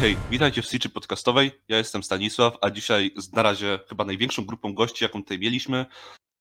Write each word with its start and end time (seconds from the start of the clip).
hej, 0.00 0.16
witajcie 0.30 0.62
w 0.62 0.66
Stitchy 0.66 0.88
Podcastowej. 0.88 1.50
Ja 1.68 1.78
jestem 1.78 2.02
Stanisław, 2.02 2.54
a 2.60 2.70
dzisiaj 2.70 3.10
z 3.16 3.32
na 3.32 3.42
razie 3.42 3.78
chyba 3.88 4.04
największą 4.04 4.44
grupą 4.44 4.74
gości, 4.74 5.04
jaką 5.04 5.22
tutaj 5.22 5.38
mieliśmy, 5.38 5.86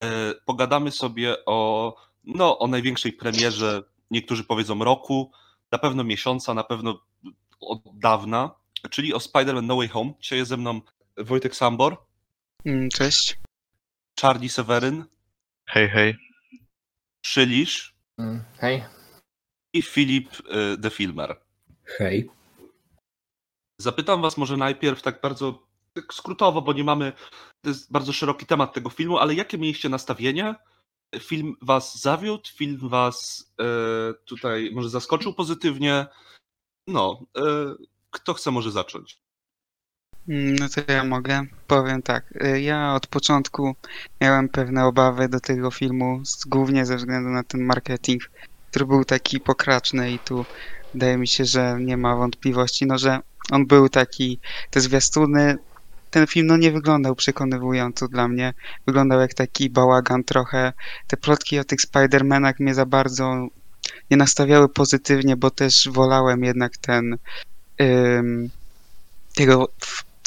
e, 0.03 0.33
pogadamy 0.45 0.91
sobie 0.91 1.45
o, 1.45 1.95
no, 2.23 2.59
o 2.59 2.67
największej 2.67 3.13
premierze, 3.13 3.83
niektórzy 4.11 4.43
powiedzą 4.43 4.83
roku, 4.83 5.31
na 5.71 5.77
pewno 5.77 6.03
miesiąca, 6.03 6.53
na 6.53 6.63
pewno 6.63 7.01
od 7.59 7.79
dawna, 7.93 8.55
czyli 8.89 9.13
o 9.13 9.17
Spider-Man 9.17 9.63
No 9.63 9.75
Way 9.75 9.87
Home. 9.87 10.13
Dzisiaj 10.21 10.39
jest 10.39 10.49
ze 10.49 10.57
mną 10.57 10.81
Wojtek 11.17 11.55
Sambor, 11.55 11.97
Mm, 12.65 12.89
Cześć. 12.89 13.37
Charlie 14.21 14.49
Seweryn, 14.49 15.05
Hej, 15.65 15.89
hej. 15.89 16.15
Szylisz 17.25 17.95
Mm, 18.17 18.43
Hej. 18.57 18.83
i 19.73 19.81
Filip 19.81 20.29
e, 20.49 20.77
The 20.77 20.89
Filmer. 20.89 21.35
Hej. 21.97 22.29
Zapytam 23.81 24.21
was 24.21 24.37
może 24.37 24.57
najpierw 24.57 25.01
tak 25.01 25.21
bardzo 25.21 25.69
tak 25.93 26.13
skrótowo, 26.13 26.61
bo 26.61 26.73
nie 26.73 26.83
mamy, 26.83 27.13
to 27.61 27.69
jest 27.69 27.91
bardzo 27.91 28.13
szeroki 28.13 28.45
temat 28.45 28.73
tego 28.73 28.89
filmu, 28.89 29.17
ale 29.17 29.33
jakie 29.33 29.57
mieliście 29.57 29.89
nastawienie? 29.89 30.55
Film 31.19 31.55
was 31.61 32.01
zawiódł, 32.01 32.49
film 32.55 32.89
was 32.89 33.45
e, 33.61 33.63
tutaj 34.25 34.69
może 34.73 34.89
zaskoczył 34.89 35.33
pozytywnie? 35.33 36.05
No, 36.87 37.19
e, 37.37 37.41
kto 38.11 38.33
chce 38.33 38.51
może 38.51 38.71
zacząć? 38.71 39.21
Mm, 40.27 40.55
No 40.55 40.69
to 40.69 40.91
ja 40.93 41.03
mogę. 41.03 41.45
Powiem 41.67 42.01
tak. 42.01 42.43
y, 42.43 42.61
Ja 42.61 42.93
od 42.93 43.07
początku 43.07 43.75
miałem 44.21 44.49
pewne 44.49 44.85
obawy 44.85 45.29
do 45.29 45.39
tego 45.39 45.71
filmu, 45.71 46.21
głównie 46.47 46.85
ze 46.85 46.95
względu 46.97 47.29
na 47.29 47.43
ten 47.43 47.63
marketing, 47.65 48.21
który 48.69 48.85
był 48.85 49.05
taki 49.05 49.39
pokraczny 49.39 50.11
i 50.11 50.19
tu 50.19 50.45
wydaje 50.93 51.17
mi 51.17 51.27
się, 51.27 51.45
że 51.45 51.77
nie 51.81 51.97
ma 51.97 52.15
wątpliwości, 52.15 52.85
no 52.85 52.97
że 52.97 53.19
on 53.51 53.65
był 53.65 53.89
taki, 53.89 54.39
te 54.69 54.81
zwiastuny, 54.81 55.57
ten 56.11 56.27
film 56.27 56.47
no 56.47 56.57
nie 56.57 56.71
wyglądał 56.71 57.15
przekonywująco 57.15 58.07
dla 58.07 58.27
mnie. 58.27 58.53
Wyglądał 58.87 59.19
jak 59.19 59.33
taki 59.33 59.69
bałagan 59.69 60.23
trochę. 60.23 60.73
Te 61.07 61.17
plotki 61.17 61.59
o 61.59 61.63
tych 61.63 61.79
Spider-Manach 61.79 62.53
mnie 62.59 62.73
za 62.73 62.85
bardzo 62.85 63.47
nie 64.11 64.17
nastawiały 64.17 64.69
pozytywnie, 64.69 65.37
bo 65.37 65.51
też 65.51 65.89
wolałem 65.91 66.43
jednak 66.43 66.77
ten 66.77 67.17
tego 69.35 69.69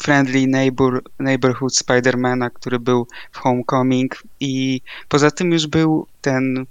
friendly 0.03 0.47
neighbor, 0.47 1.01
neighborhood 1.19 1.77
Spidermana, 1.77 2.49
który 2.49 2.79
był 2.79 3.07
w 3.31 3.37
Homecoming 3.37 4.23
i 4.39 4.81
poza 5.07 5.31
tym 5.31 5.51
już 5.51 5.67
był 5.67 6.07
ten 6.21 6.65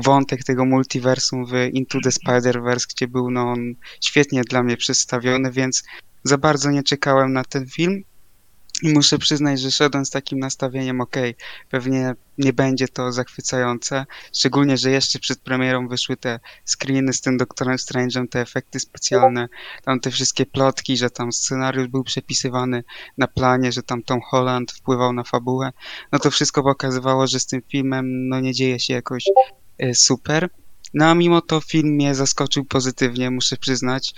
wątek 0.00 0.44
tego 0.44 0.64
multiversum 0.64 1.46
w 1.46 1.52
Into 1.72 1.98
the 2.04 2.10
Spider-Verse, 2.10 2.86
gdzie 2.90 3.08
był 3.08 3.30
no, 3.30 3.42
on 3.42 3.74
świetnie 4.04 4.42
dla 4.42 4.62
mnie 4.62 4.76
przedstawiony, 4.76 5.52
więc 5.52 5.82
za 6.24 6.38
bardzo 6.38 6.70
nie 6.70 6.82
czekałem 6.82 7.32
na 7.32 7.44
ten 7.44 7.66
film. 7.66 8.02
I 8.82 8.92
muszę 8.92 9.18
przyznać, 9.18 9.60
że 9.60 9.70
szedłem 9.70 10.06
z 10.06 10.10
takim 10.10 10.38
nastawieniem, 10.38 11.00
okej, 11.00 11.34
pewnie 11.70 12.14
nie 12.38 12.52
będzie 12.52 12.88
to 12.88 13.12
zachwycające, 13.12 14.06
szczególnie, 14.34 14.76
że 14.76 14.90
jeszcze 14.90 15.18
przed 15.18 15.40
premierą 15.40 15.88
wyszły 15.88 16.16
te 16.16 16.40
screeny 16.66 17.12
z 17.12 17.20
tym 17.20 17.36
Doktorem 17.36 17.76
Strange'em, 17.76 18.28
te 18.28 18.40
efekty 18.40 18.80
specjalne, 18.80 19.48
tam 19.84 20.00
te 20.00 20.10
wszystkie 20.10 20.46
plotki, 20.46 20.96
że 20.96 21.10
tam 21.10 21.32
scenariusz 21.32 21.88
był 21.88 22.04
przepisywany 22.04 22.84
na 23.18 23.26
planie, 23.26 23.72
że 23.72 23.82
tam 23.82 24.02
Tom 24.02 24.20
Holland 24.20 24.72
wpływał 24.72 25.12
na 25.12 25.24
fabułę, 25.24 25.70
no 26.12 26.18
to 26.18 26.30
wszystko 26.30 26.62
pokazywało, 26.62 27.26
że 27.26 27.40
z 27.40 27.46
tym 27.46 27.62
filmem 27.68 28.28
no 28.28 28.40
nie 28.40 28.52
dzieje 28.52 28.80
się 28.80 28.94
jakoś 28.94 29.24
super. 29.94 30.50
No 30.94 31.06
a 31.06 31.14
mimo 31.14 31.40
to 31.40 31.60
film 31.60 31.88
mnie 31.88 32.14
zaskoczył 32.14 32.64
pozytywnie, 32.64 33.30
muszę 33.30 33.56
przyznać. 33.56 34.14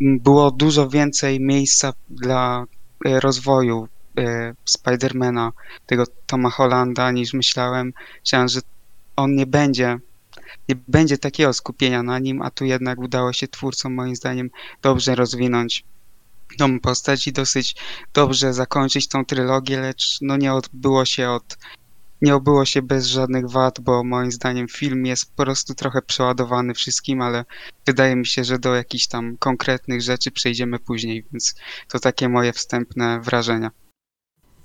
M, 0.00 0.18
Było 0.18 0.50
dużo 0.50 0.88
więcej 0.88 1.40
miejsca 1.40 1.92
dla 2.08 2.64
e, 3.06 3.20
rozwoju 3.20 3.88
e, 4.18 4.54
Spidermana, 4.64 5.52
tego 5.86 6.04
Toma 6.26 6.50
Hollanda 6.50 7.10
niż 7.10 7.34
myślałem. 7.34 7.92
Myślałem, 8.20 8.48
że 8.48 8.60
on 9.16 9.34
nie 9.34 9.46
będzie 9.46 9.98
nie 10.68 10.76
będzie 10.88 11.18
takiego 11.18 11.52
skupienia 11.52 12.02
na 12.02 12.18
nim, 12.18 12.42
a 12.42 12.50
tu 12.50 12.64
jednak 12.64 12.98
udało 12.98 13.32
się 13.32 13.48
twórcom 13.48 13.94
moim 13.94 14.16
zdaniem 14.16 14.50
dobrze 14.82 15.14
rozwinąć 15.14 15.84
tą 16.58 16.80
postać 16.80 17.26
i 17.26 17.32
dosyć 17.32 17.76
dobrze 18.14 18.52
zakończyć 18.52 19.08
tą 19.08 19.24
trylogię, 19.24 19.80
lecz 19.80 20.18
no 20.20 20.36
nie 20.36 20.52
odbyło 20.54 21.04
się 21.04 21.30
od 21.30 21.58
nie 22.22 22.34
obyło 22.34 22.64
się 22.64 22.82
bez 22.82 23.06
żadnych 23.06 23.50
wad, 23.50 23.80
bo 23.80 24.04
moim 24.04 24.32
zdaniem 24.32 24.68
film 24.68 25.06
jest 25.06 25.30
po 25.36 25.42
prostu 25.42 25.74
trochę 25.74 26.02
przeładowany 26.02 26.74
wszystkim, 26.74 27.22
ale 27.22 27.44
wydaje 27.86 28.16
mi 28.16 28.26
się, 28.26 28.44
że 28.44 28.58
do 28.58 28.74
jakichś 28.74 29.06
tam 29.06 29.36
konkretnych 29.36 30.02
rzeczy 30.02 30.30
przejdziemy 30.30 30.78
później, 30.78 31.24
więc 31.32 31.54
to 31.88 32.00
takie 32.00 32.28
moje 32.28 32.52
wstępne 32.52 33.20
wrażenia. 33.20 33.70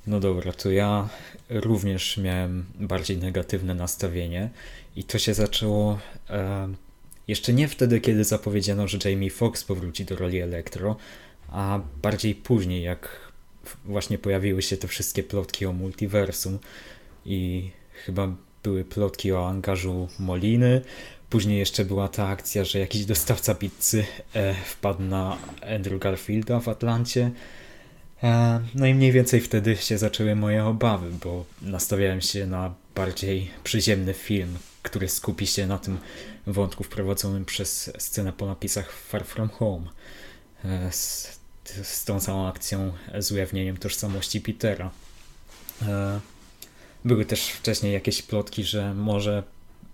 No 0.08 0.20
dobra, 0.20 0.54
to 0.54 0.72
ja 0.72 1.10
również 1.50 2.18
miałem 2.18 2.66
bardziej 2.80 3.18
negatywne 3.18 3.76
nastawienie 3.76 4.50
i 4.96 5.04
to 5.04 5.20
się 5.20 5.34
zaczęło 5.34 6.00
e, 6.30 6.68
jeszcze 7.28 7.54
nie 7.54 7.68
wtedy, 7.68 8.00
kiedy 8.00 8.24
zapowiedziano, 8.24 8.88
że 8.88 8.98
Jamie 9.06 9.30
Foxx 9.30 9.64
powróci 9.64 10.06
do 10.06 10.16
roli 10.16 10.40
Elektro, 10.40 10.96
a 11.48 11.80
bardziej 12.02 12.36
później, 12.36 12.84
jak 12.84 13.32
właśnie 13.86 14.18
pojawiły 14.18 14.62
się 14.62 14.78
te 14.78 14.88
wszystkie 14.88 15.24
plotki 15.24 15.66
o 15.66 15.74
multiversum 15.74 16.60
i 17.26 17.70
chyba 18.06 18.28
były 18.64 18.86
plotki 18.86 19.32
o 19.32 19.48
angażu 19.50 20.08
Moliny. 20.20 20.82
Później 21.30 21.60
jeszcze 21.60 21.86
była 21.86 22.08
ta 22.08 22.28
akcja, 22.28 22.64
że 22.64 22.80
jakiś 22.80 23.06
dostawca 23.06 23.56
pizzy 23.56 24.06
e, 24.34 24.54
wpadł 24.54 25.04
na 25.04 25.38
Andrew 25.76 26.00
Garfielda 26.00 26.60
w 26.60 26.68
Atlancie. 26.70 27.32
E, 28.24 28.62
No 28.76 28.86
i 28.86 28.94
mniej 28.94 29.12
więcej 29.12 29.42
wtedy 29.42 29.76
się 29.78 29.98
zaczęły 29.98 30.36
moje 30.36 30.66
obawy, 30.66 31.12
bo 31.24 31.46
nastawiałem 31.62 32.22
się 32.22 32.48
na 32.48 32.74
bardziej 32.96 33.52
przyziemny 33.64 34.14
film, 34.14 34.58
który 34.82 35.10
skupi 35.10 35.48
się 35.48 35.68
na 35.68 35.78
tym 35.78 35.98
wątku 36.48 36.84
wprowadzonym 36.84 37.46
przez 37.46 37.92
scenę 37.98 38.34
po 38.34 38.46
napisach 38.46 38.92
Far 38.92 39.26
From 39.26 39.50
Home. 39.50 39.86
e, 40.66 40.92
Z, 40.92 41.40
z 41.84 42.06
tą 42.06 42.20
całą 42.20 42.48
akcją 42.48 42.94
z 43.20 43.32
ujawnieniem 43.32 43.78
tożsamości 43.78 44.42
Petera. 44.42 44.92
Były 47.06 47.26
też 47.26 47.48
wcześniej 47.48 47.94
jakieś 47.94 48.22
plotki, 48.22 48.64
że 48.64 48.94
może 48.94 49.44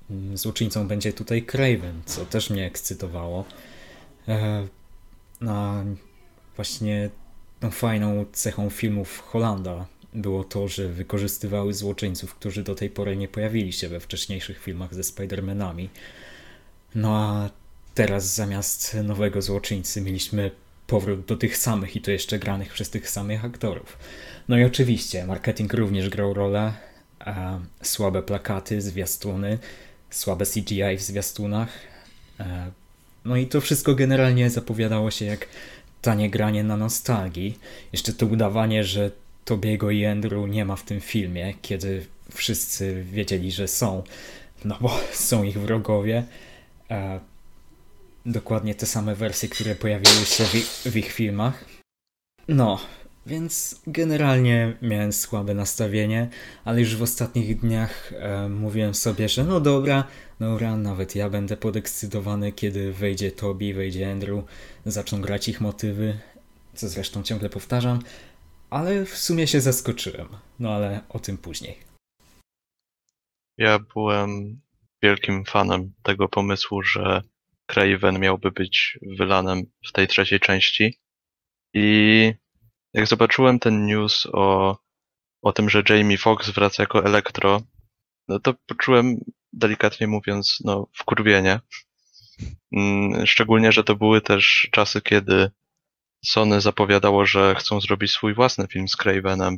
mm, 0.09 0.37
złoczyńcą 0.37 0.87
będzie 0.87 1.13
tutaj 1.13 1.43
Craven, 1.43 2.01
co 2.05 2.25
też 2.25 2.49
mnie 2.49 2.65
ekscytowało. 2.65 3.45
E, 4.27 4.67
A 5.47 5.83
właśnie 6.55 7.09
tą 7.59 7.71
fajną 7.71 8.25
cechą 8.31 8.69
filmów 8.69 9.19
Hollanda 9.19 9.85
było 10.13 10.43
to, 10.43 10.67
że 10.67 10.87
wykorzystywały 10.89 11.73
złoczyńców, 11.73 12.35
którzy 12.35 12.63
do 12.63 12.75
tej 12.75 12.89
pory 12.89 13.17
nie 13.17 13.27
pojawili 13.27 13.73
się 13.73 13.89
we 13.89 13.99
wcześniejszych 13.99 14.63
filmach 14.63 14.93
ze 14.93 15.01
Spider-Manami. 15.01 15.87
No 16.95 17.17
a 17.17 17.49
teraz 17.93 18.35
zamiast 18.35 18.97
nowego 19.03 19.41
złoczyńcy 19.41 20.01
mieliśmy 20.01 20.51
powrót 20.87 21.25
do 21.25 21.37
tych 21.37 21.57
samych 21.57 21.95
i 21.95 22.01
to 22.01 22.11
jeszcze 22.11 22.39
granych 22.39 22.73
przez 22.73 22.89
tych 22.89 23.09
samych 23.09 23.45
aktorów. 23.45 23.97
No 24.47 24.57
i 24.57 24.63
oczywiście 24.63 25.25
marketing 25.25 25.73
również 25.73 26.09
grał 26.09 26.33
rolę. 26.33 26.73
E, 27.25 27.59
słabe 27.83 28.23
plakaty, 28.23 28.81
zwiastuny, 28.81 29.57
słabe 30.09 30.45
CGI 30.45 30.97
w 30.97 31.01
zwiastunach. 31.01 31.69
E, 32.39 32.71
no 33.25 33.37
i 33.37 33.47
to 33.47 33.61
wszystko 33.61 33.95
generalnie 33.95 34.49
zapowiadało 34.49 35.11
się 35.11 35.25
jak 35.25 35.47
tanie 36.01 36.29
granie 36.29 36.63
na 36.63 36.77
nostalgii. 36.77 37.59
Jeszcze 37.93 38.13
to 38.13 38.25
udawanie, 38.25 38.83
że 38.83 39.11
Tobiego 39.45 39.91
i 39.91 40.05
Andrew 40.05 40.49
nie 40.49 40.65
ma 40.65 40.75
w 40.75 40.83
tym 40.83 41.01
filmie, 41.01 41.53
kiedy 41.61 42.05
wszyscy 42.35 43.03
wiedzieli, 43.03 43.51
że 43.51 43.67
są, 43.67 44.03
no 44.65 44.77
bo 44.81 44.99
są 45.13 45.43
ich 45.43 45.59
wrogowie. 45.59 46.23
E, 46.91 47.19
dokładnie 48.25 48.75
te 48.75 48.85
same 48.85 49.15
wersje, 49.15 49.49
które 49.49 49.75
pojawiły 49.75 50.25
się 50.25 50.43
w 50.43 50.53
w 50.91 50.97
ich 50.97 51.11
filmach. 51.11 51.65
No, 52.47 52.79
więc 53.27 53.81
generalnie 53.87 54.77
miałem 54.81 55.13
słabe 55.13 55.53
nastawienie, 55.53 56.29
ale 56.65 56.79
już 56.79 56.95
w 56.95 57.01
ostatnich 57.01 57.59
dniach 57.59 58.13
e, 58.13 58.49
mówiłem 58.49 58.93
sobie, 58.93 59.29
że 59.29 59.43
no 59.43 59.59
dobra, 59.59 60.03
dobra, 60.39 60.77
nawet 60.77 61.15
ja 61.15 61.29
będę 61.29 61.57
podekscytowany, 61.57 62.51
kiedy 62.51 62.93
wejdzie 62.93 63.31
Tobi, 63.31 63.73
wejdzie 63.73 64.11
Andrew, 64.11 64.43
zaczną 64.85 65.21
grać 65.21 65.47
ich 65.47 65.61
motywy, 65.61 66.19
co 66.73 66.89
zresztą 66.89 67.23
ciągle 67.23 67.49
powtarzam, 67.49 67.99
ale 68.69 69.05
w 69.05 69.17
sumie 69.17 69.47
się 69.47 69.61
zaskoczyłem. 69.61 70.27
No 70.59 70.73
ale 70.73 71.01
o 71.09 71.19
tym 71.19 71.37
później. 71.37 71.77
Ja 73.57 73.79
byłem 73.93 74.61
wielkim 75.03 75.45
fanem 75.45 75.93
tego 76.03 76.29
pomysłu, 76.29 76.81
że 76.81 77.21
Craven 77.65 78.19
miałby 78.19 78.51
być 78.51 78.99
wylanem 79.17 79.63
w 79.87 79.91
tej 79.91 80.07
trzeciej 80.07 80.39
części. 80.39 80.99
I 81.73 82.33
jak 82.97 83.07
zobaczyłem 83.07 83.59
ten 83.59 83.85
news 83.85 84.27
o, 84.33 84.77
o 85.41 85.53
tym, 85.53 85.69
że 85.69 85.83
Jamie 85.89 86.17
Foxx 86.17 86.49
wraca 86.49 86.83
jako 86.83 87.05
Elektro, 87.05 87.61
no 88.27 88.39
to 88.39 88.53
poczułem, 88.67 89.15
delikatnie 89.53 90.07
mówiąc, 90.07 90.57
no 90.63 90.87
wkurwienie. 90.93 91.59
Mm, 92.71 93.27
Szczególnie, 93.27 93.71
że 93.71 93.83
to 93.83 93.95
były 93.95 94.21
też 94.21 94.69
czasy, 94.71 95.01
kiedy 95.01 95.51
Sony 96.25 96.61
zapowiadało, 96.61 97.25
że 97.25 97.55
chcą 97.55 97.81
zrobić 97.81 98.11
swój 98.11 98.33
własny 98.33 98.67
film 98.67 98.87
z 98.87 98.95
Cravenem, 98.95 99.57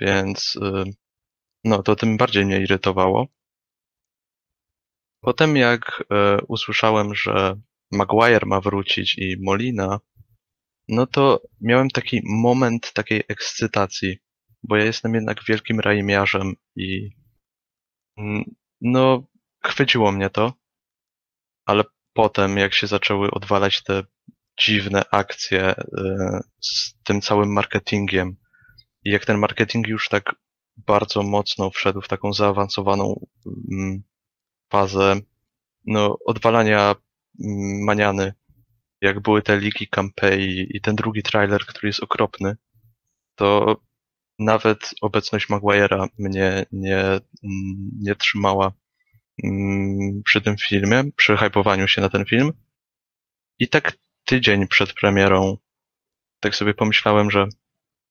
więc 0.00 0.58
no 1.64 1.82
to 1.82 1.96
tym 1.96 2.16
bardziej 2.16 2.46
mnie 2.46 2.60
irytowało. 2.60 3.26
Potem 5.20 5.56
jak 5.56 6.04
e, 6.10 6.38
usłyszałem, 6.48 7.14
że 7.14 7.60
Maguire 7.92 8.46
ma 8.46 8.60
wrócić 8.60 9.18
i 9.18 9.36
Molina, 9.40 10.00
no 10.88 11.06
to 11.06 11.42
miałem 11.60 11.90
taki 11.90 12.20
moment 12.24 12.92
takiej 12.92 13.22
ekscytacji, 13.28 14.18
bo 14.62 14.76
ja 14.76 14.84
jestem 14.84 15.14
jednak 15.14 15.44
wielkim 15.44 15.80
raimiarzem 15.80 16.54
i 16.76 17.10
mm, 18.18 18.44
no 18.80 19.26
chwyciło 19.64 20.12
mnie 20.12 20.30
to, 20.30 20.52
ale 21.64 21.84
potem 22.12 22.56
jak 22.56 22.74
się 22.74 22.86
zaczęły 22.86 23.30
odwalać 23.30 23.82
te 23.82 24.02
dziwne 24.60 25.02
akcje 25.10 25.60
e, 25.60 25.84
z 26.60 26.94
tym 27.04 27.20
całym 27.20 27.52
marketingiem 27.52 28.36
i 29.04 29.10
jak 29.10 29.24
ten 29.26 29.38
marketing 29.38 29.88
już 29.88 30.08
tak 30.08 30.34
bardzo 30.76 31.22
mocno 31.22 31.70
wszedł 31.70 32.00
w 32.00 32.08
taką 32.08 32.32
zaawansowaną 32.32 33.26
mm, 33.46 34.02
fazę 34.70 35.20
no, 35.86 36.18
odwalania 36.26 36.94
mm, 37.44 37.84
maniany, 37.84 38.32
jak 39.00 39.20
były 39.20 39.42
te 39.42 39.60
liki 39.60 39.88
Campei 39.88 40.66
i 40.76 40.80
ten 40.80 40.96
drugi 40.96 41.22
trailer, 41.22 41.66
który 41.66 41.88
jest 41.88 42.02
okropny, 42.02 42.56
to 43.34 43.76
nawet 44.38 44.90
obecność 45.02 45.48
Maguire'a 45.48 46.06
mnie 46.18 46.66
nie, 46.72 47.00
mm, 47.00 47.20
nie 48.00 48.14
trzymała 48.14 48.72
mm, 49.44 50.22
przy 50.24 50.40
tym 50.40 50.56
filmie, 50.56 51.04
przy 51.16 51.36
hypowaniu 51.36 51.88
się 51.88 52.00
na 52.00 52.08
ten 52.08 52.24
film. 52.24 52.52
I 53.58 53.68
tak 53.68 53.92
tydzień 54.24 54.68
przed 54.68 54.92
premierą 54.92 55.56
tak 56.40 56.54
sobie 56.54 56.74
pomyślałem, 56.74 57.30
że 57.30 57.48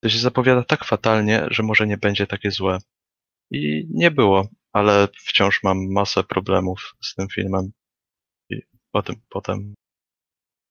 to 0.02 0.10
się 0.10 0.20
zapowiada 0.20 0.64
tak 0.64 0.86
fatalnie, 0.86 1.48
że 1.52 1.64
może 1.64 1.88
nie 1.88 1.98
będzie 1.98 2.28
takie 2.28 2.52
złe. 2.52 2.78
I 3.52 3.88
nie 3.90 4.12
było, 4.12 4.48
ale 4.74 5.08
wciąż 5.18 5.64
mam 5.64 5.92
masę 5.92 6.24
problemów 6.24 6.96
z 7.02 7.16
tym 7.16 7.28
filmem. 7.30 7.72
I 8.50 8.62
o 8.94 9.04
tym 9.04 9.16
potem. 9.30 9.74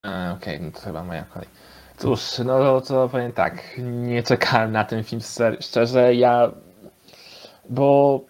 Okej, 0.04 0.32
okay, 0.56 0.60
no 0.60 0.70
to 0.70 0.80
chyba 0.80 1.04
moja 1.04 1.24
kolej. 1.24 1.48
Cóż, 1.96 2.38
no 2.44 2.80
to 2.80 3.08
powiem 3.08 3.32
tak, 3.32 3.78
nie 3.78 4.22
czekałem 4.22 4.72
na 4.72 4.84
ten 4.84 5.04
film 5.04 5.22
szczerze, 5.60 6.14
ja, 6.14 6.50
bo 7.70 8.20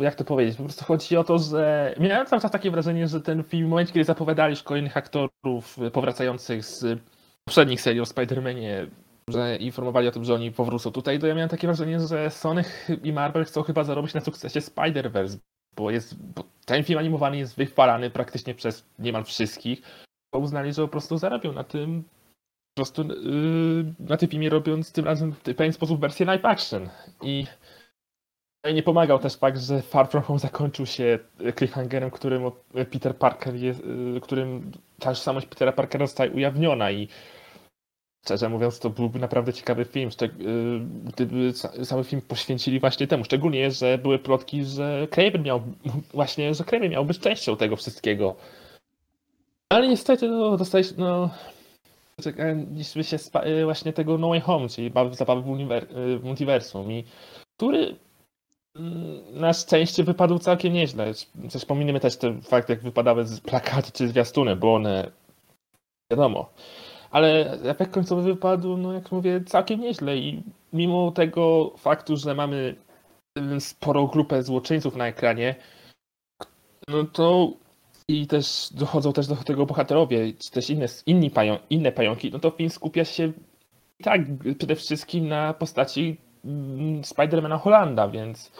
jak 0.00 0.14
to 0.14 0.24
powiedzieć, 0.24 0.56
po 0.56 0.62
prostu 0.62 0.84
chodzi 0.84 1.16
o 1.16 1.24
to, 1.24 1.38
że 1.38 1.94
miałem 2.00 2.26
cały 2.26 2.42
czas 2.42 2.50
takie 2.50 2.70
wrażenie, 2.70 3.08
że 3.08 3.20
ten 3.20 3.44
film 3.44 3.66
w 3.66 3.70
momencie, 3.70 3.92
kiedy 3.92 4.04
zapowiadali 4.04 4.50
już 4.50 4.62
kolejnych 4.62 4.96
aktorów 4.96 5.78
powracających 5.92 6.64
z 6.64 7.00
poprzednich 7.44 7.80
serii 7.80 8.00
o 8.00 8.04
Spider-Manie, 8.04 8.86
że 9.28 9.56
informowali 9.56 10.08
o 10.08 10.12
tym, 10.12 10.24
że 10.24 10.34
oni 10.34 10.52
powrócą 10.52 10.92
tutaj, 10.92 11.18
to 11.18 11.26
ja 11.26 11.34
miałem 11.34 11.50
takie 11.50 11.66
wrażenie, 11.66 12.00
że 12.00 12.30
Sony 12.30 12.64
i 13.04 13.12
Marvel 13.12 13.44
chcą 13.44 13.62
chyba 13.62 13.84
zarobić 13.84 14.14
na 14.14 14.20
sukcesie 14.20 14.60
Spider-Verse, 14.60 15.38
bo, 15.76 15.90
jest, 15.90 16.14
bo 16.34 16.44
ten 16.64 16.84
film 16.84 16.98
animowany 16.98 17.38
jest 17.38 17.56
wychwalany 17.56 18.10
praktycznie 18.10 18.54
przez 18.54 18.84
niemal 18.98 19.24
wszystkich, 19.24 20.05
bo 20.36 20.42
uznali, 20.42 20.72
że 20.72 20.82
po 20.82 20.88
prostu 20.88 21.18
zarabią 21.18 21.52
na 21.52 21.64
tym, 21.64 22.02
po 22.74 22.82
prostu 22.82 23.02
yy, 23.02 23.94
na 23.98 24.16
tym 24.16 24.28
filmie 24.28 24.50
robiąc 24.50 24.92
tym 24.92 25.04
razem 25.04 25.32
w 25.32 25.40
pewien 25.40 25.72
sposób 25.72 26.00
wersję 26.00 26.26
live 26.26 26.44
action 26.44 26.88
i 27.22 27.46
nie 28.74 28.82
pomagał 28.82 29.18
też 29.18 29.36
fakt, 29.36 29.60
że 29.60 29.82
Far 29.82 30.08
From 30.08 30.22
Home 30.22 30.38
zakończył 30.38 30.86
się 30.86 31.18
cliffhangerem, 31.58 32.10
którym 32.10 32.42
Peter 32.90 33.16
Parker 33.16 33.54
jest, 33.54 33.80
y, 34.16 34.20
którym 34.20 34.72
tożsamość 34.98 35.46
Petera 35.46 35.72
Parkera 35.72 36.06
zostaje 36.06 36.30
ujawniona 36.30 36.90
i 36.90 37.08
szczerze 38.24 38.48
mówiąc, 38.48 38.78
to 38.78 38.90
byłby 38.90 39.18
naprawdę 39.18 39.52
ciekawy 39.52 39.84
film, 39.84 40.10
y, 40.22 40.28
gdyby 41.04 41.52
cały 41.84 42.04
film 42.04 42.22
poświęcili 42.22 42.80
właśnie 42.80 43.06
temu. 43.06 43.24
Szczególnie, 43.24 43.70
że 43.70 43.98
były 43.98 44.18
plotki, 44.18 44.64
że 44.64 45.06
Kraven 45.10 45.42
miał 45.42 45.62
właśnie, 46.14 46.54
że 46.54 46.64
Kraven 46.64 46.90
miał 46.90 47.04
być 47.04 47.18
częścią 47.18 47.56
tego 47.56 47.76
wszystkiego. 47.76 48.36
Ale 49.72 49.88
niestety, 49.88 50.28
no, 50.28 50.56
dostaliśmy, 50.56 50.98
no, 50.98 51.30
czekaliśmy 52.20 53.04
się 53.04 53.16
y, 53.46 53.64
właśnie 53.64 53.92
tego 53.92 54.18
No 54.18 54.28
Way 54.28 54.40
Home, 54.40 54.68
czyli 54.68 54.92
zabawy 55.12 55.42
w, 55.42 55.46
uniwer- 55.46 56.18
w 56.18 56.24
multiversum, 56.24 56.92
i 56.92 57.04
który 57.56 57.96
mm, 58.76 59.40
na 59.40 59.52
szczęście 59.52 60.04
wypadł 60.04 60.38
całkiem 60.38 60.72
nieźle. 60.72 61.12
Też 61.52 61.64
pominimy 61.64 62.00
też 62.00 62.16
ten 62.16 62.42
fakt, 62.42 62.68
jak 62.68 62.82
wypadały 62.82 63.26
z 63.26 63.40
plakaty 63.40 63.92
czy 63.92 64.08
zwiastuny, 64.08 64.56
bo 64.56 64.74
one, 64.74 65.10
wiadomo, 66.12 66.50
ale 67.10 67.52
efekt 67.52 67.92
końcowy 67.92 68.22
wypadł, 68.22 68.76
no 68.76 68.92
jak 68.92 69.12
mówię, 69.12 69.40
całkiem 69.46 69.80
nieźle 69.80 70.16
i 70.16 70.42
mimo 70.72 71.10
tego 71.10 71.72
faktu, 71.76 72.16
że 72.16 72.34
mamy 72.34 72.76
sporą 73.58 74.06
grupę 74.06 74.42
złoczyńców 74.42 74.96
na 74.96 75.06
ekranie, 75.06 75.54
no 76.88 77.04
to 77.04 77.52
i 78.08 78.26
też 78.26 78.68
dochodzą 78.70 79.12
też 79.12 79.26
do 79.26 79.36
tego 79.36 79.66
bohaterowie, 79.66 80.32
czy 80.32 80.50
też 80.50 80.70
inne, 80.70 80.86
inni 81.06 81.30
pają, 81.30 81.58
inne 81.70 81.92
pająki, 81.92 82.30
no 82.30 82.38
to 82.38 82.50
film 82.50 82.70
skupia 82.70 83.04
się 83.04 83.32
tak 84.02 84.20
przede 84.58 84.76
wszystkim 84.76 85.28
na 85.28 85.54
postaci 85.54 86.16
mm, 86.44 87.04
Spidermana 87.04 87.58
Hollanda, 87.58 88.08
więc 88.08 88.52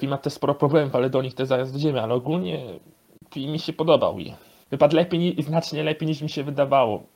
film 0.00 0.10
ma 0.10 0.18
też 0.18 0.32
sporo 0.32 0.54
problemów, 0.54 0.94
ale 0.94 1.10
do 1.10 1.22
nich 1.22 1.34
też 1.34 1.48
zaraz 1.48 1.72
dojdziemy, 1.72 2.02
ale 2.02 2.14
ogólnie 2.14 2.80
film 3.34 3.52
mi 3.52 3.58
się 3.58 3.72
podobał 3.72 4.18
i 4.18 4.34
wypadł 4.70 4.96
lepiej, 4.96 5.42
znacznie 5.42 5.82
lepiej 5.82 6.08
niż 6.08 6.22
mi 6.22 6.30
się 6.30 6.44
wydawało, 6.44 7.06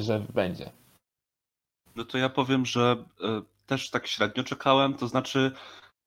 że 0.00 0.22
będzie. 0.34 0.70
No 1.96 2.04
to 2.04 2.18
ja 2.18 2.28
powiem, 2.28 2.66
że 2.66 3.04
y, 3.20 3.24
też 3.66 3.90
tak 3.90 4.06
średnio 4.06 4.44
czekałem, 4.44 4.94
to 4.94 5.08
znaczy 5.08 5.52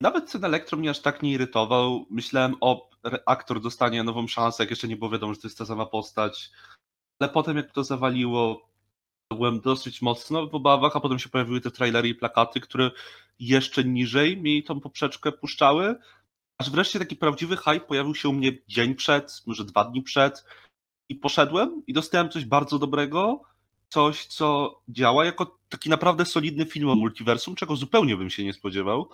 nawet 0.01 0.31
ten 0.31 0.45
Elektro 0.45 0.77
mnie 0.77 0.89
aż 0.89 0.99
tak 0.99 1.23
nie 1.23 1.31
irytował. 1.31 2.05
Myślałem, 2.09 2.55
o, 2.61 2.89
aktor 3.25 3.61
dostanie 3.61 4.03
nową 4.03 4.27
szansę, 4.27 4.63
jak 4.63 4.69
jeszcze 4.69 4.87
nie 4.87 4.97
było 4.97 5.09
wiadomo, 5.09 5.33
że 5.33 5.41
to 5.41 5.47
jest 5.47 5.57
ta 5.57 5.65
sama 5.65 5.85
postać. 5.85 6.51
Ale 7.19 7.29
potem 7.29 7.57
jak 7.57 7.71
to 7.71 7.83
zawaliło, 7.83 8.69
byłem 9.31 9.61
dosyć 9.61 10.01
mocno 10.01 10.47
w 10.47 10.55
obawach, 10.55 10.95
a 10.95 10.99
potem 10.99 11.19
się 11.19 11.29
pojawiły 11.29 11.61
te 11.61 11.71
trailery 11.71 12.09
i 12.09 12.15
plakaty, 12.15 12.59
które 12.59 12.91
jeszcze 13.39 13.83
niżej 13.83 14.37
mi 14.37 14.63
tą 14.63 14.79
poprzeczkę 14.79 15.31
puszczały. 15.31 15.95
Aż 16.57 16.69
wreszcie 16.69 16.99
taki 16.99 17.15
prawdziwy 17.15 17.57
hype 17.57 17.79
pojawił 17.79 18.15
się 18.15 18.29
u 18.29 18.33
mnie 18.33 18.51
dzień 18.67 18.95
przed, 18.95 19.41
może 19.45 19.65
dwa 19.65 19.85
dni 19.85 20.01
przed 20.01 20.45
i 21.09 21.15
poszedłem 21.15 21.83
i 21.87 21.93
dostałem 21.93 22.29
coś 22.29 22.45
bardzo 22.45 22.79
dobrego, 22.79 23.41
coś, 23.89 24.25
co 24.25 24.75
działa 24.89 25.25
jako 25.25 25.57
taki 25.69 25.89
naprawdę 25.89 26.25
solidny 26.25 26.65
film 26.65 26.89
o 26.89 26.95
multiversum, 26.95 27.55
czego 27.55 27.75
zupełnie 27.75 28.17
bym 28.17 28.29
się 28.29 28.43
nie 28.43 28.53
spodziewał. 28.53 29.09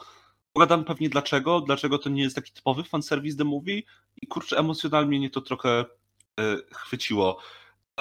Pogadam 0.54 0.86
pewnie 0.86 1.10
dlaczego, 1.10 1.62
dlaczego 1.62 1.98
to 1.98 2.10
nie 2.10 2.24
jest 2.24 2.36
taki 2.36 2.52
typowy 2.52 2.84
fanservice 2.84 3.38
The 3.38 3.44
Movie 3.44 3.82
i 4.22 4.28
kurczę, 4.28 4.58
emocjonalnie 4.58 5.20
mnie 5.20 5.30
to 5.30 5.42
trochę 5.42 5.70
e, 5.80 5.86
chwyciło. 6.72 7.40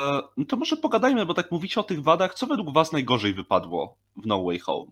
E, 0.00 0.22
no 0.36 0.44
to 0.44 0.56
może 0.56 0.76
pogadajmy, 0.76 1.26
bo 1.26 1.34
tak 1.34 1.52
mówicie 1.52 1.80
o 1.80 1.84
tych 1.84 2.02
wadach. 2.02 2.34
Co 2.34 2.46
według 2.46 2.74
was 2.74 2.92
najgorzej 2.92 3.34
wypadło 3.34 3.96
w 4.16 4.26
No 4.26 4.44
Way 4.44 4.58
Home? 4.58 4.90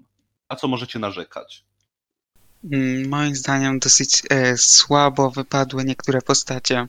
A 0.48 0.56
co 0.56 0.68
możecie 0.68 0.98
narzekać? 0.98 1.64
Mm, 2.72 3.08
moim 3.08 3.36
zdaniem 3.36 3.78
dosyć 3.78 4.22
e, 4.30 4.56
słabo 4.56 5.30
wypadły 5.30 5.84
niektóre 5.84 6.22
postacie. 6.22 6.88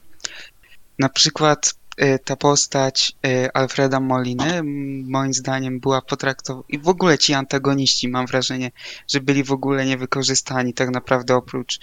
Na 1.00 1.10
przykład 1.10 1.76
ta 2.26 2.36
postać 2.36 3.14
y, 3.26 3.54
Alfreda 3.54 4.00
Moliny 4.00 4.62
moim 5.08 5.34
zdaniem 5.34 5.80
była 5.80 6.02
potraktowana 6.02 6.64
i 6.70 6.80
w 6.80 6.88
ogóle 6.88 7.18
ci 7.18 7.34
antagoniści 7.34 8.10
mam 8.10 8.26
wrażenie, 8.26 8.72
że 9.08 9.20
byli 9.20 9.44
w 9.44 9.52
ogóle 9.52 9.86
niewykorzystani 9.86 10.74
tak 10.74 10.90
naprawdę 10.90 11.36
oprócz 11.36 11.80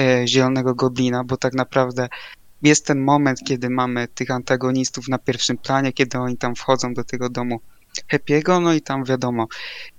y, 0.00 0.28
Zielonego 0.28 0.74
Goblina, 0.74 1.24
bo 1.24 1.36
tak 1.36 1.54
naprawdę 1.54 2.08
jest 2.62 2.86
ten 2.86 3.00
moment, 3.00 3.40
kiedy 3.46 3.70
mamy 3.70 4.08
tych 4.08 4.30
antagonistów 4.30 5.08
na 5.08 5.18
pierwszym 5.18 5.58
planie, 5.58 5.92
kiedy 5.92 6.18
oni 6.18 6.36
tam 6.36 6.54
wchodzą 6.54 6.94
do 6.94 7.04
tego 7.04 7.28
domu 7.28 7.60
Happy'ego, 8.12 8.62
no 8.62 8.74
i 8.74 8.80
tam 8.82 9.04
wiadomo, 9.04 9.46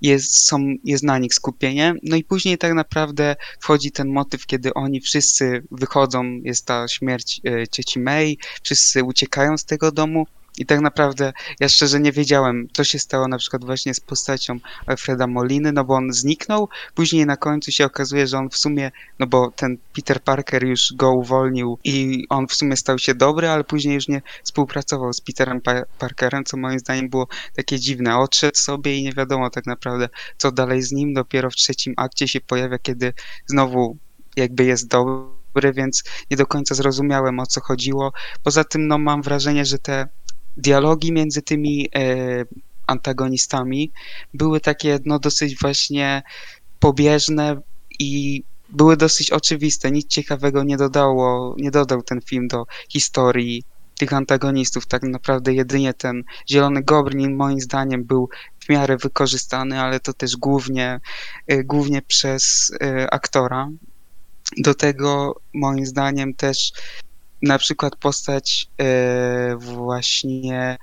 jest, 0.02 0.46
są, 0.46 0.74
jest 0.84 1.04
na 1.04 1.18
nich 1.18 1.34
skupienie. 1.34 1.94
No 2.02 2.16
i 2.16 2.24
później 2.24 2.58
tak 2.58 2.74
naprawdę 2.74 3.36
wchodzi 3.60 3.92
ten 3.92 4.08
motyw, 4.08 4.46
kiedy 4.46 4.74
oni 4.74 5.00
wszyscy 5.00 5.62
wychodzą, 5.70 6.24
jest 6.24 6.66
ta 6.66 6.88
śmierć 6.88 7.40
e, 7.44 7.68
cieci 7.68 8.00
May, 8.00 8.38
wszyscy 8.62 9.04
uciekają 9.04 9.58
z 9.58 9.64
tego 9.64 9.92
domu 9.92 10.26
i 10.58 10.66
tak 10.66 10.80
naprawdę 10.80 11.32
ja 11.60 11.68
szczerze 11.68 12.00
nie 12.00 12.12
wiedziałem, 12.12 12.68
co 12.72 12.84
się 12.84 12.98
stało 12.98 13.28
na 13.28 13.38
przykład 13.38 13.64
właśnie 13.64 13.94
z 13.94 14.00
postacią 14.00 14.58
Alfreda 14.86 15.26
Moliny, 15.26 15.72
no 15.72 15.84
bo 15.84 15.94
on 15.94 16.12
zniknął, 16.12 16.68
później 16.94 17.26
na 17.26 17.36
końcu 17.36 17.72
się 17.72 17.84
okazuje, 17.84 18.26
że 18.26 18.38
on 18.38 18.50
w 18.50 18.56
sumie, 18.56 18.90
no 19.18 19.26
bo 19.26 19.50
ten 19.50 19.78
Peter 19.92 20.20
Parker 20.20 20.64
już 20.64 20.92
go 20.92 21.12
uwolnił 21.12 21.78
i 21.84 22.24
on 22.28 22.46
w 22.46 22.54
sumie 22.54 22.76
stał 22.76 22.98
się 22.98 23.14
dobry, 23.14 23.48
ale 23.48 23.64
później 23.64 23.94
już 23.94 24.08
nie 24.08 24.22
współpracował 24.44 25.12
z 25.12 25.20
Peterem 25.20 25.60
pa 25.60 25.82
Parkerem, 25.98 26.44
co 26.44 26.56
moim 26.56 26.78
zdaniem 26.78 27.08
było 27.08 27.28
takie 27.56 27.80
dziwne. 27.80 28.18
Odszedł 28.18 28.56
sobie 28.56 28.96
i 28.96 29.02
nie 29.02 29.12
wiadomo 29.12 29.50
tak 29.50 29.66
naprawdę, 29.66 30.08
co 30.38 30.52
dalej 30.52 30.82
z 30.82 30.92
nim. 30.92 31.14
Dopiero 31.14 31.50
w 31.50 31.54
trzecim 31.54 31.94
akcie 31.96 32.28
się 32.28 32.40
pojawia, 32.40 32.78
kiedy 32.78 33.12
znowu 33.46 33.96
jakby 34.36 34.64
jest 34.64 34.88
dobry, 34.88 35.72
więc 35.72 36.04
nie 36.30 36.36
do 36.36 36.46
końca 36.46 36.74
zrozumiałem 36.74 37.40
o 37.40 37.46
co 37.46 37.60
chodziło. 37.60 38.12
Poza 38.42 38.64
tym, 38.64 38.86
no 38.86 38.98
mam 38.98 39.22
wrażenie, 39.22 39.64
że 39.64 39.78
te 39.78 40.08
dialogi 40.56 41.12
między 41.12 41.42
tymi 41.42 41.88
e, 41.94 42.44
antagonistami 42.86 43.92
były 44.34 44.60
takie 44.60 44.98
no 45.04 45.18
dosyć 45.18 45.60
właśnie 45.60 46.22
pobieżne 46.80 47.60
i 47.98 48.42
były 48.68 48.96
dosyć 48.96 49.30
oczywiste. 49.30 49.90
Nic 49.90 50.06
ciekawego 50.06 50.62
nie 50.62 50.76
dodało, 50.76 51.54
nie 51.58 51.70
dodał 51.70 52.02
ten 52.02 52.20
film 52.20 52.48
do 52.48 52.66
historii 52.88 53.64
tych 53.98 54.12
antagonistów. 54.12 54.86
Tak 54.86 55.02
naprawdę 55.02 55.54
jedynie 55.54 55.94
ten 55.94 56.22
Zielony 56.50 56.82
Goblin 56.82 57.36
moim 57.36 57.60
zdaniem 57.60 58.04
był 58.04 58.28
w 58.58 58.68
miarę 58.68 58.96
wykorzystany, 58.96 59.80
ale 59.80 60.00
to 60.00 60.12
też 60.12 60.36
głównie, 60.36 61.00
y, 61.52 61.64
głównie 61.64 62.02
przez 62.02 62.70
y, 62.70 63.10
aktora. 63.10 63.68
Do 64.56 64.74
tego 64.74 65.40
moim 65.54 65.86
zdaniem 65.86 66.34
też 66.34 66.72
na 67.42 67.58
przykład 67.58 67.96
postać 67.96 68.66
y, 68.82 69.56
właśnie 69.56 70.76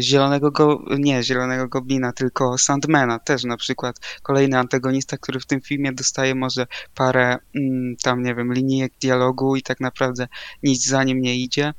Zielonego, 0.00 0.50
go, 0.50 0.84
nie 0.98 1.22
Zielonego 1.22 1.68
Goblina, 1.68 2.12
tylko 2.12 2.58
Sandmana 2.58 3.18
też 3.18 3.44
na 3.44 3.56
przykład. 3.56 3.96
Kolejny 4.22 4.58
antagonista, 4.58 5.16
który 5.16 5.40
w 5.40 5.46
tym 5.46 5.60
filmie 5.60 5.92
dostaje 5.92 6.34
może 6.34 6.66
parę 6.94 7.38
mm, 7.54 7.96
tam, 7.96 8.22
nie 8.22 8.34
wiem, 8.34 8.52
linijek 8.52 8.92
dialogu 9.00 9.56
i 9.56 9.62
tak 9.62 9.80
naprawdę 9.80 10.28
nic 10.62 10.86
za 10.86 11.04
nim 11.04 11.20
nie 11.20 11.36
idzie. 11.36 11.72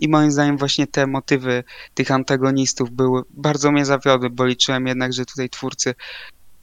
I 0.00 0.08
moim 0.08 0.32
zdaniem 0.32 0.56
właśnie 0.56 0.86
te 0.86 1.06
motywy 1.06 1.64
tych 1.94 2.10
antagonistów 2.10 2.90
były, 2.90 3.22
bardzo 3.30 3.72
mnie 3.72 3.84
zawiodły, 3.84 4.30
bo 4.30 4.46
liczyłem 4.46 4.86
jednak, 4.86 5.12
że 5.12 5.24
tutaj 5.24 5.50
twórcy 5.50 5.94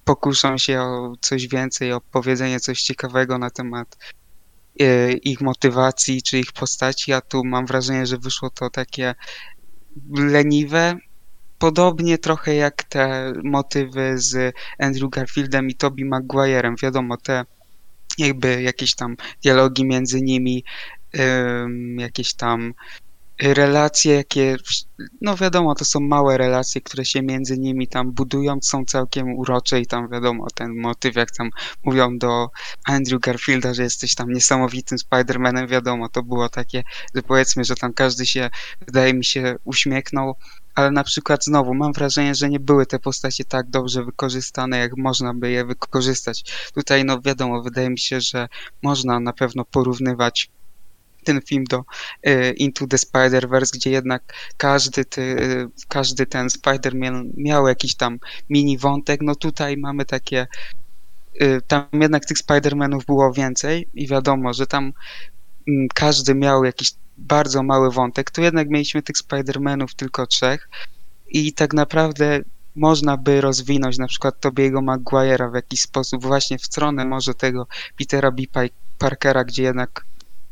pokuszą 0.05 0.57
się 0.57 0.81
o 0.81 1.13
coś 1.21 1.47
więcej, 1.47 1.93
o 1.93 2.01
powiedzenie 2.01 2.59
coś 2.59 2.81
ciekawego 2.81 3.37
na 3.37 3.49
temat 3.49 3.97
e, 3.97 4.24
ich 5.23 5.41
motywacji 5.41 6.21
czy 6.21 6.39
ich 6.39 6.51
postaci, 6.51 7.13
a 7.13 7.21
tu 7.21 7.45
mam 7.45 7.65
wrażenie, 7.65 8.05
że 8.05 8.17
wyszło 8.17 8.49
to 8.49 8.69
takie 8.69 9.15
leniwe, 10.13 10.97
podobnie 11.57 12.17
trochę 12.17 12.55
jak 12.55 12.83
te 12.83 13.33
motywy 13.43 14.13
z 14.15 14.55
Andrew 14.79 15.09
Garfieldem 15.09 15.69
i 15.69 15.75
Toby 15.75 16.03
Maguire'em. 16.05 16.73
Wiadomo, 16.81 17.17
te 17.17 17.45
jakby 18.17 18.61
jakieś 18.61 18.95
tam 18.95 19.15
dialogi 19.43 19.85
między 19.85 20.21
nimi, 20.21 20.63
jakieś 21.97 22.33
tam 22.33 22.73
relacje, 23.41 24.13
jakie, 24.13 24.57
no 25.21 25.35
wiadomo, 25.35 25.75
to 25.75 25.85
są 25.85 25.99
małe 25.99 26.37
relacje, 26.37 26.81
które 26.81 27.05
się 27.05 27.21
między 27.21 27.57
nimi 27.57 27.87
tam 27.87 28.11
budują, 28.11 28.57
są 28.61 28.85
całkiem 28.85 29.33
urocze 29.33 29.79
i 29.79 29.85
tam 29.85 30.09
wiadomo, 30.09 30.47
ten 30.55 30.79
motyw, 30.79 31.15
jak 31.15 31.31
tam 31.31 31.49
mówią 31.83 32.17
do 32.17 32.49
Andrew 32.85 33.21
Garfielda, 33.21 33.73
że 33.73 33.83
jesteś 33.83 34.15
tam 34.15 34.29
niesamowitym 34.29 34.97
Spider-Manem, 34.97 35.67
wiadomo, 35.67 36.09
to 36.09 36.23
było 36.23 36.49
takie, 36.49 36.83
że 37.15 37.21
powiedzmy, 37.21 37.63
że 37.63 37.75
tam 37.75 37.93
każdy 37.93 38.25
się, 38.25 38.49
wydaje 38.85 39.13
mi 39.13 39.25
się, 39.25 39.55
uśmiechnął, 39.63 40.35
ale 40.75 40.91
na 40.91 41.03
przykład 41.03 41.45
znowu 41.45 41.73
mam 41.73 41.93
wrażenie, 41.93 42.35
że 42.35 42.49
nie 42.49 42.59
były 42.59 42.85
te 42.85 42.99
postacie 42.99 43.45
tak 43.45 43.69
dobrze 43.69 44.03
wykorzystane, 44.03 44.77
jak 44.77 44.97
można 44.97 45.33
by 45.33 45.51
je 45.51 45.65
wykorzystać. 45.65 46.43
Tutaj, 46.73 47.05
no 47.05 47.21
wiadomo, 47.21 47.61
wydaje 47.61 47.89
mi 47.89 47.99
się, 47.99 48.21
że 48.21 48.47
można 48.83 49.19
na 49.19 49.33
pewno 49.33 49.65
porównywać 49.65 50.49
ten 51.25 51.41
film 51.41 51.63
do 51.63 51.83
e, 52.23 52.51
Into 52.51 52.87
the 52.87 52.97
Spider-Verse, 52.97 53.71
gdzie 53.73 53.89
jednak 53.89 54.33
każdy, 54.57 55.05
ty, 55.05 55.21
e, 55.21 55.67
każdy 55.87 56.25
ten 56.25 56.47
Spider-Man 56.47 57.29
miał 57.37 57.67
jakiś 57.67 57.95
tam 57.95 58.19
mini 58.49 58.77
wątek, 58.77 59.21
no 59.21 59.35
tutaj 59.35 59.77
mamy 59.77 60.05
takie 60.05 60.47
e, 61.39 61.61
tam 61.61 61.85
jednak 61.93 62.25
tych 62.25 62.37
Spider-Manów 62.37 63.05
było 63.05 63.33
więcej 63.33 63.87
i 63.93 64.07
wiadomo, 64.07 64.53
że 64.53 64.67
tam 64.67 64.93
mm, 65.67 65.87
każdy 65.93 66.35
miał 66.35 66.63
jakiś 66.63 66.91
bardzo 67.17 67.63
mały 67.63 67.91
wątek, 67.91 68.31
tu 68.31 68.41
jednak 68.41 68.69
mieliśmy 68.69 69.01
tych 69.01 69.15
Spider-Manów 69.15 69.95
tylko 69.95 70.27
trzech 70.27 70.69
i 71.27 71.53
tak 71.53 71.73
naprawdę 71.73 72.41
można 72.75 73.17
by 73.17 73.41
rozwinąć 73.41 73.97
na 73.97 74.07
przykład 74.07 74.39
Tobiego 74.39 74.79
Maguire'a 74.79 75.51
w 75.51 75.55
jakiś 75.55 75.81
sposób 75.81 76.23
właśnie 76.23 76.57
w 76.57 76.65
stronę 76.65 77.05
może 77.05 77.33
tego 77.33 77.67
Petera 77.97 78.31
B. 78.31 78.43
Parkera, 78.97 79.43
gdzie 79.43 79.63
jednak 79.63 80.05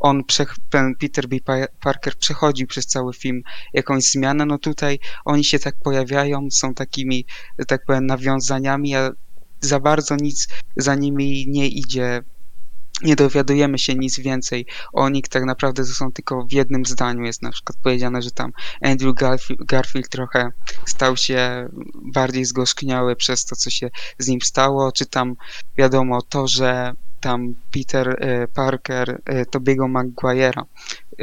on, 0.04 0.22
ten 0.70 0.96
Peter 0.96 1.28
B. 1.28 1.38
Parker 1.80 2.18
przechodził 2.18 2.68
przez 2.68 2.86
cały 2.86 3.14
film 3.14 3.42
jakąś 3.74 4.04
zmianę, 4.04 4.46
no 4.46 4.58
tutaj 4.58 5.00
oni 5.26 5.44
się 5.44 5.60
tak 5.60 5.76
pojawiają, 5.84 6.48
są 6.52 6.74
takimi, 6.74 7.26
tak 7.68 7.86
powiem, 7.86 8.06
nawiązaniami, 8.06 8.96
a 8.96 9.12
za 9.62 9.80
bardzo 9.80 10.16
nic 10.16 10.48
za 10.78 10.96
nimi 10.96 11.46
nie 11.48 11.68
idzie. 11.68 12.22
Nie 13.04 13.16
dowiadujemy 13.16 13.80
się 13.80 13.96
nic 13.96 14.20
więcej 14.20 14.66
o 14.94 15.10
nich, 15.10 15.28
tak 15.28 15.46
naprawdę 15.46 15.84
to 15.86 15.90
są 15.90 16.12
tylko 16.12 16.46
w 16.46 16.52
jednym 16.52 16.86
zdaniu. 16.86 17.24
Jest 17.24 17.42
na 17.42 17.52
przykład 17.52 17.78
powiedziane, 17.84 18.22
że 18.22 18.32
tam 18.32 18.52
Andrew 18.82 19.16
Garfield, 19.16 19.64
Garfield 19.66 20.10
trochę 20.10 20.52
stał 20.86 21.18
się 21.18 21.70
bardziej 21.96 22.46
zgorzkniały 22.46 23.16
przez 23.16 23.46
to, 23.46 23.56
co 23.56 23.70
się 23.70 23.90
z 24.18 24.28
nim 24.28 24.42
stało, 24.42 24.92
czy 24.92 25.06
tam 25.06 25.36
wiadomo 25.78 26.22
to, 26.22 26.48
że 26.48 26.94
tam 27.24 27.56
Peter 27.72 28.08
e, 28.20 28.48
Parker 28.52 29.22
e, 29.24 29.46
Tobiego 29.46 29.88
Maguire'a 29.88 30.68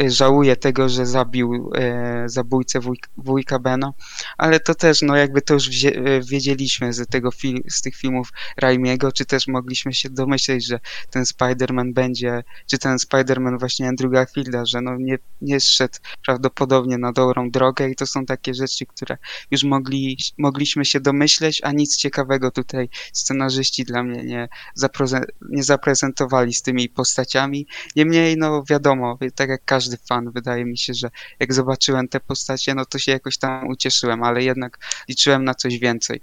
żałuje 0.09 0.57
tego, 0.57 0.89
że 0.89 1.07
zabił 1.07 1.71
e, 1.77 2.23
zabójcę 2.27 2.81
wuj, 2.81 2.99
wujka 3.17 3.59
Bena, 3.59 3.93
ale 4.39 4.61
to 4.61 4.75
też, 4.75 5.03
no 5.03 5.17
jakby 5.17 5.43
to 5.43 5.55
już 5.55 5.85
e, 5.85 5.93
wiedzieliśmy 6.21 6.93
z, 6.93 7.09
tego 7.09 7.31
fil, 7.31 7.63
z 7.69 7.83
tych 7.83 7.97
filmów 7.97 8.33
Raimiego, 8.57 9.13
czy 9.13 9.25
też 9.25 9.47
mogliśmy 9.47 9.95
się 9.95 10.11
domyśleć, 10.11 10.67
że 10.67 10.81
ten 11.11 11.23
Spider-Man 11.23 11.93
będzie, 11.93 12.43
czy 12.67 12.79
ten 12.79 12.97
Spider-Man 12.97 13.59
właśnie 13.59 13.89
Andrew 13.89 14.13
Garfielda, 14.13 14.67
że 14.67 14.81
no 14.81 14.97
nie, 14.99 15.19
nie 15.41 15.61
szedł 15.61 15.99
prawdopodobnie 16.25 16.99
na 16.99 17.13
dobrą 17.13 17.51
drogę 17.51 17.89
i 17.91 17.97
to 17.97 18.07
są 18.07 18.27
takie 18.27 18.55
rzeczy, 18.55 18.87
które 18.87 19.19
już 19.51 19.65
mogli, 19.65 20.19
mogliśmy 20.39 20.85
się 20.85 21.01
domyśleć, 21.01 21.61
a 21.65 21.73
nic 21.73 21.97
ciekawego 21.97 22.51
tutaj 22.51 22.89
scenarzyści 23.13 23.85
dla 23.85 24.03
mnie 24.03 24.25
nie 24.25 25.63
zaprezentowali 25.63 26.55
z 26.55 26.63
tymi 26.63 26.89
postaciami. 26.89 27.67
Niemniej, 27.97 28.37
no 28.37 28.65
wiadomo, 28.71 29.19
tak 29.35 29.49
jak 29.49 29.65
każdy 29.65 29.90
każdy 29.91 30.07
fan. 30.07 30.31
Wydaje 30.31 30.65
mi 30.65 30.79
się, 30.79 30.95
że 30.95 31.11
jak 31.41 31.55
zobaczyłem 31.55 32.09
te 32.09 32.21
postacie, 32.21 32.75
no 32.75 32.85
to 32.85 32.99
się 32.99 33.13
jakoś 33.13 33.39
tam 33.39 33.69
ucieszyłem, 33.69 34.23
ale 34.23 34.43
jednak 34.43 34.79
liczyłem 35.09 35.45
na 35.45 35.55
coś 35.55 35.79
więcej. 35.79 36.21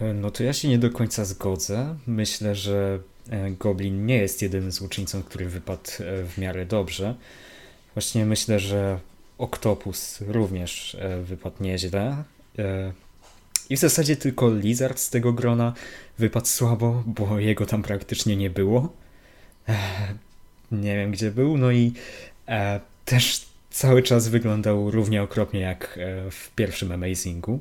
E, 0.00 0.14
no 0.14 0.30
to 0.30 0.42
ja 0.42 0.52
się 0.52 0.68
nie 0.68 0.78
do 0.78 0.90
końca 0.90 1.24
zgodzę. 1.24 1.96
Myślę, 2.06 2.54
że 2.54 2.98
e, 3.30 3.50
Goblin 3.50 4.06
nie 4.06 4.18
jest 4.18 4.42
jedynym 4.42 4.72
złoczyńcą, 4.72 5.22
który 5.22 5.48
wypadł 5.48 5.90
e, 6.00 6.24
w 6.24 6.38
miarę 6.38 6.66
dobrze. 6.66 7.14
Właśnie 7.94 8.26
myślę, 8.26 8.58
że 8.58 8.98
Octopus 9.38 10.20
również 10.20 10.96
wypadł 11.24 11.56
nieźle. 11.60 12.24
I 13.70 13.76
w 13.76 13.80
zasadzie 13.80 14.16
tylko 14.16 14.50
Lizard 14.50 14.98
z 14.98 15.10
tego 15.10 15.32
grona 15.32 15.72
wypadł 16.18 16.46
słabo, 16.46 17.02
bo 17.06 17.38
jego 17.38 17.66
tam 17.66 17.82
praktycznie 17.82 18.36
nie 18.36 18.50
było 18.50 18.92
nie 20.72 20.96
wiem 20.96 21.10
gdzie 21.10 21.30
był, 21.30 21.58
no 21.58 21.72
i 21.72 21.92
też 23.04 23.46
cały 23.70 24.02
czas 24.02 24.28
wyglądał 24.28 24.90
równie 24.90 25.22
okropnie 25.22 25.60
jak 25.60 25.98
e, 26.00 26.30
w 26.30 26.50
pierwszym 26.56 26.92
Amazingu. 26.92 27.60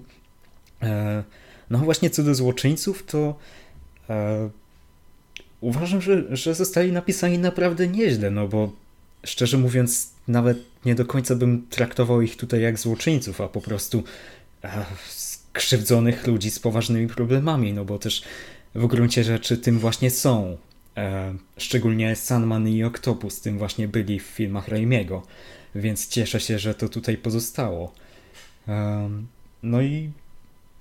E, 0.82 1.24
no 1.70 1.78
właśnie 1.78 2.10
co 2.10 2.24
do 2.24 2.36
złoczyńców, 2.36 3.04
to 3.06 3.36
e, 4.10 4.50
uważam, 5.62 6.02
że, 6.02 6.36
że 6.36 6.56
zostali 6.56 6.92
napisani 6.92 7.38
naprawdę 7.38 7.88
nieźle, 7.88 8.32
no 8.32 8.48
bo 8.48 8.72
szczerze 9.26 9.58
mówiąc, 9.58 10.14
nawet 10.28 10.58
nie 10.86 10.96
do 10.96 11.06
końca 11.06 11.36
bym 11.36 11.68
traktował 11.70 12.22
ich 12.22 12.38
tutaj 12.38 12.62
jak 12.62 12.80
złoczyńców, 12.80 13.42
a 13.42 13.48
po 13.48 13.62
prostu 13.62 14.04
e, 14.64 14.86
skrzywdzonych 15.08 16.28
ludzi 16.28 16.52
z 16.52 16.60
poważnymi 16.60 17.08
problemami, 17.08 17.74
no 17.74 17.86
bo 17.86 18.00
też 18.00 18.24
w 18.76 18.88
gruncie 18.88 19.24
rzeczy 19.24 19.58
tym 19.58 19.80
właśnie 19.80 20.12
są 20.12 20.58
E, 20.71 20.71
szczególnie 21.58 22.16
Sandman 22.16 22.68
i 22.68 22.84
Octopus 22.84 23.42
tym 23.42 23.58
właśnie 23.58 23.88
byli 23.88 24.20
w 24.20 24.24
filmach 24.24 24.68
Raimiego, 24.68 25.24
więc 25.76 26.08
cieszę 26.08 26.40
się, 26.40 26.60
że 26.60 26.76
to 26.76 26.90
tutaj 26.90 27.18
pozostało. 27.18 27.94
E, 28.68 29.10
no 29.64 29.82
i 29.82 30.12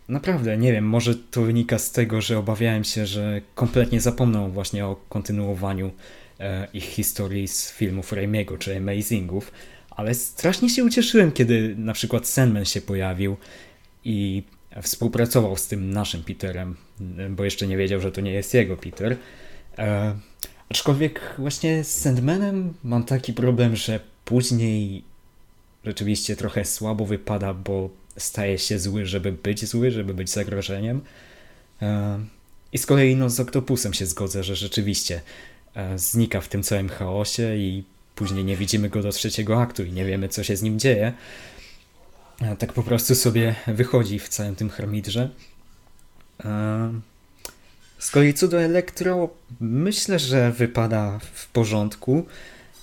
naprawdę, 0.09 0.59
nie 0.59 0.73
wiem, 0.73 0.85
może 0.85 1.15
to 1.15 1.43
wynika 1.43 1.79
z 1.79 1.93
tego, 1.93 2.21
że 2.21 2.39
obawiałem 2.39 2.85
się, 2.85 3.07
że 3.07 3.41
kompletnie 3.55 4.01
zapomną 4.01 4.51
właśnie 4.51 4.87
o 4.87 4.97
kontynuowaniu 5.09 5.91
e, 6.41 6.69
ich 6.75 6.85
historii 6.85 7.49
z 7.49 7.73
filmów 7.73 8.13
Raimiego 8.13 8.59
czy 8.59 8.77
Amazingów, 8.77 9.53
ale 9.91 10.15
strasznie 10.15 10.71
się 10.71 10.85
ucieszyłem, 10.85 11.33
kiedy 11.33 11.75
na 11.79 11.93
przykład 11.93 12.29
Sandman 12.29 12.65
się 12.65 12.81
pojawił 12.81 13.37
i 14.05 14.43
współpracował 14.83 15.57
z 15.57 15.67
tym 15.67 15.91
naszym 15.91 16.25
Peterem, 16.25 16.77
bo 17.31 17.45
jeszcze 17.45 17.67
nie 17.67 17.77
wiedział, 17.77 18.01
że 18.01 18.13
to 18.13 18.21
nie 18.21 18.33
jest 18.33 18.55
jego 18.55 18.77
Peter. 18.77 19.17
E, 19.81 20.15
aczkolwiek 20.69 21.35
właśnie 21.39 21.85
z 21.85 22.01
Sandmanem 22.01 22.75
mam 22.85 23.05
taki 23.05 23.33
problem, 23.33 23.77
że 23.77 24.01
później 24.25 25.05
rzeczywiście 25.85 26.37
trochę 26.37 26.65
słabo 26.65 27.07
wypada, 27.07 27.55
bo 27.55 27.91
staje 28.17 28.59
się 28.59 28.79
zły, 28.79 29.07
żeby 29.07 29.33
być 29.33 29.67
zły, 29.67 29.91
żeby 29.91 30.15
być 30.15 30.31
zagrożeniem. 30.31 31.01
E, 31.83 32.21
I 32.73 32.79
z 32.79 32.87
kolei 32.87 33.17
no, 33.17 33.31
z 33.31 33.41
Octopusem 33.41 33.95
się 33.95 34.07
zgodzę, 34.07 34.45
że 34.45 34.57
rzeczywiście 34.57 35.21
e, 35.75 35.99
znika 35.99 36.41
w 36.41 36.49
tym 36.49 36.63
całym 36.63 36.89
chaosie 36.89 37.57
i 37.57 37.85
później 38.15 38.45
nie 38.45 38.57
widzimy 38.57 38.89
go 38.89 39.03
do 39.03 39.13
trzeciego 39.13 39.63
aktu 39.63 39.85
i 39.85 39.93
nie 39.93 40.05
wiemy, 40.05 40.29
co 40.29 40.45
się 40.45 40.57
z 40.57 40.63
nim 40.63 40.79
dzieje. 40.79 41.13
tak 42.59 42.73
po 42.73 42.83
prostu 42.83 43.15
sobie 43.15 43.55
wychodzi 43.67 44.19
w 44.19 44.29
całym 44.29 44.57
tym 44.57 44.71
harmidrze. 44.71 45.31
Z 48.01 48.11
kolei 48.11 48.35
co 48.35 48.49
do 48.49 48.63
Elektro, 48.63 49.29
myślę, 49.61 50.19
że 50.19 50.53
wypada 50.53 51.19
w 51.33 51.49
porządku. 51.49 52.27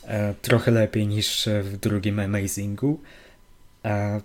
E, 0.03 0.33
trochę 0.41 0.71
lepiej 0.71 1.07
niż 1.07 1.49
w 1.63 1.77
drugim 1.77 2.19
Amazingu. 2.19 2.99
E, 3.85 4.21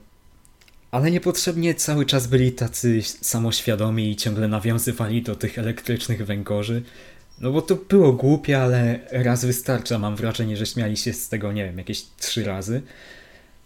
ale 0.91 1.11
niepotrzebnie 1.11 1.75
cały 1.75 2.07
czas 2.07 2.27
byli 2.27 2.53
tacy 2.53 3.03
samoświadomi 3.03 4.11
i 4.11 4.17
ciągle 4.17 4.49
nawiązywali 4.49 5.23
do 5.23 5.37
tych 5.37 5.59
elektrycznych 5.59 6.27
węgorzy. 6.27 6.83
No 7.41 7.53
bo 7.53 7.63
to 7.63 7.77
było 7.77 8.13
głupie, 8.13 8.63
ale 8.63 9.01
raz 9.11 9.45
wystarcza. 9.45 9.99
Mam 9.99 10.17
wrażenie, 10.17 10.57
że 10.57 10.67
śmiali 10.67 10.97
się 10.97 11.13
z 11.13 11.29
tego, 11.29 11.53
nie 11.53 11.65
wiem, 11.65 11.79
jakieś 11.79 12.05
trzy 12.19 12.45
razy. 12.45 12.83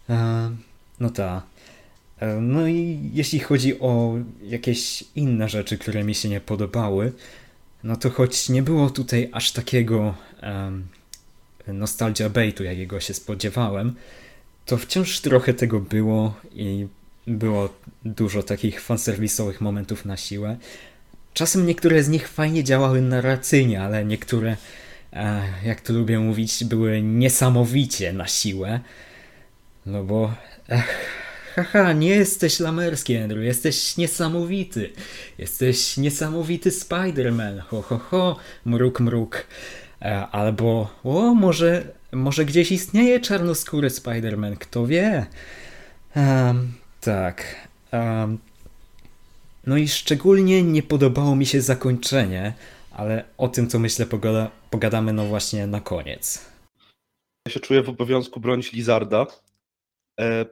E, 0.09 0.49
no 0.99 1.09
ta. 1.09 1.41
No 2.41 2.67
i 2.67 2.99
jeśli 3.13 3.39
chodzi 3.39 3.79
o 3.79 4.13
jakieś 4.43 5.03
inne 5.15 5.49
rzeczy, 5.49 5.77
które 5.77 6.03
mi 6.03 6.15
się 6.15 6.29
nie 6.29 6.41
podobały, 6.41 7.11
no 7.83 7.95
to 7.95 8.09
choć 8.09 8.49
nie 8.49 8.63
było 8.63 8.89
tutaj 8.89 9.29
aż 9.31 9.51
takiego 9.51 10.15
um, 10.43 10.87
nostalgia 11.67 12.29
baitu, 12.29 12.63
jakiego 12.63 12.99
się 12.99 13.13
spodziewałem, 13.13 13.95
to 14.65 14.77
wciąż 14.77 15.19
trochę 15.19 15.53
tego 15.53 15.79
było 15.79 16.33
i 16.53 16.87
było 17.27 17.69
dużo 18.05 18.43
takich 18.43 18.81
fanserwisowych 18.81 19.61
momentów 19.61 20.05
na 20.05 20.17
siłę. 20.17 20.57
Czasem 21.33 21.65
niektóre 21.65 22.03
z 22.03 22.09
nich 22.09 22.27
fajnie 22.27 22.63
działały 22.63 23.01
narracyjnie, 23.01 23.81
ale 23.81 24.05
niektóre, 24.05 24.57
e, 25.13 25.43
jak 25.65 25.81
to 25.81 25.93
lubię 25.93 26.19
mówić, 26.19 26.63
były 26.63 27.01
niesamowicie 27.01 28.13
na 28.13 28.27
siłę. 28.27 28.79
No 29.85 30.03
bo... 30.03 30.33
Ech, 30.69 31.26
haha, 31.57 31.93
nie 31.93 32.09
jesteś 32.09 32.59
lamerski, 32.59 33.17
Andrew, 33.17 33.43
jesteś 33.43 33.97
niesamowity. 33.97 34.93
Jesteś 35.37 35.97
niesamowity 35.97 36.69
Spider-Man, 36.69 37.59
ho, 37.59 37.81
ho, 37.81 37.97
ho, 37.97 38.37
mruk, 38.65 38.99
mruk. 38.99 39.47
E, 40.01 40.27
albo, 40.27 40.89
o, 41.03 41.33
może, 41.33 41.83
może 42.11 42.45
gdzieś 42.45 42.71
istnieje 42.71 43.19
czarnoskóry 43.19 43.89
Spider-Man, 43.89 44.57
kto 44.57 44.87
wie. 44.87 45.25
Um, 46.15 46.73
tak. 47.01 47.67
Um, 47.91 48.37
no 49.67 49.77
i 49.77 49.87
szczególnie 49.87 50.63
nie 50.63 50.83
podobało 50.83 51.35
mi 51.35 51.45
się 51.45 51.61
zakończenie, 51.61 52.53
ale 52.91 53.23
o 53.37 53.47
tym, 53.47 53.67
co 53.69 53.79
myślę, 53.79 54.05
pogada, 54.05 54.51
pogadamy 54.69 55.13
no 55.13 55.25
właśnie 55.25 55.67
na 55.67 55.81
koniec. 55.81 56.45
Ja 57.47 57.53
się 57.53 57.59
czuję 57.59 57.83
w 57.83 57.89
obowiązku 57.89 58.39
bronić 58.39 58.73
Lizarda, 58.73 59.25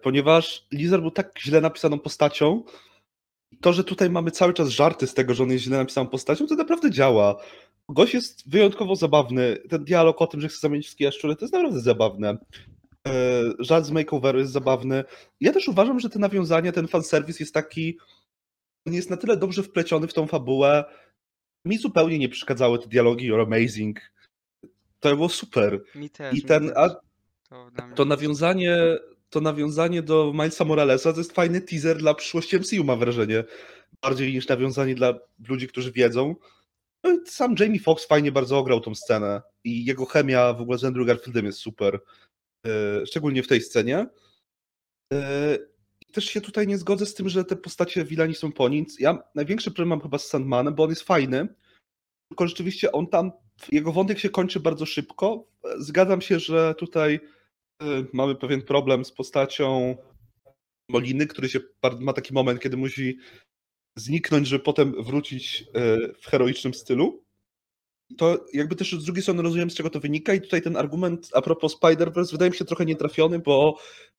ponieważ 0.01 0.67
Lizard 0.71 1.01
był 1.01 1.11
tak 1.11 1.39
źle 1.39 1.61
napisaną 1.61 1.99
postacią, 1.99 2.63
to, 3.61 3.73
że 3.73 3.83
tutaj 3.83 4.09
mamy 4.09 4.31
cały 4.31 4.53
czas 4.53 4.69
żarty 4.69 5.07
z 5.07 5.13
tego, 5.13 5.33
że 5.33 5.43
on 5.43 5.51
jest 5.51 5.63
źle 5.63 5.77
napisaną 5.77 6.07
postacią, 6.07 6.47
to 6.47 6.55
naprawdę 6.55 6.91
działa. 6.91 7.35
Gość 7.89 8.13
jest 8.13 8.49
wyjątkowo 8.49 8.95
zabawny. 8.95 9.57
Ten 9.69 9.83
dialog 9.83 10.21
o 10.21 10.27
tym, 10.27 10.41
że 10.41 10.47
chce 10.47 10.59
zamienić 10.59 10.85
wszystkie 10.85 11.05
jaszczury, 11.05 11.35
to 11.35 11.45
jest 11.45 11.53
naprawdę 11.53 11.79
zabawne. 11.79 12.37
E, 13.07 13.41
żart 13.59 13.85
z 13.85 13.91
makeoveru 13.91 14.39
jest 14.39 14.51
zabawny. 14.51 15.03
Ja 15.41 15.51
też 15.51 15.67
uważam, 15.67 15.99
że 15.99 16.09
te 16.09 16.19
nawiązania, 16.19 16.71
ten 16.71 16.87
fanserwis 16.87 17.39
jest 17.39 17.53
taki, 17.53 17.97
on 18.87 18.93
jest 18.93 19.09
na 19.09 19.17
tyle 19.17 19.37
dobrze 19.37 19.63
wpleciony 19.63 20.07
w 20.07 20.13
tą 20.13 20.27
fabułę. 20.27 20.85
Mi 21.65 21.77
zupełnie 21.77 22.19
nie 22.19 22.29
przeszkadzały 22.29 22.79
te 22.79 22.87
dialogi 22.87 23.31
or 23.31 23.41
amazing. 23.41 24.01
To 24.99 25.15
było 25.15 25.29
super. 25.29 25.81
Mi 25.95 26.09
też. 26.09 26.37
I 26.37 26.41
ten, 26.41 26.71
to, 26.73 27.01
to 27.95 28.05
nawiązanie, 28.05 28.77
to 29.35 29.41
nawiązanie 29.41 30.01
do 30.01 30.31
Milesa 30.33 30.65
Moralesa 30.65 31.13
to 31.13 31.19
jest 31.19 31.31
fajny 31.31 31.61
teaser 31.61 31.97
dla 31.97 32.13
przyszłości 32.13 32.59
MCU, 32.59 32.83
mam 32.83 32.99
wrażenie. 32.99 33.43
Bardziej 34.01 34.33
niż 34.33 34.47
nawiązanie 34.47 34.95
dla 34.95 35.19
ludzi, 35.49 35.67
którzy 35.67 35.91
wiedzą. 35.91 36.35
No 37.03 37.17
sam 37.25 37.55
Jamie 37.59 37.79
Foxx 37.79 38.07
fajnie 38.07 38.31
bardzo 38.31 38.57
ograł 38.57 38.79
tą 38.79 38.95
scenę 38.95 39.41
i 39.63 39.85
jego 39.85 40.05
chemia 40.05 40.53
w 40.53 40.61
ogóle 40.61 40.77
z 40.77 40.83
Andrew 40.83 41.07
Garfieldem 41.07 41.45
jest 41.45 41.59
super. 41.59 41.99
E, 42.67 43.05
szczególnie 43.05 43.43
w 43.43 43.47
tej 43.47 43.61
scenie. 43.61 44.07
E, 45.13 45.57
też 46.11 46.25
się 46.25 46.41
tutaj 46.41 46.67
nie 46.67 46.77
zgodzę 46.77 47.05
z 47.05 47.13
tym, 47.13 47.29
że 47.29 47.45
te 47.45 47.55
postacie 47.55 48.05
Wilani 48.05 48.35
są 48.35 48.51
po 48.51 48.69
nic. 48.69 48.99
Ja 48.99 49.23
największy 49.35 49.71
problem 49.71 49.89
mam 49.89 50.01
chyba 50.01 50.17
z 50.17 50.27
Sandmanem, 50.27 50.75
bo 50.75 50.83
on 50.83 50.89
jest 50.89 51.03
fajny, 51.03 51.47
tylko 52.29 52.47
rzeczywiście 52.47 52.91
on 52.91 53.07
tam, 53.07 53.31
jego 53.71 53.91
wątek 53.91 54.19
się 54.19 54.29
kończy 54.29 54.59
bardzo 54.59 54.85
szybko. 54.85 55.47
Zgadzam 55.77 56.21
się, 56.21 56.39
że 56.39 56.75
tutaj 56.77 57.19
mamy 58.13 58.35
pewien 58.35 58.61
problem 58.61 59.05
z 59.05 59.11
postacią 59.11 59.97
Moliny, 60.89 61.27
który 61.27 61.49
się 61.49 61.59
ma 61.99 62.13
taki 62.13 62.33
moment, 62.33 62.59
kiedy 62.59 62.77
musi 62.77 63.17
zniknąć, 63.97 64.47
żeby 64.47 64.63
potem 64.63 65.03
wrócić 65.03 65.61
y, 65.61 66.13
w 66.21 66.25
heroicznym 66.25 66.73
stylu. 66.73 67.25
To 68.17 68.45
jakby 68.53 68.75
też 68.75 68.91
z 68.91 69.05
drugiej 69.05 69.21
strony 69.21 69.41
rozumiem, 69.41 69.69
z 69.69 69.75
czego 69.75 69.89
to 69.89 69.99
wynika 69.99 70.33
i 70.33 70.41
tutaj 70.41 70.61
ten 70.61 70.77
argument 70.77 71.29
a 71.33 71.41
propos 71.41 71.79
Spider-Verse 71.79 72.31
wydaje 72.31 72.51
mi 72.51 72.57
się 72.57 72.65
trochę 72.65 72.85
nietrafiony, 72.85 73.39
bo 73.39 73.77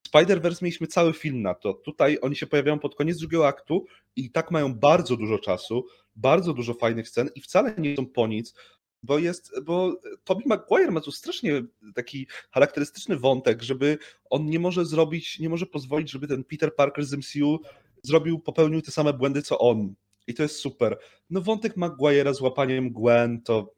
Spider-Verse 0.09 0.62
mieliśmy 0.62 0.87
cały 0.87 1.12
film 1.12 1.42
na 1.42 1.55
to. 1.55 1.75
Tutaj 1.75 2.19
oni 2.23 2.37
się 2.37 2.47
pojawiają 2.47 2.79
pod 2.79 2.95
koniec 2.95 3.19
drugiego 3.19 3.47
aktu 3.47 3.85
i 4.16 4.31
tak 4.31 4.51
mają 4.51 4.75
bardzo 4.75 5.16
dużo 5.16 5.38
czasu, 5.38 5.87
bardzo 6.16 6.53
dużo 6.53 6.75
fajnych 6.75 7.09
scen 7.09 7.29
i 7.35 7.40
wcale 7.40 7.75
nie 7.79 7.97
są 7.97 8.07
po 8.07 8.27
nic 8.27 8.55
bo 9.03 9.19
jest, 9.19 9.53
bo 9.65 10.01
Tobey 10.25 10.47
Maguire 10.47 10.91
ma 10.91 11.01
tu 11.01 11.13
strasznie 11.13 11.63
taki 11.95 12.27
charakterystyczny 12.51 13.17
wątek, 13.17 13.63
żeby 13.63 13.99
on 14.31 14.47
nie 14.47 14.59
może 14.59 14.87
zrobić, 14.87 15.39
nie 15.39 15.49
może 15.49 15.67
pozwolić, 15.67 16.11
żeby 16.11 16.29
ten 16.29 16.45
Peter 16.45 16.75
Parker 16.75 17.05
z 17.05 17.13
MCU 17.13 17.61
zrobił, 18.03 18.39
popełnił 18.39 18.83
te 18.83 18.91
same 18.91 19.13
błędy, 19.13 19.43
co 19.43 19.59
on. 19.59 19.95
I 20.27 20.35
to 20.35 20.43
jest 20.43 20.57
super. 20.57 20.99
No 21.31 21.41
wątek 21.41 21.77
Maguire'a 21.77 22.35
z 22.35 22.41
łapaniem 22.41 22.93
Gwen, 22.93 23.43
to 23.43 23.77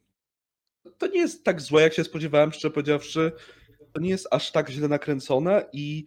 to 0.99 1.07
nie 1.07 1.21
jest 1.21 1.45
tak 1.45 1.61
złe, 1.61 1.83
jak 1.83 1.95
się 1.95 2.05
spodziewałem, 2.05 2.53
szczerze 2.53 2.71
powiedziawszy. 2.71 3.33
To 3.93 4.01
nie 4.01 4.11
jest 4.11 4.29
aż 4.31 4.53
tak 4.53 4.71
źle 4.71 4.89
nakręcone 4.89 5.67
i 5.73 6.05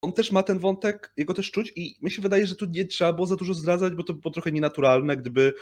on 0.00 0.12
też 0.12 0.32
ma 0.32 0.42
ten 0.42 0.58
wątek, 0.58 1.12
jego 1.16 1.34
też 1.34 1.50
czuć 1.50 1.72
i 1.76 1.96
mi 2.02 2.10
się 2.10 2.22
wydaje, 2.22 2.46
że 2.46 2.56
tu 2.56 2.66
nie 2.66 2.84
trzeba 2.84 3.12
było 3.12 3.26
za 3.26 3.36
dużo 3.36 3.54
zdradzać, 3.54 3.94
bo 3.94 4.02
to 4.02 4.14
było 4.14 4.34
trochę 4.34 4.52
nienaturalne, 4.52 5.16
gdyby 5.16 5.54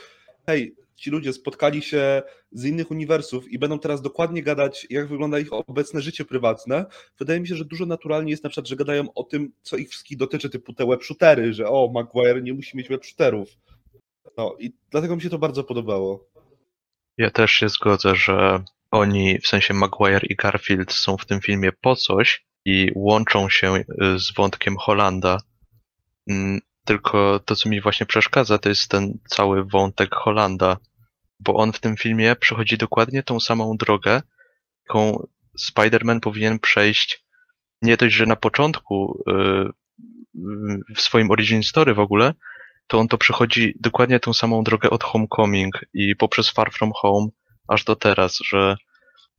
hej, 0.46 0.74
ci 0.96 1.10
ludzie 1.10 1.32
spotkali 1.32 1.82
się 1.82 2.22
z 2.52 2.64
innych 2.64 2.90
uniwersów 2.90 3.52
i 3.52 3.58
będą 3.58 3.78
teraz 3.78 4.02
dokładnie 4.02 4.42
gadać, 4.42 4.86
jak 4.90 5.08
wygląda 5.08 5.38
ich 5.38 5.52
obecne 5.52 6.00
życie 6.00 6.24
prywatne, 6.24 6.86
wydaje 7.18 7.40
mi 7.40 7.48
się, 7.48 7.56
że 7.56 7.64
dużo 7.64 7.86
naturalnie 7.86 8.30
jest 8.30 8.44
na 8.44 8.50
przykład, 8.50 8.68
że 8.68 8.76
gadają 8.76 9.14
o 9.14 9.22
tym, 9.22 9.52
co 9.62 9.76
ich 9.76 9.88
wszystkich 9.90 10.18
dotyczy, 10.18 10.50
typu 10.50 10.72
te 10.72 10.86
web 10.86 11.04
shootery, 11.04 11.54
że 11.54 11.68
o, 11.68 11.90
Maguire 11.94 12.42
nie 12.42 12.54
musi 12.54 12.76
mieć 12.76 12.88
web 12.88 13.04
shooterów. 13.04 13.48
No 14.36 14.56
i 14.58 14.72
dlatego 14.90 15.16
mi 15.16 15.22
się 15.22 15.30
to 15.30 15.38
bardzo 15.38 15.64
podobało. 15.64 16.28
Ja 17.18 17.30
też 17.30 17.52
się 17.52 17.68
zgodzę, 17.68 18.16
że 18.16 18.64
oni, 18.90 19.38
w 19.38 19.46
sensie 19.46 19.74
Maguire 19.74 20.24
i 20.30 20.36
Garfield 20.36 20.92
są 20.92 21.16
w 21.16 21.26
tym 21.26 21.40
filmie 21.40 21.72
po 21.72 21.96
coś 21.96 22.44
i 22.64 22.90
łączą 22.94 23.48
się 23.48 23.74
y, 23.74 23.84
z 24.18 24.34
wątkiem 24.34 24.76
Holanda. 24.76 25.38
Tylko 26.84 27.40
to, 27.44 27.56
co 27.56 27.68
mi 27.68 27.80
właśnie 27.80 28.06
przeszkadza, 28.06 28.58
to 28.58 28.68
jest 28.68 28.90
ten 28.90 29.18
cały 29.28 29.64
wątek 29.64 30.14
Holanda, 30.14 30.76
bo 31.40 31.54
on 31.54 31.72
w 31.72 31.80
tym 31.80 31.96
filmie 31.96 32.36
przechodzi 32.36 32.78
dokładnie 32.78 33.22
tą 33.22 33.40
samą 33.40 33.76
drogę, 33.76 34.22
jaką 34.88 35.26
Spider-Man 35.60 36.20
powinien 36.20 36.58
przejść 36.58 37.24
nie 37.82 37.96
dość, 37.96 38.14
że 38.14 38.26
na 38.26 38.36
początku 38.36 39.24
yy, 39.26 39.70
w 40.96 41.00
swoim 41.00 41.30
origin 41.30 41.62
story 41.62 41.94
w 41.94 41.98
ogóle, 41.98 42.34
to 42.86 42.98
on 42.98 43.08
to 43.08 43.18
przechodzi 43.18 43.74
dokładnie 43.80 44.20
tą 44.20 44.34
samą 44.34 44.64
drogę 44.64 44.90
od 44.90 45.04
Homecoming 45.04 45.80
i 45.94 46.16
poprzez 46.16 46.50
Far 46.50 46.72
From 46.72 46.92
Home 46.94 47.28
aż 47.68 47.84
do 47.84 47.96
teraz, 47.96 48.38
że 48.44 48.76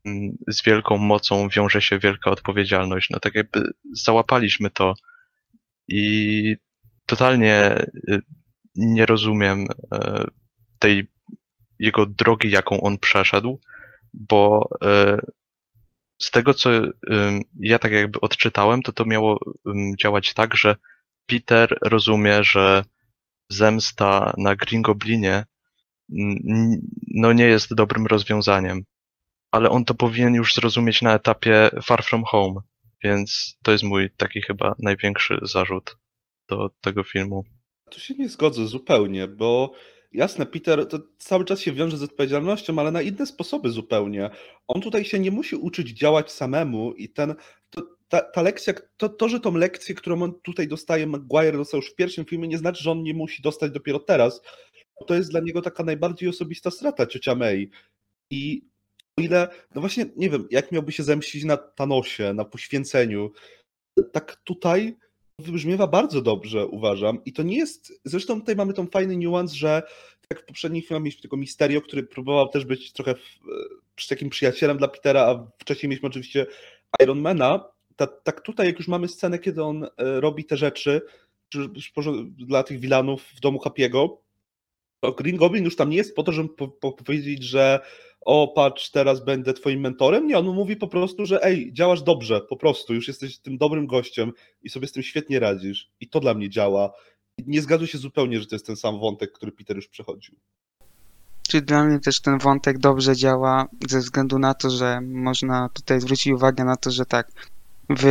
mm, 0.05 0.37
z 0.47 0.63
wielką 0.63 0.97
mocą 0.97 1.49
wiąże 1.49 1.81
się 1.81 1.99
wielka 1.99 2.31
odpowiedzialność. 2.31 3.09
No 3.09 3.19
tak 3.19 3.35
jakby 3.35 3.71
załapaliśmy 4.03 4.69
to 4.69 4.93
i 5.87 6.55
totalnie 7.05 7.85
y, 8.09 8.21
nie 8.75 9.05
rozumiem 9.05 9.63
y, 9.63 9.67
tej 10.79 11.07
jego 11.79 12.05
drogi, 12.05 12.51
jaką 12.51 12.81
on 12.81 12.97
przeszedł, 12.97 13.59
bo 14.13 14.69
y, 14.83 15.33
z 16.21 16.31
tego, 16.31 16.53
co 16.53 16.69
ja 17.59 17.79
tak 17.79 17.91
jakby 17.91 18.21
odczytałem, 18.21 18.81
to 18.81 18.91
to 18.91 19.05
miało 19.05 19.39
działać 20.01 20.33
tak, 20.33 20.57
że 20.57 20.75
Peter 21.25 21.77
rozumie, 21.81 22.43
że 22.43 22.83
zemsta 23.49 24.33
na 24.37 24.55
Green 24.55 24.81
Goblinie 24.81 25.45
no 27.07 27.33
nie 27.33 27.45
jest 27.45 27.75
dobrym 27.75 28.05
rozwiązaniem, 28.07 28.83
ale 29.51 29.69
on 29.69 29.85
to 29.85 29.93
powinien 29.93 30.33
już 30.33 30.53
zrozumieć 30.53 31.01
na 31.01 31.13
etapie 31.13 31.69
Far 31.83 32.03
From 32.03 32.23
Home, 32.23 32.61
więc 33.03 33.57
to 33.63 33.71
jest 33.71 33.83
mój 33.83 34.09
taki 34.17 34.41
chyba 34.41 34.75
największy 34.79 35.39
zarzut 35.41 35.97
do 36.47 36.69
tego 36.81 37.03
filmu. 37.03 37.43
Tu 37.89 37.99
się 37.99 38.13
nie 38.13 38.29
zgodzę 38.29 38.67
zupełnie, 38.67 39.27
bo 39.27 39.73
jasne, 40.11 40.45
Peter 40.45 40.87
to 40.87 40.99
cały 41.17 41.45
czas 41.45 41.59
się 41.59 41.71
wiąże 41.71 41.97
z 41.97 42.03
odpowiedzialnością, 42.03 42.79
ale 42.79 42.91
na 42.91 43.01
inne 43.01 43.25
sposoby 43.25 43.69
zupełnie. 43.69 44.29
On 44.67 44.81
tutaj 44.81 45.05
się 45.05 45.19
nie 45.19 45.31
musi 45.31 45.55
uczyć 45.55 45.89
działać 45.89 46.31
samemu 46.31 46.93
i 46.93 47.09
ten. 47.09 47.35
To, 47.69 47.81
ta, 48.07 48.21
ta 48.21 48.41
lekcja, 48.41 48.73
to, 48.97 49.09
to, 49.09 49.29
że 49.29 49.39
tą 49.39 49.55
lekcję, 49.55 49.95
którą 49.95 50.21
on 50.21 50.41
tutaj 50.41 50.67
dostaje, 50.67 51.07
Maguire 51.07 51.57
dostał 51.57 51.77
już 51.77 51.91
w 51.91 51.95
pierwszym 51.95 52.25
filmie, 52.25 52.47
nie 52.47 52.57
znaczy, 52.57 52.83
że 52.83 52.91
on 52.91 53.03
nie 53.03 53.13
musi 53.13 53.41
dostać 53.41 53.71
dopiero 53.71 53.99
teraz. 53.99 54.41
To 55.07 55.15
jest 55.15 55.31
dla 55.31 55.39
niego 55.39 55.61
taka 55.61 55.83
najbardziej 55.83 56.29
osobista 56.29 56.71
strata 56.71 57.05
ciocia 57.05 57.35
May. 57.35 57.69
I 58.29 58.65
o 59.17 59.21
ile, 59.21 59.47
no 59.75 59.81
właśnie, 59.81 60.05
nie 60.15 60.29
wiem, 60.29 60.47
jak 60.51 60.71
miałby 60.71 60.91
się 60.91 61.03
zemścić 61.03 61.43
na 61.43 61.57
Thanosie, 61.57 62.33
na 62.33 62.45
poświęceniu, 62.45 63.31
tak 64.11 64.35
tutaj 64.43 64.97
wybrzmiewa 65.39 65.87
bardzo 65.87 66.21
dobrze, 66.21 66.67
uważam. 66.67 67.23
I 67.25 67.33
to 67.33 67.43
nie 67.43 67.57
jest, 67.57 68.01
zresztą 68.05 68.39
tutaj 68.39 68.55
mamy 68.55 68.73
tą 68.73 68.87
fajny 68.87 69.17
niuans, 69.17 69.53
że 69.53 69.83
tak 70.27 70.41
w 70.41 70.45
poprzednich 70.45 70.87
filmach 70.87 71.03
mieliśmy 71.03 71.21
tylko 71.21 71.37
Misterio, 71.37 71.81
który 71.81 72.03
próbował 72.03 72.49
też 72.49 72.65
być 72.65 72.93
trochę 72.93 73.15
w, 73.95 74.07
takim 74.07 74.29
przyjacielem 74.29 74.77
dla 74.77 74.87
Petera, 74.87 75.21
a 75.21 75.47
wcześniej 75.59 75.89
mieliśmy 75.89 76.09
oczywiście 76.09 76.45
Ironmana. 77.03 77.65
Ta, 77.95 78.07
tak 78.07 78.41
tutaj, 78.41 78.67
jak 78.67 78.77
już 78.77 78.87
mamy 78.87 79.07
scenę, 79.07 79.39
kiedy 79.39 79.63
on 79.63 79.83
e, 79.83 79.89
robi 79.97 80.45
te 80.45 80.57
rzeczy 80.57 81.01
dla 82.37 82.63
tych 82.63 82.79
wilanów 82.79 83.23
w 83.35 83.39
domu 83.39 83.59
Happy'ego, 83.59 84.09
to 84.99 85.11
Green 85.11 85.37
Goblin 85.37 85.65
już 85.65 85.75
tam 85.75 85.89
nie 85.89 85.97
jest 85.97 86.15
po 86.15 86.23
to, 86.23 86.31
żeby 86.31 86.49
po, 86.49 86.67
po 86.67 86.91
powiedzieć, 86.91 87.43
że 87.43 87.79
o 88.25 88.47
patrz, 88.47 88.91
teraz 88.91 89.25
będę 89.25 89.53
twoim 89.53 89.79
mentorem. 89.79 90.27
Nie, 90.27 90.37
on 90.37 90.45
mówi 90.45 90.75
po 90.75 90.87
prostu, 90.87 91.25
że 91.25 91.43
ej, 91.43 91.73
działasz 91.73 92.01
dobrze, 92.01 92.41
po 92.41 92.57
prostu, 92.57 92.93
już 92.93 93.07
jesteś 93.07 93.39
tym 93.39 93.57
dobrym 93.57 93.87
gościem 93.87 94.31
i 94.61 94.69
sobie 94.69 94.87
z 94.87 94.91
tym 94.91 95.03
świetnie 95.03 95.39
radzisz. 95.39 95.91
I 95.99 96.09
to 96.09 96.19
dla 96.19 96.33
mnie 96.33 96.49
działa. 96.49 96.91
Nie 97.47 97.61
zgadzam 97.61 97.87
się 97.87 97.97
zupełnie, 97.97 98.39
że 98.39 98.45
to 98.45 98.55
jest 98.55 98.65
ten 98.65 98.75
sam 98.75 98.99
wątek, 98.99 99.31
który 99.31 99.51
Peter 99.51 99.75
już 99.75 99.87
przechodził. 99.87 100.35
Czy 101.49 101.61
dla 101.61 101.85
mnie 101.85 101.99
też 101.99 102.21
ten 102.21 102.37
wątek 102.37 102.77
dobrze 102.77 103.15
działa 103.15 103.67
ze 103.89 103.99
względu 103.99 104.39
na 104.39 104.53
to, 104.53 104.69
że 104.69 105.01
można 105.01 105.69
tutaj 105.69 106.01
zwrócić 106.01 106.33
uwagę 106.33 106.63
na 106.63 106.75
to, 106.75 106.91
że 106.91 107.05
tak, 107.05 107.31
w 107.89 108.05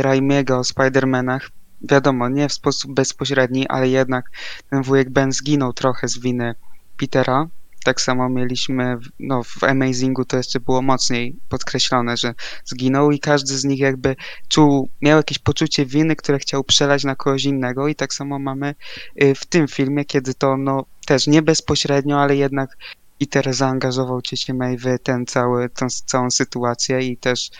Raimiego 0.00 0.58
o 0.58 0.62
Spider-Manach, 0.62 1.50
wiadomo, 1.82 2.28
nie 2.28 2.48
w 2.48 2.52
sposób 2.52 2.94
bezpośredni, 2.94 3.68
ale 3.68 3.88
jednak 3.88 4.30
ten 4.70 4.82
wujek 4.82 5.10
Ben 5.10 5.32
zginął 5.32 5.72
trochę 5.72 6.08
z 6.08 6.18
winy 6.18 6.54
Petera, 6.96 7.48
tak 7.84 8.00
samo 8.00 8.28
mieliśmy, 8.28 8.96
no 9.18 9.42
w 9.42 9.64
Amazingu 9.64 10.24
to 10.24 10.36
jeszcze 10.36 10.60
było 10.60 10.82
mocniej 10.82 11.36
podkreślone, 11.48 12.16
że 12.16 12.34
zginął 12.64 13.10
i 13.10 13.18
każdy 13.18 13.58
z 13.58 13.64
nich 13.64 13.80
jakby 13.80 14.16
czuł, 14.48 14.88
miał 15.02 15.16
jakieś 15.16 15.38
poczucie 15.38 15.86
winy, 15.86 16.16
które 16.16 16.38
chciał 16.38 16.64
przelać 16.64 17.04
na 17.04 17.16
kogoś 17.16 17.44
innego 17.44 17.88
i 17.88 17.94
tak 17.94 18.14
samo 18.14 18.38
mamy 18.38 18.74
y, 19.22 19.34
w 19.34 19.46
tym 19.46 19.68
filmie, 19.68 20.04
kiedy 20.04 20.34
to 20.34 20.56
no 20.56 20.84
też 21.06 21.26
nie 21.26 21.42
bezpośrednio, 21.42 22.20
ale 22.20 22.36
jednak 22.36 22.76
Peter 23.18 23.54
zaangażował 23.54 24.22
cię 24.22 24.54
May 24.54 24.78
w 24.78 24.84
ten 25.02 25.26
cały, 25.26 25.68
tą 25.68 25.86
całą 26.06 26.30
sytuację 26.30 27.00
i 27.00 27.16
też 27.16 27.50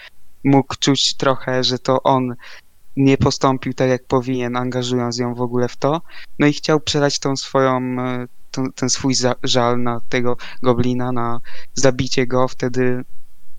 mógł 0.45 0.75
czuć 0.79 1.15
trochę, 1.15 1.65
że 1.65 1.79
to 1.79 2.03
on 2.03 2.35
nie 2.97 3.19
postąpił 3.19 3.75
tak 3.75 3.89
jak 3.89 4.05
powinien, 4.05 4.57
angażując 4.57 5.19
ją 5.19 5.35
w 5.35 5.41
ogóle 5.41 5.69
w 5.69 5.77
to. 5.77 6.03
No 6.39 6.47
i 6.47 6.53
chciał 6.53 6.81
przelać 6.81 7.19
tą 7.19 7.37
swoją 7.37 7.79
y, 7.79 8.29
ten, 8.53 8.73
ten 8.73 8.89
swój 8.89 9.15
żal 9.43 9.83
na 9.83 10.01
tego 10.09 10.37
goblina, 10.63 11.13
na 11.13 11.41
zabicie 11.75 12.27
go, 12.27 12.49
wtedy 12.49 13.05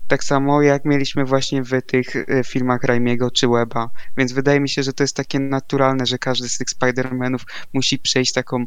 tak 0.08 0.24
samo 0.24 0.62
jak 0.62 0.84
mieliśmy 0.84 1.24
właśnie 1.24 1.62
w 1.62 1.82
tych 1.82 2.16
e, 2.16 2.44
filmach 2.44 2.82
Raimiego 2.82 3.30
czy 3.30 3.48
Weba. 3.48 3.90
Więc 4.16 4.32
wydaje 4.32 4.60
mi 4.60 4.68
się, 4.68 4.82
że 4.82 4.92
to 4.92 5.04
jest 5.04 5.16
takie 5.16 5.40
naturalne, 5.40 6.06
że 6.06 6.18
każdy 6.18 6.48
z 6.48 6.58
tych 6.58 6.68
Spider-Manów 6.68 7.40
musi 7.72 7.98
przejść 7.98 8.32
taką 8.32 8.64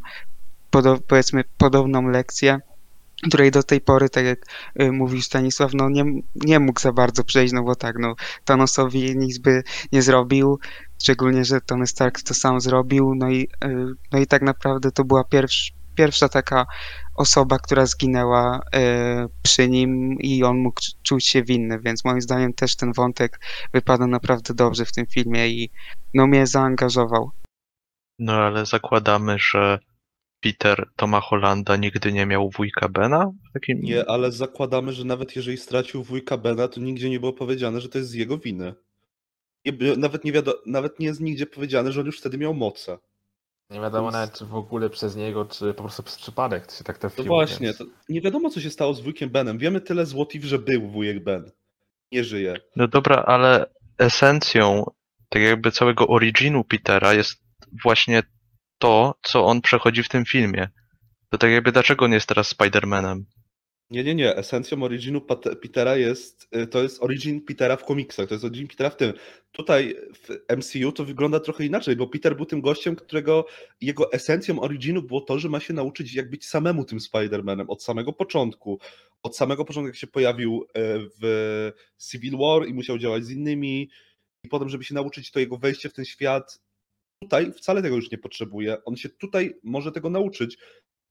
podo 0.69 0.97
powiedzmy 1.07 1.43
podobną 1.57 2.07
lekcję, 2.07 2.59
której 3.23 3.51
do 3.51 3.63
tej 3.63 3.81
pory, 3.81 4.09
tak 4.09 4.25
jak 4.25 4.39
y, 4.81 4.91
mówił 4.91 5.21
Stanisław, 5.21 5.71
no 5.73 5.89
nie, 5.89 6.03
nie 6.35 6.59
mógł 6.59 6.79
za 6.79 6.93
bardzo 6.93 7.23
przejść, 7.23 7.53
no 7.53 7.63
bo 7.63 7.75
tak, 7.75 7.95
no 7.99 8.15
Thanosowi 8.45 9.17
nic 9.17 9.37
by 9.37 9.63
nie 9.91 10.01
zrobił, 10.01 10.59
szczególnie, 11.01 11.45
że 11.45 11.61
Tony 11.61 11.87
Stark 11.87 12.21
to 12.21 12.33
sam 12.33 12.61
zrobił, 12.61 13.15
no 13.15 13.29
i, 13.29 13.47
y, 13.65 13.85
no 14.11 14.19
i 14.19 14.27
tak 14.27 14.41
naprawdę 14.41 14.91
to 14.91 15.03
była 15.03 15.23
pierwsza 15.23 15.76
pierwsza 15.97 16.29
taka 16.29 16.65
osoba, 17.15 17.59
która 17.59 17.85
zginęła 17.85 18.61
e, 18.73 19.27
przy 19.43 19.69
nim 19.69 20.17
i 20.19 20.43
on 20.43 20.57
mógł 20.57 20.81
czuć 21.03 21.27
się 21.27 21.43
winny, 21.43 21.79
więc 21.79 22.05
moim 22.05 22.21
zdaniem 22.21 22.53
też 22.53 22.75
ten 22.75 22.93
wątek 22.93 23.39
wypada 23.73 24.07
naprawdę 24.07 24.53
dobrze 24.53 24.85
w 24.85 24.91
tym 24.91 25.05
filmie 25.05 25.47
i 25.47 25.69
no 26.13 26.27
mnie 26.27 26.47
zaangażował. 26.47 27.31
No 28.19 28.33
ale 28.33 28.65
zakładamy, 28.65 29.35
że 29.39 29.79
Peter 30.39 30.89
Toma 30.95 31.21
Hollanda 31.21 31.75
nigdy 31.75 32.13
nie 32.13 32.25
miał 32.25 32.49
wujka 32.49 32.89
Bena? 32.89 33.31
Takim... 33.53 33.81
Nie, 33.81 34.09
ale 34.09 34.31
zakładamy, 34.31 34.93
że 34.93 35.05
nawet 35.05 35.35
jeżeli 35.35 35.57
stracił 35.57 36.03
wujka 36.03 36.37
Bena, 36.37 36.67
to 36.67 36.79
nigdzie 36.79 37.09
nie 37.09 37.19
było 37.19 37.33
powiedziane, 37.33 37.81
że 37.81 37.89
to 37.89 37.97
jest 37.97 38.09
z 38.09 38.13
jego 38.13 38.37
winy. 38.37 38.73
Nawet 39.97 40.23
nie, 40.23 40.31
wiadomo, 40.31 40.57
nawet 40.65 40.99
nie 40.99 41.07
jest 41.07 41.21
nigdzie 41.21 41.45
powiedziane, 41.45 41.91
że 41.91 41.99
on 41.99 42.05
już 42.05 42.19
wtedy 42.19 42.37
miał 42.37 42.53
moce. 42.53 42.97
Nie 43.69 43.79
wiadomo 43.79 44.11
nawet, 44.11 44.33
czy 44.33 44.45
w 44.45 44.55
ogóle 44.55 44.89
przez 44.89 45.15
niego, 45.15 45.45
czy 45.45 45.73
po 45.73 45.83
prostu 45.83 46.03
przez 46.03 46.17
przypadek 46.17 46.71
się 46.71 46.83
tak 46.83 46.97
trafiło. 46.97 47.27
No 47.27 47.33
właśnie, 47.33 47.67
więc... 47.67 47.83
nie 48.09 48.21
wiadomo, 48.21 48.49
co 48.49 48.61
się 48.61 48.69
stało 48.69 48.93
z 48.93 49.01
wujkiem 49.01 49.29
Benem. 49.29 49.57
Wiemy 49.57 49.81
tyle 49.81 50.05
z 50.05 50.13
What 50.13 50.35
If, 50.35 50.47
że 50.47 50.59
był 50.59 50.87
wujek 50.91 51.23
Ben. 51.23 51.51
Nie 52.11 52.23
żyje. 52.23 52.55
No 52.75 52.87
dobra, 52.87 53.15
ale 53.15 53.65
esencją 53.97 54.91
tak 55.29 55.41
jakby 55.41 55.71
całego 55.71 56.07
originu 56.07 56.63
Petera 56.63 57.13
jest 57.13 57.43
właśnie 57.83 58.23
to, 58.77 59.15
co 59.23 59.45
on 59.45 59.61
przechodzi 59.61 60.03
w 60.03 60.09
tym 60.09 60.25
filmie. 60.25 60.69
To 61.29 61.37
tak 61.37 61.51
jakby 61.51 61.71
dlaczego 61.71 62.05
on 62.05 62.11
jest 62.11 62.27
teraz 62.27 62.55
Spider-Manem? 62.55 63.23
Nie, 63.89 64.03
nie, 64.03 64.15
nie. 64.15 64.35
Esencją 64.35 64.83
originu 64.83 65.21
Petera 65.61 65.97
jest, 65.97 66.47
y, 66.55 66.67
to 66.67 66.83
jest 66.83 67.03
origin 67.03 67.41
Petera 67.41 67.77
w 67.77 67.85
komiksach, 67.85 68.27
to 68.27 68.35
jest 68.35 68.45
origin 68.45 68.67
Petera 68.67 68.89
w 68.89 68.97
tym. 68.97 69.13
Tutaj 69.51 69.95
w 70.13 70.55
MCU 70.57 70.91
to 70.91 71.05
wygląda 71.05 71.39
trochę 71.39 71.65
inaczej, 71.65 71.95
bo 71.95 72.07
Peter 72.07 72.35
był 72.35 72.45
tym 72.45 72.61
gościem, 72.61 72.95
którego 72.95 73.45
jego 73.81 74.11
esencją 74.11 74.59
originu 74.59 75.01
było 75.01 75.21
to, 75.21 75.39
że 75.39 75.49
ma 75.49 75.59
się 75.59 75.73
nauczyć 75.73 76.13
jak 76.15 76.29
być 76.29 76.45
samemu 76.45 76.85
tym 76.85 76.99
Spider-Manem 76.99 77.65
od 77.67 77.83
samego 77.83 78.13
początku. 78.13 78.79
Od 79.23 79.37
samego 79.37 79.65
początku, 79.65 79.87
jak 79.87 79.95
się 79.95 80.07
pojawił 80.07 80.63
y, 80.63 80.67
w 81.21 81.71
Civil 82.09 82.37
War 82.37 82.67
i 82.67 82.73
musiał 82.73 82.97
działać 82.97 83.25
z 83.25 83.31
innymi 83.31 83.89
i 84.43 84.49
potem, 84.49 84.69
żeby 84.69 84.83
się 84.83 84.95
nauczyć 84.95 85.31
to 85.31 85.39
jego 85.39 85.57
wejście 85.57 85.89
w 85.89 85.93
ten 85.93 86.05
świat, 86.05 86.59
tutaj 87.21 87.51
wcale 87.51 87.81
tego 87.81 87.95
już 87.95 88.11
nie 88.11 88.17
potrzebuje. 88.17 88.83
On 88.85 88.95
się 88.95 89.09
tutaj 89.09 89.59
może 89.63 89.91
tego 89.91 90.09
nauczyć. 90.09 90.57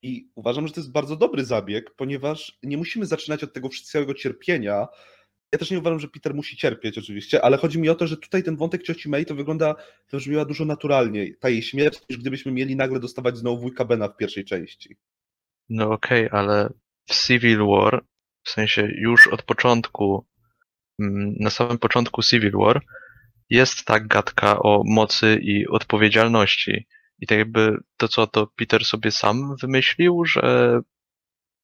I 0.02 0.30
uważam, 0.34 0.66
że 0.66 0.74
to 0.74 0.80
jest 0.80 0.92
bardzo 0.92 1.16
dobry 1.16 1.44
zabieg, 1.44 1.94
ponieważ 1.96 2.58
nie 2.62 2.76
musimy 2.76 3.06
zaczynać 3.06 3.44
od 3.44 3.52
tego 3.52 3.68
wszystkiego 3.68 4.14
cierpienia. 4.14 4.86
Ja 5.52 5.58
też 5.58 5.70
nie 5.70 5.78
uważam, 5.78 6.00
że 6.00 6.08
Peter 6.08 6.34
musi 6.34 6.56
cierpieć 6.56 6.98
oczywiście, 6.98 7.42
ale 7.42 7.56
chodzi 7.56 7.78
mi 7.78 7.88
o 7.88 7.94
to, 7.94 8.06
że 8.06 8.16
tutaj 8.16 8.42
ten 8.42 8.56
wątek 8.56 8.82
cioci 8.82 9.08
May 9.08 9.26
to 9.26 9.34
wygląda, 9.34 9.74
to 10.08 10.16
brzmiała 10.16 10.44
dużo 10.44 10.64
naturalniej, 10.64 11.36
ta 11.40 11.48
jej 11.48 11.62
śmierć, 11.62 12.00
niż 12.10 12.18
gdybyśmy 12.18 12.52
mieli 12.52 12.76
nagle 12.76 13.00
dostawać 13.00 13.38
znowu 13.38 13.60
wujka 13.60 13.84
Bena 13.84 14.08
w 14.08 14.16
pierwszej 14.16 14.44
części. 14.44 14.96
No 15.68 15.90
okej, 15.90 16.26
okay, 16.26 16.40
ale 16.40 16.72
w 17.08 17.26
Civil 17.26 17.58
War, 17.58 18.04
w 18.44 18.50
sensie 18.50 18.88
już 18.96 19.28
od 19.28 19.42
początku, 19.42 20.26
mm, 21.00 21.34
na 21.40 21.50
samym 21.50 21.78
początku 21.78 22.22
Civil 22.22 22.52
War, 22.52 22.80
jest 23.50 23.84
ta 23.84 24.00
gadka 24.00 24.58
o 24.58 24.82
mocy 24.84 25.38
i 25.42 25.66
odpowiedzialności. 25.66 26.86
I 27.20 27.26
tak 27.26 27.38
jakby 27.38 27.78
to, 27.96 28.08
co 28.08 28.26
to 28.26 28.46
Peter 28.56 28.84
sobie 28.84 29.10
sam 29.10 29.56
wymyślił, 29.62 30.24
że 30.24 30.80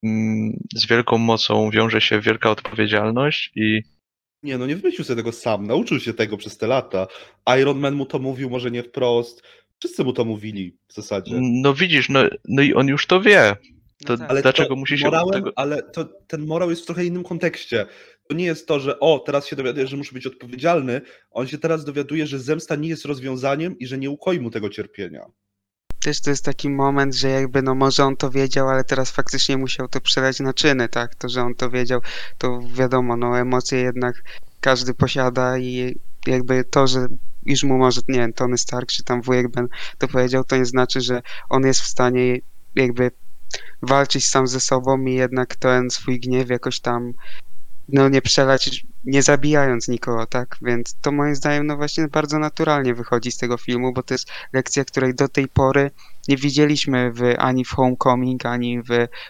mm, 0.03 0.53
z 0.75 0.87
wielką 0.87 1.19
mocą 1.19 1.71
wiąże 1.71 2.01
się 2.01 2.21
wielka 2.21 2.51
odpowiedzialność 2.51 3.53
i. 3.55 3.81
Nie, 4.43 4.59
no 4.59 4.67
nie 4.67 4.77
wymyślił 4.77 5.05
sobie 5.05 5.17
tego 5.17 5.33
sam, 5.33 5.67
nauczył 5.67 6.01
się 6.01 6.15
tego 6.15 6.37
przez 6.37 6.59
te 6.59 6.67
lata. 6.67 7.07
Iron 7.61 7.79
Man 7.79 7.95
mu 7.95 8.07
to 8.07 8.19
mówił, 8.19 8.51
może 8.51 8.71
nie 8.71 8.83
wprost. 8.83 9.43
Wszyscy 9.79 10.05
mu 10.05 10.12
to 10.12 10.25
mówili 10.25 10.77
w 10.88 10.95
zasadzie. 10.95 11.38
No 11.41 11.75
widzisz, 11.75 12.09
no, 12.09 12.21
no 12.49 12.62
i 12.62 12.75
on 12.75 12.88
już 12.88 13.07
to 13.07 13.21
wie. 13.21 13.57
To 14.07 14.17
no 14.17 14.27
tak. 14.29 14.43
dlaczego 14.43 14.69
to 14.69 14.77
musi 14.77 14.99
się. 14.99 15.05
Morałem, 15.05 15.33
tego... 15.33 15.53
Ale 15.57 15.83
to, 15.83 16.05
ten 16.05 16.47
morał 16.47 16.71
jest 16.71 16.83
w 16.83 16.87
trochę 16.87 17.05
innym 17.05 17.25
kontekście. 17.25 17.87
To 18.29 18.35
nie 18.35 18.45
jest 18.45 18.69
to, 18.69 18.81
że 18.81 19.01
o, 19.01 19.19
teraz 19.19 19.47
się 19.47 19.57
dowiaduje, 19.57 19.87
że 19.87 19.97
musi 19.97 20.15
być 20.15 20.27
odpowiedzialny. 20.27 21.01
On 21.31 21.47
się 21.47 21.59
teraz 21.59 21.85
dowiaduje, 21.85 22.27
że 22.27 22.38
zemsta 22.38 22.77
nie 22.77 22.88
jest 22.88 23.05
rozwiązaniem 23.05 23.79
i 23.79 23.87
że 23.87 23.99
nie 23.99 24.11
ukoi 24.11 24.41
mu 24.41 24.51
tego 24.51 24.69
cierpienia 24.69 25.27
też 26.03 26.21
to 26.21 26.31
jest 26.31 26.45
taki 26.45 26.71
moment, 26.71 27.15
że 27.15 27.29
jakby 27.29 27.62
no 27.62 27.75
może 27.75 28.05
on 28.05 28.17
to 28.17 28.31
wiedział, 28.31 28.69
ale 28.69 28.85
teraz 28.85 29.11
faktycznie 29.11 29.57
musiał 29.57 29.88
to 29.88 30.01
przelać 30.01 30.41
na 30.41 30.53
czyny, 30.53 30.88
tak? 30.88 31.15
To, 31.15 31.29
że 31.29 31.43
on 31.43 31.55
to 31.55 31.71
wiedział, 31.71 32.01
to 32.38 32.61
wiadomo, 32.75 33.17
no 33.17 33.38
emocje 33.38 33.81
jednak 33.81 34.23
każdy 34.61 34.95
posiada 34.95 35.59
i 35.59 36.01
jakby 36.27 36.65
to, 36.65 36.87
że 36.87 37.07
już 37.47 37.62
mu 37.65 37.79
może, 37.79 38.01
nie 38.09 38.19
wiem, 38.19 38.33
Tony 38.33 38.59
Stark 38.59 38.88
czy 38.88 39.05
tam 39.05 39.23
wujek 39.23 39.49
Ben 39.51 39.69
to 39.99 40.09
powiedział, 40.09 40.45
to 40.45 40.57
nie 40.57 40.67
znaczy, 40.67 41.01
że 41.01 41.23
on 41.49 41.67
jest 41.67 41.81
w 41.81 41.87
stanie 41.87 42.38
jakby 42.75 43.11
walczyć 43.83 44.27
sam 44.27 44.47
ze 44.47 44.61
sobą 44.61 45.05
i 45.05 45.15
jednak 45.15 45.57
ten 45.57 45.91
swój 45.91 46.21
gniew 46.21 46.51
jakoś 46.51 46.81
tam 46.81 47.12
no 47.92 48.09
nie 48.09 48.22
przelać, 48.22 48.87
nie 49.05 49.22
zabijając 49.22 49.88
nikogo, 49.88 50.26
tak? 50.26 50.57
Więc 50.62 50.96
to 51.00 51.12
moim 51.12 51.35
zdaniem 51.35 51.66
no 51.66 51.76
właśnie 51.76 52.09
bardzo 52.09 52.38
naturalnie 52.38 52.94
wychodzi 52.94 53.33
z 53.33 53.37
tego 53.37 53.57
filmu, 53.57 53.92
bo 53.92 54.02
to 54.02 54.14
jest 54.14 54.31
lekcja, 54.52 54.85
której 54.85 55.14
do 55.14 55.28
tej 55.28 55.48
pory 55.48 55.90
nie 56.28 56.37
widzieliśmy 56.37 57.12
w, 57.12 57.22
ani 57.38 57.64
w 57.64 57.70
Homecoming, 57.70 58.46
ani 58.46 58.83
w 58.83 58.88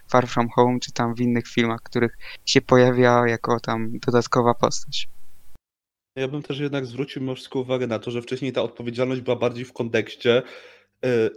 Far 0.08 0.28
From 0.28 0.48
Home, 0.48 0.80
czy 0.80 0.92
tam 0.92 1.14
w 1.14 1.20
innych 1.20 1.48
filmach, 1.48 1.82
których 1.82 2.18
się 2.44 2.60
pojawia 2.60 3.22
jako 3.26 3.60
tam 3.60 3.98
dodatkowa 3.98 4.54
postać. 4.54 5.08
Ja 6.16 6.28
bym 6.28 6.42
też 6.42 6.58
jednak 6.58 6.86
zwrócił 6.86 7.34
wszystko 7.34 7.58
uwagę 7.58 7.86
na 7.86 7.98
to, 7.98 8.10
że 8.10 8.22
wcześniej 8.22 8.52
ta 8.52 8.62
odpowiedzialność 8.62 9.20
była 9.20 9.36
bardziej 9.36 9.64
w 9.64 9.72
kontekście, 9.72 10.42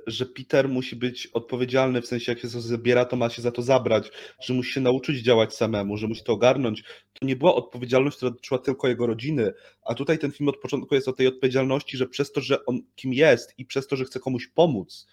że 0.08 0.26
Peter 0.26 0.70
musi 0.70 0.96
być 0.96 1.28
odpowiedzialny, 1.28 2.02
w 2.02 2.08
sensie 2.08 2.32
jak 2.32 2.40
się 2.42 2.50
to 2.50 2.62
zabiera, 2.62 3.06
to 3.06 3.16
ma 3.16 3.30
się 3.30 3.42
za 3.42 3.52
to 3.52 3.62
zabrać, 3.62 4.12
że 4.40 4.54
musi 4.54 4.74
się 4.74 4.82
nauczyć 4.82 5.22
działać 5.22 5.56
samemu, 5.56 5.98
że 5.98 6.08
musi 6.08 6.24
to 6.24 6.34
ogarnąć. 6.34 6.84
To 7.14 7.26
nie 7.26 7.36
była 7.36 7.56
odpowiedzialność, 7.56 8.18
która 8.18 8.32
dotyczyła 8.32 8.60
tylko 8.60 8.88
jego 8.88 9.08
rodziny, 9.08 9.54
a 9.86 9.94
tutaj 9.94 10.20
ten 10.20 10.32
film 10.32 10.50
od 10.50 10.58
początku 10.58 10.96
jest 10.96 11.08
o 11.08 11.14
tej 11.14 11.28
odpowiedzialności, 11.28 11.98
że 11.98 12.08
przez 12.08 12.32
to, 12.32 12.42
że 12.42 12.66
on 12.66 12.82
kim 12.96 13.14
jest 13.14 13.54
i 13.58 13.66
przez 13.66 13.88
to, 13.88 13.96
że 13.96 14.06
chce 14.06 14.20
komuś 14.20 14.48
pomóc, 14.48 15.08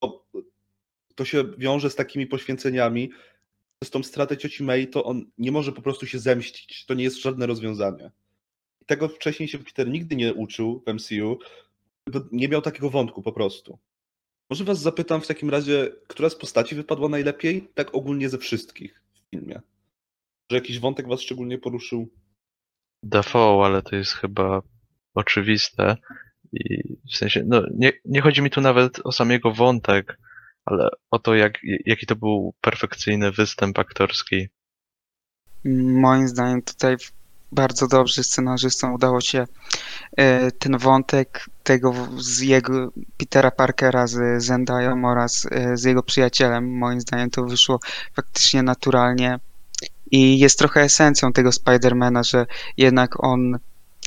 to, 0.00 0.24
to 1.14 1.24
się 1.24 1.44
wiąże 1.58 1.90
z 1.90 1.94
takimi 1.94 2.26
poświęceniami, 2.26 3.10
przez 3.84 3.90
tą 3.90 4.02
stratę 4.02 4.36
cioci 4.36 4.62
May, 4.62 4.86
to 4.86 5.04
on 5.04 5.30
nie 5.38 5.52
może 5.52 5.72
po 5.72 5.82
prostu 5.82 6.06
się 6.06 6.18
zemścić. 6.18 6.86
To 6.86 6.94
nie 6.94 7.04
jest 7.04 7.22
żadne 7.22 7.46
rozwiązanie. 7.46 8.10
Tego 8.86 9.08
wcześniej 9.08 9.48
się 9.48 9.58
Peter 9.58 9.88
nigdy 9.88 10.16
nie 10.16 10.34
uczył 10.34 10.82
w 10.86 10.94
MCU, 10.94 11.38
nie 12.32 12.48
miał 12.48 12.62
takiego 12.62 12.90
wątku 12.90 13.22
po 13.22 13.32
prostu. 13.32 13.78
Może 14.50 14.64
was 14.64 14.80
zapytam 14.80 15.20
w 15.20 15.26
takim 15.26 15.50
razie, 15.50 15.92
która 16.08 16.30
z 16.30 16.34
postaci 16.34 16.74
wypadła 16.74 17.08
najlepiej? 17.08 17.68
Tak 17.74 17.94
ogólnie 17.94 18.28
ze 18.28 18.38
wszystkich 18.38 19.02
w 19.14 19.30
filmie. 19.30 19.60
Że 20.50 20.56
jakiś 20.56 20.78
wątek 20.78 21.08
was 21.08 21.20
szczególnie 21.20 21.58
poruszył? 21.58 22.08
Dafoe, 23.02 23.66
ale 23.66 23.82
to 23.82 23.96
jest 23.96 24.12
chyba 24.12 24.62
oczywiste. 25.14 25.96
I 26.52 26.96
w 27.12 27.16
sensie, 27.16 27.44
no 27.46 27.62
nie, 27.74 27.92
nie 28.04 28.20
chodzi 28.20 28.42
mi 28.42 28.50
tu 28.50 28.60
nawet 28.60 29.00
o 29.04 29.12
sam 29.12 29.30
jego 29.30 29.52
wątek, 29.52 30.18
ale 30.64 30.88
o 31.10 31.18
to, 31.18 31.34
jak, 31.34 31.58
jaki 31.86 32.06
to 32.06 32.16
był 32.16 32.54
perfekcyjny 32.60 33.32
występ 33.32 33.78
aktorski. 33.78 34.48
Moim 35.64 36.28
zdaniem 36.28 36.62
tutaj 36.62 36.96
bardzo 37.54 37.88
dobrze 37.88 38.24
scenarzystom 38.24 38.94
udało 38.94 39.20
się 39.20 39.46
e, 40.16 40.50
ten 40.50 40.78
wątek 40.78 41.46
tego 41.62 41.94
z 42.18 42.40
jego 42.40 42.88
Petera 43.16 43.50
Parkera 43.50 44.06
z 44.06 44.44
Zendaya 44.44 44.94
oraz 45.04 45.46
e, 45.50 45.76
z 45.76 45.84
jego 45.84 46.02
przyjacielem, 46.02 46.78
moim 46.78 47.00
zdaniem 47.00 47.30
to 47.30 47.44
wyszło 47.44 47.80
faktycznie 48.16 48.62
naturalnie 48.62 49.38
i 50.10 50.38
jest 50.38 50.58
trochę 50.58 50.80
esencją 50.80 51.32
tego 51.32 51.52
Spidermana, 51.52 52.22
że 52.22 52.46
jednak 52.76 53.24
on 53.24 53.58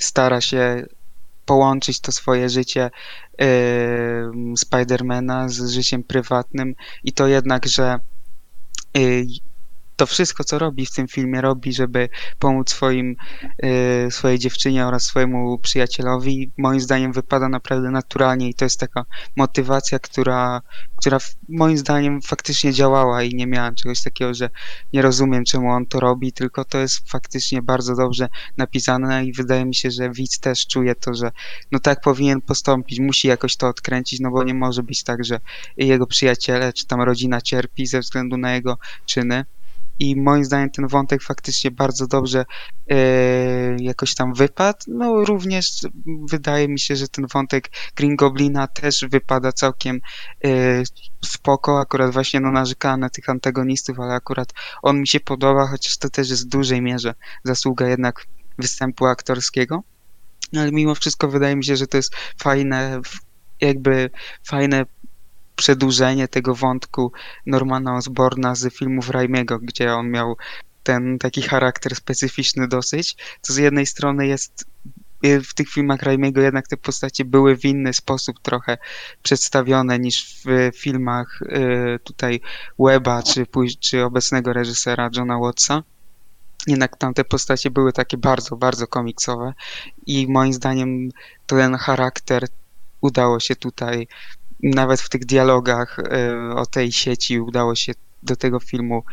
stara 0.01 0.41
się 0.41 0.85
połączyć 1.45 1.99
to 1.99 2.11
swoje 2.11 2.49
życie 2.49 2.91
yy, 3.39 3.47
Spidermana 4.57 5.49
z 5.49 5.69
życiem 5.69 6.03
prywatnym 6.03 6.75
i 7.03 7.11
to 7.11 7.27
jednak, 7.27 7.65
że 7.65 7.99
to 9.97 10.05
wszystko, 10.05 10.43
co 10.43 10.59
robi 10.59 10.85
w 10.85 10.91
tym 10.91 11.07
filmie, 11.07 11.41
robi, 11.41 11.73
żeby 11.73 12.09
pomóc 12.39 12.69
swoim, 12.69 13.15
y, 13.63 14.11
swojej 14.11 14.39
dziewczynie 14.39 14.85
oraz 14.85 15.03
swojemu 15.03 15.57
przyjacielowi. 15.57 16.51
Moim 16.57 16.79
zdaniem 16.79 17.11
wypada 17.11 17.49
naprawdę 17.49 17.91
naturalnie 17.91 18.49
i 18.49 18.53
to 18.53 18.65
jest 18.65 18.79
taka 18.79 19.05
motywacja, 19.35 19.99
która, 19.99 20.61
która 20.97 21.17
moim 21.49 21.77
zdaniem 21.77 22.21
faktycznie 22.21 22.73
działała 22.73 23.23
i 23.23 23.35
nie 23.35 23.47
miałem 23.47 23.75
czegoś 23.75 24.03
takiego, 24.03 24.33
że 24.33 24.49
nie 24.93 25.01
rozumiem, 25.01 25.43
czemu 25.43 25.69
on 25.71 25.85
to 25.85 25.99
robi, 25.99 26.33
tylko 26.33 26.65
to 26.65 26.77
jest 26.77 27.09
faktycznie 27.09 27.61
bardzo 27.61 27.95
dobrze 27.95 28.27
napisane 28.57 29.25
i 29.25 29.33
wydaje 29.33 29.65
mi 29.65 29.75
się, 29.75 29.91
że 29.91 30.09
widz 30.11 30.39
też 30.39 30.67
czuje 30.67 30.95
to, 30.95 31.13
że 31.13 31.31
no 31.71 31.79
tak 31.79 32.01
powinien 32.01 32.41
postąpić, 32.41 32.99
musi 32.99 33.27
jakoś 33.27 33.57
to 33.57 33.67
odkręcić, 33.67 34.19
no 34.19 34.31
bo 34.31 34.43
nie 34.43 34.53
może 34.53 34.83
być 34.83 35.03
tak, 35.03 35.25
że 35.25 35.39
jego 35.77 36.07
przyjaciele 36.07 36.73
czy 36.73 36.87
tam 36.87 37.01
rodzina 37.01 37.41
cierpi 37.41 37.85
ze 37.85 37.99
względu 37.99 38.37
na 38.37 38.53
jego 38.53 38.77
czyny 39.05 39.45
i 39.99 40.15
moim 40.21 40.45
zdaniem 40.45 40.69
ten 40.69 40.87
wątek 40.87 41.23
faktycznie 41.23 41.71
bardzo 41.71 42.07
dobrze 42.07 42.45
e, 42.89 42.97
jakoś 43.79 44.15
tam 44.15 44.33
wypadł. 44.33 44.79
No 44.87 45.25
również 45.25 45.71
wydaje 46.29 46.67
mi 46.67 46.79
się, 46.79 46.95
że 46.95 47.07
ten 47.07 47.25
wątek 47.33 47.69
Green 47.95 48.15
Goblina 48.15 48.67
też 48.67 49.05
wypada 49.11 49.51
całkiem 49.51 49.99
e, 50.45 50.83
spoko, 51.25 51.79
akurat 51.79 52.13
właśnie 52.13 52.39
no 52.39 52.51
narzekałem 52.51 52.99
na 52.99 53.09
tych 53.09 53.29
antagonistów, 53.29 53.99
ale 53.99 54.13
akurat 54.13 54.53
on 54.81 54.99
mi 54.99 55.07
się 55.07 55.19
podoba, 55.19 55.67
chociaż 55.67 55.97
to 55.97 56.09
też 56.09 56.29
jest 56.29 56.45
w 56.45 56.49
dużej 56.49 56.81
mierze 56.81 57.13
zasługa 57.43 57.87
jednak 57.87 58.25
występu 58.57 59.05
aktorskiego. 59.05 59.83
Ale 60.57 60.71
mimo 60.71 60.95
wszystko 60.95 61.27
wydaje 61.27 61.55
mi 61.55 61.65
się, 61.65 61.75
że 61.75 61.87
to 61.87 61.97
jest 61.97 62.15
fajne, 62.39 63.01
jakby 63.61 64.09
fajne 64.43 64.85
przedłużenie 65.57 66.27
tego 66.27 66.55
wątku 66.55 67.11
Normana 67.45 67.95
Osborna 67.95 68.55
z 68.55 68.73
filmów 68.73 69.09
Raimiego, 69.09 69.59
gdzie 69.59 69.93
on 69.93 70.09
miał 70.11 70.37
ten 70.83 71.17
taki 71.19 71.41
charakter 71.41 71.95
specyficzny 71.95 72.67
dosyć, 72.67 73.15
to 73.47 73.53
z 73.53 73.57
jednej 73.57 73.85
strony 73.85 74.27
jest 74.27 74.65
w 75.23 75.53
tych 75.53 75.69
filmach 75.69 76.01
Raimiego 76.01 76.41
jednak 76.41 76.67
te 76.67 76.77
postacie 76.77 77.25
były 77.25 77.57
w 77.57 77.65
inny 77.65 77.93
sposób 77.93 78.39
trochę 78.39 78.77
przedstawione 79.23 79.99
niż 79.99 80.43
w 80.45 80.77
filmach 80.77 81.39
y, 81.41 81.99
tutaj 82.03 82.41
Weba 82.79 83.23
czy, 83.23 83.45
czy 83.79 84.03
obecnego 84.03 84.53
reżysera 84.53 85.09
Johna 85.17 85.39
Wattsa. 85.39 85.83
Jednak 86.67 86.97
tamte 86.97 87.23
postacie 87.23 87.71
były 87.71 87.93
takie 87.93 88.17
bardzo, 88.17 88.55
bardzo 88.55 88.87
komiksowe 88.87 89.53
i 90.05 90.27
moim 90.27 90.53
zdaniem 90.53 91.09
ten 91.45 91.75
charakter 91.75 92.47
udało 93.01 93.39
się 93.39 93.55
tutaj 93.55 94.07
nawet 94.63 95.01
w 95.01 95.09
tych 95.09 95.25
dialogach 95.25 95.99
e, 95.99 96.55
o 96.55 96.65
tej 96.65 96.91
sieci 96.91 97.39
udało 97.39 97.75
się 97.75 97.93
do 98.23 98.35
tego 98.35 98.59
filmu, 98.59 99.03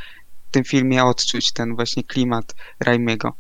w 0.49 0.51
tym 0.51 0.65
filmie 0.65 1.05
odczuć 1.05 1.53
ten 1.53 1.75
właśnie 1.75 2.05
klimat 2.05 2.55
Raimiego. 2.81 3.33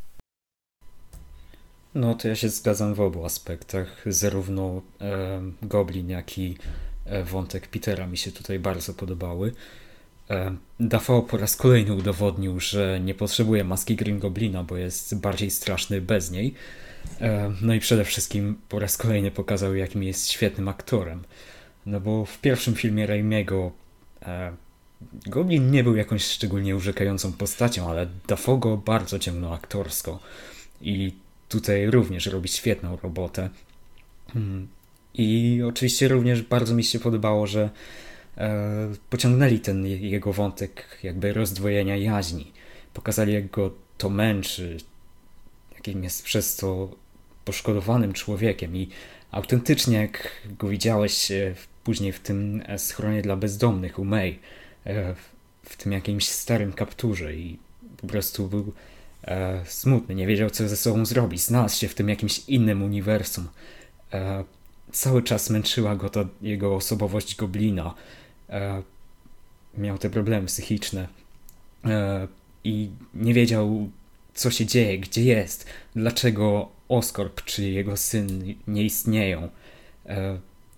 No 1.94 2.14
to 2.14 2.28
ja 2.28 2.36
się 2.36 2.48
zgadzam 2.48 2.94
w 2.94 3.00
obu 3.00 3.24
aspektach. 3.24 4.02
Zarówno 4.06 4.82
e, 5.00 5.42
Goblin, 5.62 6.08
jak 6.08 6.38
i 6.38 6.56
e, 7.04 7.24
wątek 7.24 7.68
Petera 7.68 8.06
mi 8.06 8.16
się 8.16 8.32
tutaj 8.32 8.58
bardzo 8.58 8.94
podobały. 8.94 9.52
E, 10.30 10.56
Dafoe 10.80 11.22
po 11.22 11.36
raz 11.36 11.56
kolejny 11.56 11.94
udowodnił, 11.94 12.60
że 12.60 13.00
nie 13.00 13.14
potrzebuje 13.14 13.64
maski 13.64 13.96
Green 13.96 14.18
Goblina, 14.18 14.64
bo 14.64 14.76
jest 14.76 15.20
bardziej 15.20 15.50
straszny 15.50 16.00
bez 16.00 16.30
niej. 16.30 16.54
E, 17.20 17.52
no 17.60 17.74
i 17.74 17.80
przede 17.80 18.04
wszystkim 18.04 18.56
po 18.68 18.78
raz 18.78 18.96
kolejny 18.96 19.30
pokazał, 19.30 19.74
jakim 19.74 20.02
jest 20.02 20.30
świetnym 20.30 20.68
aktorem. 20.68 21.22
No 21.86 22.00
bo 22.00 22.24
w 22.24 22.40
pierwszym 22.40 22.74
filmie 22.74 23.06
Raimiego 23.06 23.72
e, 24.22 24.52
Goblin 25.26 25.70
nie 25.70 25.84
był 25.84 25.96
jakąś 25.96 26.24
szczególnie 26.24 26.76
urzekającą 26.76 27.32
postacią, 27.32 27.90
ale 27.90 28.06
Dafoe 28.28 28.58
go 28.58 28.76
bardzo 28.76 29.18
ciemno 29.18 29.54
aktorsko. 29.54 30.20
I 30.80 31.12
tutaj 31.48 31.90
również 31.90 32.26
robi 32.26 32.48
świetną 32.48 32.98
robotę. 33.02 33.50
Hmm. 34.32 34.68
I 35.14 35.60
oczywiście 35.66 36.08
również 36.08 36.42
bardzo 36.42 36.74
mi 36.74 36.84
się 36.84 36.98
podobało, 36.98 37.46
że 37.46 37.70
e, 38.38 38.92
pociągnęli 39.10 39.60
ten 39.60 39.86
jego 39.86 40.32
wątek 40.32 40.98
jakby 41.02 41.32
rozdwojenia 41.32 41.96
jaźni. 41.96 42.52
Pokazali 42.94 43.32
jak 43.32 43.50
go 43.50 43.74
to 43.98 44.10
męczy, 44.10 44.76
jakim 45.74 46.04
jest 46.04 46.22
przez 46.22 46.56
to 46.56 46.96
poszkodowanym 47.44 48.12
człowiekiem 48.12 48.76
i 48.76 48.88
autentycznie 49.30 49.96
jak 49.96 50.30
go 50.58 50.68
widziałeś 50.68 51.32
w 51.54 51.73
później 51.84 52.12
w 52.12 52.20
tym 52.20 52.62
e, 52.66 52.78
schronie 52.78 53.22
dla 53.22 53.36
bezdomnych 53.36 53.98
u 53.98 54.04
May, 54.04 54.38
e, 54.86 55.14
w 55.62 55.76
tym 55.76 55.92
jakimś 55.92 56.28
starym 56.28 56.72
kapturze 56.72 57.34
i 57.34 57.58
po 57.96 58.06
prostu 58.06 58.48
był 58.48 58.72
e, 59.24 59.62
smutny, 59.66 60.14
nie 60.14 60.26
wiedział 60.26 60.50
co 60.50 60.68
ze 60.68 60.76
sobą 60.76 61.06
zrobić, 61.06 61.42
znalazł 61.42 61.78
się 61.78 61.88
w 61.88 61.94
tym 61.94 62.08
jakimś 62.08 62.38
innym 62.48 62.82
uniwersum. 62.82 63.48
Cały 64.92 65.22
czas 65.22 65.50
męczyła 65.50 65.96
go 65.96 66.10
ta 66.10 66.24
jego 66.42 66.74
osobowość 66.74 67.36
goblina. 67.36 67.94
Miał 69.78 69.98
te 69.98 70.10
problemy 70.10 70.46
psychiczne 70.46 71.08
i 72.64 72.90
nie 73.14 73.34
wiedział 73.34 73.90
co 74.34 74.50
się 74.50 74.66
dzieje, 74.66 74.98
gdzie 74.98 75.24
jest, 75.24 75.66
dlaczego 75.96 76.68
Oscorp 76.88 77.44
czy 77.44 77.62
jego 77.70 77.96
syn 77.96 78.54
nie 78.66 78.82
istnieją. 78.82 79.48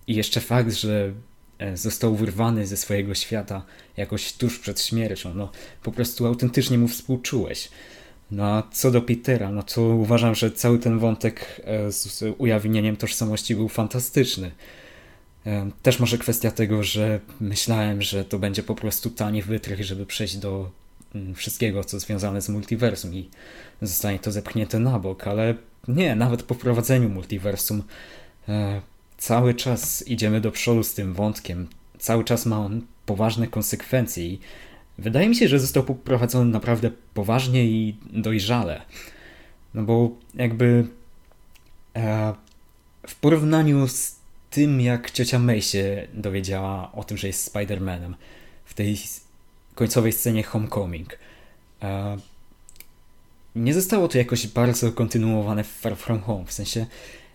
I 0.07 0.15
jeszcze 0.15 0.41
fakt, 0.41 0.73
że 0.73 1.13
e, 1.59 1.77
został 1.77 2.15
wyrwany 2.15 2.67
ze 2.67 2.77
swojego 2.77 3.15
świata 3.15 3.65
jakoś 3.97 4.33
tuż 4.33 4.59
przed 4.59 4.81
śmiercią, 4.81 5.33
no 5.33 5.51
po 5.83 5.91
prostu 5.91 6.25
autentycznie 6.25 6.77
mu 6.77 6.87
współczułeś. 6.87 7.69
No 8.31 8.45
a 8.45 8.63
co 8.71 8.91
do 8.91 9.01
Petera, 9.01 9.51
no 9.51 9.63
to 9.63 9.81
uważam, 9.81 10.35
że 10.35 10.51
cały 10.51 10.79
ten 10.79 10.99
wątek 10.99 11.61
e, 11.63 11.91
z 11.91 12.23
ujawnieniem 12.37 12.95
tożsamości 12.95 13.55
był 13.55 13.69
fantastyczny. 13.69 14.51
E, 15.45 15.69
też 15.83 15.99
może 15.99 16.17
kwestia 16.17 16.51
tego, 16.51 16.83
że 16.83 17.19
myślałem, 17.39 18.01
że 18.01 18.25
to 18.25 18.39
będzie 18.39 18.63
po 18.63 18.75
prostu 18.75 19.09
tani 19.09 19.41
wytrych, 19.41 19.83
żeby 19.83 20.05
przejść 20.05 20.37
do 20.37 20.71
mm, 21.15 21.35
wszystkiego, 21.35 21.83
co 21.83 21.99
związane 21.99 22.41
z 22.41 22.49
multiversum 22.49 23.13
i 23.13 23.29
zostanie 23.81 24.19
to 24.19 24.31
zepchnięte 24.31 24.79
na 24.79 24.99
bok, 24.99 25.27
ale 25.27 25.55
nie, 25.87 26.15
nawet 26.15 26.43
po 26.43 26.53
wprowadzeniu 26.53 27.09
multiversum 27.09 27.83
cały 29.17 29.53
czas 29.53 30.07
idziemy 30.07 30.41
do 30.41 30.51
przodu 30.51 30.83
z 30.83 30.93
tym 30.93 31.13
wątkiem. 31.13 31.67
Cały 31.99 32.23
czas 32.23 32.45
ma 32.45 32.59
on 32.59 32.81
poważne 33.05 33.47
konsekwencje 33.47 34.25
i 34.27 34.39
wydaje 34.97 35.29
mi 35.29 35.35
się, 35.35 35.47
że 35.47 35.59
został 35.59 35.83
poprowadzony 35.83 36.51
naprawdę 36.51 36.91
poważnie 37.13 37.65
i 37.65 37.97
dojrzale. 38.13 38.81
No 39.73 39.83
bo 39.83 40.11
jakby 40.33 40.87
E, 41.97 42.33
w 43.07 43.15
porównaniu 43.15 43.87
z 43.87 44.15
tym, 44.49 44.81
jak 44.81 45.11
ciocia 45.11 45.39
May 45.39 45.61
się 45.61 46.07
dowiedziała 46.13 46.91
o 46.91 47.03
tym, 47.03 47.17
że 47.17 47.27
jest 47.27 47.53
Spider-Manem 47.53 48.13
w 48.65 48.73
tej 48.73 48.97
końcowej 49.75 50.11
scenie 50.11 50.43
Homecoming. 50.43 51.19
E, 51.81 52.17
nie 53.55 53.73
zostało 53.73 54.07
to 54.07 54.17
jakoś 54.17 54.47
bardzo 54.47 54.91
kontynuowane 54.91 55.63
w 55.63 55.67
Far 55.67 55.95
From 55.97 56.21
Home, 56.21 56.45
w 56.45 56.53
sensie 56.53 56.85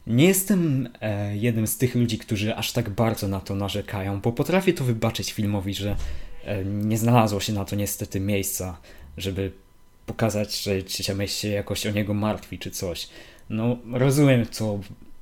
nie 0.06 0.26
jestem 0.26 0.88
e, 1.00 1.36
jednym 1.36 1.66
z 1.66 1.76
tych 1.76 1.94
ludzi, 1.94 2.18
którzy 2.18 2.56
aż 2.56 2.72
tak 2.72 2.90
bardzo 2.90 3.28
na 3.28 3.40
to 3.40 3.54
narzekają, 3.54 4.20
bo 4.20 4.32
potrafię 4.32 4.72
to 4.72 4.84
wybaczyć 4.84 5.32
filmowi, 5.32 5.74
że 5.74 5.96
e, 6.44 6.64
nie 6.64 6.98
znalazło 6.98 7.40
się 7.40 7.52
na 7.52 7.64
to 7.64 7.76
niestety 7.76 8.20
miejsca, 8.20 8.76
żeby 9.16 9.52
pokazać, 10.06 10.62
że 10.62 11.14
May 11.14 11.28
się 11.28 11.48
jakoś 11.48 11.86
o 11.86 11.90
niego 11.90 12.14
martwi 12.14 12.58
czy 12.58 12.70
coś. 12.70 13.08
No, 13.50 13.76
rozumiem 13.92 14.46
to, 14.46 14.80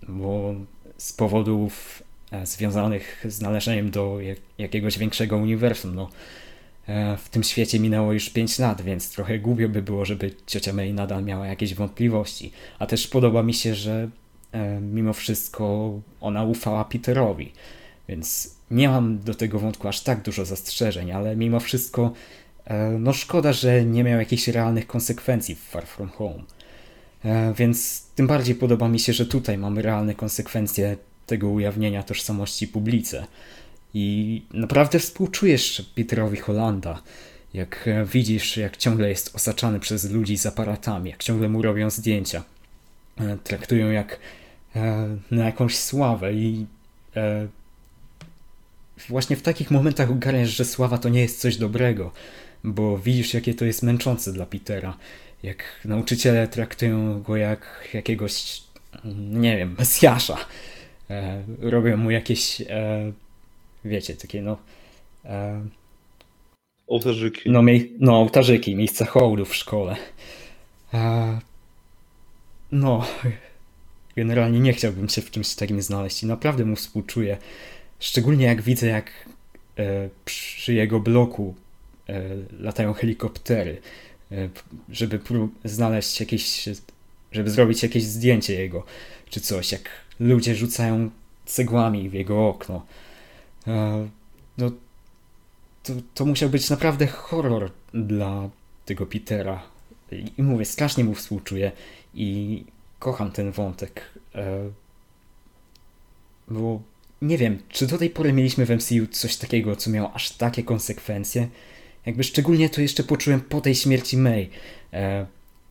bo 0.09 0.55
z 0.97 1.13
powodów 1.13 2.03
e, 2.31 2.47
związanych 2.47 3.25
z 3.29 3.41
należeniem 3.41 3.91
do 3.91 4.21
jak, 4.21 4.39
jakiegoś 4.59 4.99
większego 4.99 5.37
uniwersum, 5.37 5.95
no 5.95 6.11
e, 6.87 7.17
w 7.17 7.29
tym 7.29 7.43
świecie 7.43 7.81
minęło 7.81 8.13
już 8.13 8.31
5 8.31 8.59
lat, 8.59 8.83
więc 8.83 9.13
trochę 9.13 9.39
głupio 9.39 9.69
by 9.69 9.83
było, 9.83 10.05
żeby 10.05 10.35
ciocia 10.47 10.73
May 10.73 10.93
nadal 10.93 11.25
miała 11.25 11.47
jakieś 11.47 11.75
wątpliwości. 11.75 12.53
A 12.79 12.87
też 12.87 13.07
podoba 13.07 13.43
mi 13.43 13.55
się, 13.55 13.75
że 13.75 14.11
mimo 14.81 15.13
wszystko 15.13 15.93
ona 16.21 16.45
ufała 16.45 16.85
Peterowi, 16.85 17.53
więc 18.09 18.55
nie 18.71 18.89
mam 18.89 19.19
do 19.19 19.35
tego 19.35 19.59
wątku 19.59 19.89
aż 19.89 20.01
tak 20.01 20.23
dużo 20.23 20.45
zastrzeżeń, 20.45 21.13
ale 21.13 21.37
mimo 21.37 21.61
wszystko 21.61 22.13
no 22.99 23.13
szkoda, 23.13 23.53
że 23.53 23.85
nie 23.85 24.05
miał 24.05 24.19
jakichś 24.19 24.49
realnych 24.49 24.87
konsekwencji 24.87 25.55
w 25.55 25.61
Far 25.61 25.87
From 25.87 26.09
Home. 26.09 26.43
Więc 27.57 28.03
tym 28.15 28.27
bardziej 28.27 28.55
podoba 28.55 28.89
mi 28.89 29.01
się, 29.01 29.13
że 29.13 29.27
tutaj 29.27 29.59
mamy 29.59 29.83
realne 29.83 30.15
konsekwencje 30.15 30.97
tego 31.27 31.49
ujawnienia 31.49 32.03
tożsamości 32.03 32.69
publice. 32.69 33.27
I 33.95 34.43
naprawdę 34.55 34.99
współczujesz 34.99 35.91
Peterowi 35.95 36.37
Hollanda, 36.37 37.03
jak 37.55 37.89
widzisz, 38.13 38.57
jak 38.57 38.77
ciągle 38.77 39.09
jest 39.09 39.37
osaczany 39.37 39.81
przez 39.81 40.11
ludzi 40.11 40.39
z 40.39 40.47
aparatami, 40.47 41.11
jak 41.11 41.23
ciągle 41.23 41.49
mu 41.49 41.63
robią 41.63 41.91
zdjęcia. 41.91 42.45
E, 43.21 43.39
traktują 43.45 43.91
jak 43.91 44.13
e, 44.13 44.17
na 45.31 45.45
jakąś 45.45 45.77
sławę 45.77 46.35
i 46.35 46.67
e, 47.17 47.47
właśnie 49.09 49.37
w 49.37 49.43
takich 49.43 49.71
momentach 49.71 50.11
ogarniasz, 50.11 50.49
że 50.49 50.65
sława 50.65 50.99
to 50.99 51.09
nie 51.09 51.21
jest 51.21 51.41
coś 51.41 51.57
dobrego, 51.57 52.13
bo 52.65 52.99
widzisz, 52.99 53.35
jakie 53.35 53.55
to 53.55 53.65
jest 53.65 53.83
męczące 53.83 54.33
dla 54.33 54.47
Petera. 54.47 54.97
Jak 55.43 55.65
nauczyciele 55.85 56.49
traktują 56.49 57.23
go 57.23 57.37
jak 57.37 57.89
jakiegoś, 57.95 58.63
nie 59.31 59.57
wiem, 59.57 59.75
mesjasza. 59.79 60.37
E, 61.11 61.43
robią 61.61 61.97
mu 61.97 62.11
jakieś, 62.11 62.61
e, 62.61 63.13
wiecie, 63.85 64.15
takie 64.15 64.43
no... 64.43 64.59
E, 65.25 65.63
ołtarzyki. 66.87 67.51
No, 67.51 67.63
mie- 67.63 67.89
no, 68.01 68.19
ołtarzyki, 68.19 68.77
miejsca 68.77 69.05
hołdu 69.05 69.45
w 69.45 69.55
szkole. 69.55 69.97
E, 70.95 71.39
no, 72.73 73.07
generalnie 74.17 74.61
nie 74.61 74.73
chciałbym 74.73 75.09
się 75.09 75.23
w 75.23 75.31
czymś 75.31 75.55
takim 75.55 75.83
znaleźć 75.83 76.23
i 76.23 76.27
naprawdę 76.27 76.65
mu 76.65 76.77
współczuję. 76.77 77.37
Szczególnie 77.99 78.45
jak 78.45 78.63
widzę, 78.63 78.87
jak 78.87 79.11
e, 79.79 80.09
przy 80.25 80.75
jego 80.75 81.01
bloku 81.01 81.55
e, 82.09 82.23
latają 82.59 82.93
helikoptery, 82.93 83.81
e, 84.33 84.49
żeby 84.89 85.21
znaleźć 85.65 86.21
jakieś, 86.21 86.69
żeby 87.33 87.51
zrobić 87.51 87.83
jakieś 87.83 88.05
zdjęcie 88.05 88.55
jego, 88.55 88.85
czy 89.31 89.41
coś, 89.41 89.73
jak 89.73 89.91
ludzie 90.21 90.55
rzucają 90.55 91.11
cegłami 91.47 92.09
w 92.09 92.13
jego 92.13 92.49
okno. 92.49 92.87
E, 93.67 94.09
no, 94.59 94.71
to, 95.83 95.93
to 96.15 96.27
musiał 96.27 96.51
być 96.51 96.71
naprawdę 96.71 97.07
horror 97.07 97.71
dla 97.95 98.51
tego 98.85 99.07
Petera. 99.07 99.63
I 100.39 100.43
mówię, 100.43 100.65
strasznie 100.65 101.05
mu 101.05 101.15
współczuję 101.15 101.73
i 102.15 102.65
kocham 103.01 103.33
ten 103.33 103.53
wątek. 103.53 104.03
E, 104.35 104.71
bo 106.49 106.83
nie 107.23 107.39
wiem, 107.39 107.59
czy 107.69 107.87
do 107.87 107.99
tej 107.99 108.11
pory 108.11 108.33
mieliśmy 108.33 108.67
w 108.67 108.71
MCU 108.71 109.07
coś 109.11 109.37
takiego, 109.37 109.77
co 109.77 109.91
miało 109.91 110.13
aż 110.13 110.31
takie 110.31 110.63
konsekwencje? 110.63 111.49
Jakby 112.07 112.25
szczególnie 112.25 112.71
to 112.71 112.81
jeszcze 112.81 113.05
poczułem 113.05 113.41
po 113.41 113.61
tej 113.61 113.75
śmierci 113.75 114.17
May, 114.17 114.51
e, 114.93 115.27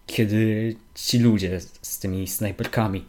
kiedy 0.08 0.76
ci 0.96 1.20
ludzie 1.20 1.62
z 1.82 2.00
tymi 2.00 2.28
snajperkami 2.28 3.06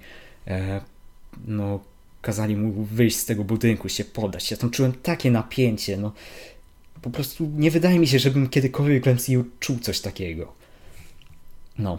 no, 1.46 1.80
kazali 2.22 2.56
mu 2.56 2.84
wyjść 2.84 3.16
z 3.16 3.24
tego 3.24 3.44
budynku, 3.44 3.88
się 3.88 4.04
podać. 4.04 4.50
Ja 4.50 4.56
tam 4.56 4.70
czułem 4.70 4.92
takie 4.92 5.30
napięcie, 5.30 5.96
no. 5.96 6.12
Po 7.02 7.10
prostu 7.10 7.50
nie 7.56 7.70
wydaje 7.70 7.98
mi 7.98 8.06
się, 8.06 8.18
żebym 8.18 8.48
kiedykolwiek 8.48 9.04
w 9.04 9.14
MCU 9.14 9.44
czuł 9.60 9.78
coś 9.78 10.00
takiego. 10.00 10.52
No. 11.78 11.98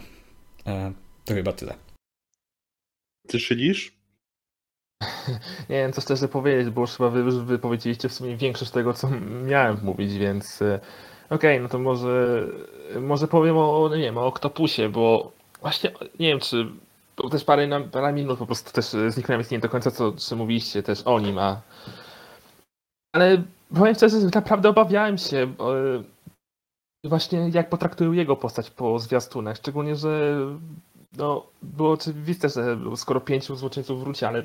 E, 0.68 0.94
to 1.26 1.34
chyba 1.34 1.54
tyle. 1.54 1.91
Ty 3.28 3.40
szydzisz? 3.40 4.02
Nie 5.70 5.76
wiem, 5.76 5.94
co 5.94 6.02
szczerze 6.02 6.28
powiedzieć, 6.28 6.74
bo 6.74 6.82
już 6.82 6.92
chyba 6.92 7.10
wy 7.10 7.20
już 7.20 7.36
wypowiedzieliście 7.36 8.10
w 8.10 8.14
sumie 8.14 8.38
większość 8.38 8.72
tego, 8.72 8.94
co 8.94 9.10
miałem 9.46 9.78
mówić, 9.84 10.14
więc 10.14 10.62
e, 10.62 10.80
okej, 11.30 11.38
okay, 11.38 11.60
no 11.60 11.70
to 11.70 11.80
może 11.80 12.48
może 13.02 13.28
powiem 13.28 13.58
o, 13.58 13.90
nie 13.96 14.02
wiem, 14.02 14.18
o 14.18 14.28
Octopusie, 14.28 14.90
bo 14.90 15.32
właśnie 15.62 15.92
nie 16.20 16.28
wiem, 16.28 16.40
czy 16.40 16.68
to 17.16 17.30
też 17.30 17.44
parę, 17.44 17.90
parę 17.92 18.14
minut 18.14 18.40
po 18.40 18.46
prostu 18.46 18.72
też 18.72 18.86
zniknąłem, 18.86 19.40
jest 19.40 19.52
nie 19.52 19.60
do 19.60 19.70
końca 19.70 19.92
co, 19.92 20.12
co 20.12 20.36
mówiliście 20.36 20.84
też 20.84 21.02
o 21.06 21.20
nim, 21.20 21.38
a 21.38 21.62
ale 23.16 23.44
powiem 23.76 23.96
szczerze, 23.96 24.20
że 24.20 24.28
naprawdę 24.36 24.70
obawiałem 24.70 25.18
się 25.18 25.54
bo, 25.58 25.74
właśnie 27.04 27.50
jak 27.54 27.70
potraktują 27.70 28.12
jego 28.12 28.36
postać 28.36 28.70
po 28.70 29.00
zwiastunach, 29.00 29.58
szczególnie, 29.58 29.96
że 29.96 30.38
no, 31.17 31.47
było 31.62 31.91
oczywiste, 31.91 32.50
że 32.50 32.78
skoro 32.95 33.21
pięciu 33.21 33.56
złoczyńców 33.56 34.00
wróci, 34.00 34.26
ale 34.26 34.43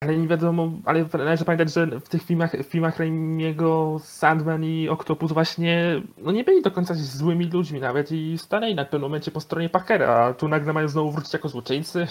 ale 0.00 0.16
nie 0.16 0.28
wiadomo, 0.28 0.70
ale 0.84 1.04
należy 1.12 1.44
pamiętać, 1.44 1.72
że 1.72 2.00
w 2.00 2.08
tych 2.08 2.22
filmach, 2.22 2.52
w 2.52 2.66
filmach 2.66 2.98
Raimiego 2.98 4.00
Sandman 4.04 4.64
i 4.64 4.88
Octopus 4.88 5.32
właśnie 5.32 6.02
no 6.18 6.32
nie 6.32 6.44
byli 6.44 6.62
do 6.62 6.70
końca 6.70 6.94
złymi 6.94 7.50
ludźmi 7.50 7.80
nawet 7.80 8.12
i 8.12 8.38
stanęli 8.38 8.74
na 8.74 8.84
pewnym 8.84 9.02
momencie 9.02 9.30
po 9.30 9.40
stronie 9.40 9.68
Parkera, 9.68 10.08
a 10.08 10.34
tu 10.34 10.48
nagle 10.48 10.72
mają 10.72 10.88
znowu 10.88 11.10
wrócić 11.12 11.32
jako 11.32 11.48
złoczyńcy. 11.48 12.06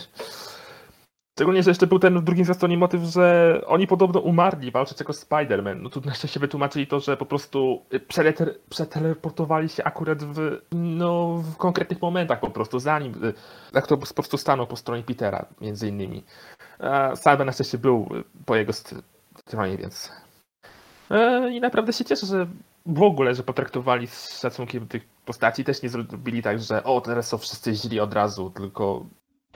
Szczególnie, 1.38 1.64
że 1.64 1.72
jeszcze 1.72 1.88
był 1.88 2.00
ten 2.00 2.20
w 2.20 2.24
drugim 2.24 2.46
zwiastunie 2.46 2.78
motyw, 2.78 3.02
że 3.02 3.62
oni 3.68 3.88
podobno 3.88 4.20
umarli 4.20 4.72
walcząc 4.72 5.00
jako 5.00 5.14
Spider-Man. 5.14 5.82
No 5.82 5.90
tu 5.90 6.02
na 6.06 6.14
szczęście 6.14 6.40
wytłumaczyli 6.40 6.88
to, 6.88 7.00
że 7.00 7.18
po 7.18 7.26
prostu 7.26 7.82
przeteleportowali 8.70 9.70
się 9.70 9.84
akurat 9.84 10.24
w, 10.24 10.62
no, 10.72 11.34
w 11.38 11.58
konkretnych 11.58 12.02
momentach 12.02 12.40
po 12.40 12.50
prostu, 12.50 12.80
zanim 12.80 13.14
jak 13.74 13.88
to 13.88 13.98
po 13.98 14.14
prostu 14.14 14.38
stanął 14.38 14.68
po 14.68 14.76
stronie 14.76 15.04
Petera 15.04 15.46
między 15.62 15.88
innymi. 15.88 16.24
Salve 17.16 17.46
na 17.46 17.52
szczęście 17.52 17.78
był 17.78 18.10
po 18.46 18.56
jego 18.56 18.74
stronie, 19.38 19.78
więc. 19.78 20.12
E, 21.12 21.50
I 21.52 21.62
naprawdę 21.62 21.94
się 21.94 22.06
cieszę, 22.06 22.26
że 22.26 22.48
w 22.86 23.02
ogóle, 23.02 23.36
że 23.36 23.44
potraktowali 23.44 24.08
z 24.08 24.40
szacunkiem 24.40 24.88
tych 24.88 25.08
postaci. 25.26 25.64
Też 25.64 25.82
nie 25.82 25.90
zrobili 25.90 26.42
tak, 26.42 26.60
że 26.60 26.84
o, 26.84 27.02
teraz 27.02 27.28
są 27.28 27.38
wszyscy 27.38 27.74
źli 27.74 28.00
od 28.00 28.14
razu, 28.14 28.50
tylko, 28.50 29.06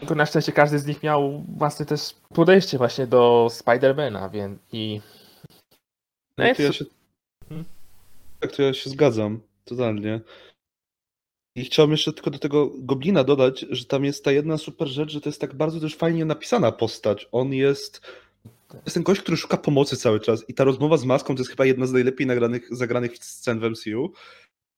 tylko 0.02 0.16
na 0.16 0.26
szczęście 0.26 0.52
każdy 0.52 0.80
z 0.80 0.86
nich 0.86 1.04
miał 1.04 1.44
własne 1.58 1.86
też 1.86 2.16
podejście 2.34 2.78
właśnie 2.78 3.08
do 3.08 3.48
Spidermana, 3.52 4.30
więc 4.30 4.60
i. 4.72 5.02
No 6.38 6.46
tak, 6.46 6.58
to 6.58 6.64
ja 6.64 6.74
się... 6.74 6.86
Hmm? 7.50 7.66
Tak, 8.40 8.52
to 8.52 8.64
ja 8.64 8.74
się 8.74 8.89
zgadzam, 8.89 9.39
totalnie. 9.66 10.22
I 11.56 11.66
chciałbym 11.66 11.91
jeszcze 11.91 12.14
tylko 12.14 12.32
do 12.32 12.39
tego 12.39 12.72
Goblina 12.78 13.24
dodać, 13.24 13.66
że 13.70 13.86
tam 13.86 14.06
jest 14.06 14.24
ta 14.24 14.32
jedna 14.32 14.58
super 14.58 14.88
rzecz, 14.88 15.12
że 15.12 15.22
to 15.22 15.30
jest 15.30 15.41
tak 15.41 15.56
bardzo 15.56 15.80
też 15.80 15.95
fajnie 15.95 16.26
napisana 16.26 16.72
postać. 16.72 17.28
On 17.32 17.54
jest. 17.54 18.02
To 18.68 18.78
jest 18.86 18.93
ten 18.93 19.04
gość, 19.04 19.22
który 19.22 19.38
szuka 19.38 19.58
pomocy 19.58 19.97
cały 19.97 20.20
czas. 20.20 20.49
I 20.49 20.54
ta 20.54 20.64
rozmowa 20.64 20.97
z 20.97 21.06
maską 21.06 21.36
to 21.36 21.41
jest 21.41 21.52
chyba 21.52 21.66
jedna 21.66 21.86
z 21.86 21.91
najlepiej 21.91 22.28
nagranych, 22.28 22.76
zagranych 22.76 23.18
scen 23.18 23.60
w 23.60 23.64
MCU. 23.64 24.14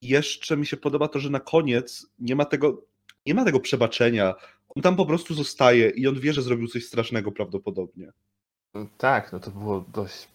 I 0.01 0.07
jeszcze 0.07 0.57
mi 0.57 0.65
się 0.65 0.78
podoba 0.78 1.07
to, 1.07 1.19
że 1.19 1.30
na 1.30 1.39
koniec 1.39 2.07
nie 2.19 2.36
ma 2.36 2.45
tego, 2.45 2.82
nie 3.26 3.34
ma 3.34 3.45
tego 3.45 3.59
przebaczenia. 3.59 4.36
On 4.76 4.84
tam 4.84 4.95
po 4.95 5.05
prostu 5.05 5.34
zostaje 5.34 5.89
i 5.89 6.07
on 6.07 6.19
wie, 6.19 6.34
że 6.34 6.41
zrobił 6.41 6.67
coś 6.67 6.86
strasznego 6.86 7.32
prawdopodobnie. 7.32 8.11
Tak, 8.97 9.32
no 9.32 9.39
to 9.39 9.51
było 9.51 9.86
dość 9.93 10.28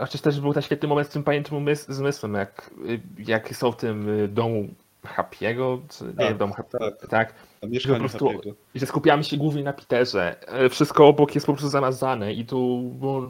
Chociaż 0.00 0.20
też 0.20 0.40
był 0.40 0.52
ten 0.52 0.62
świetny 0.62 0.88
moment 0.88 1.08
z 1.08 1.10
tym 1.10 1.24
pamiętnym 1.24 1.66
zmysłem, 1.88 2.34
jak, 2.34 2.70
jak 3.18 3.56
są 3.56 3.72
w 3.72 3.76
tym 3.76 4.08
y, 4.08 4.28
domu 4.28 4.68
Happy'ego, 5.04 5.78
czy 5.90 6.04
nie 6.04 6.12
tak, 6.12 6.28
wiem, 6.28 6.38
domu 6.38 6.54
Happy'ego, 6.54 6.90
tak. 7.00 7.08
tak. 7.08 7.34
Że 7.72 7.92
po 7.92 7.98
prostu, 7.98 8.30
że 8.74 8.86
skupiamy 8.86 9.24
się 9.24 9.36
głównie 9.36 9.62
na 9.62 9.72
Peterze. 9.72 10.48
E, 10.48 10.68
wszystko 10.68 11.06
obok 11.06 11.34
jest 11.34 11.46
po 11.46 11.52
prostu 11.52 11.68
zamazane 11.68 12.32
i 12.32 12.46
tu 12.46 12.82
było, 12.82 13.28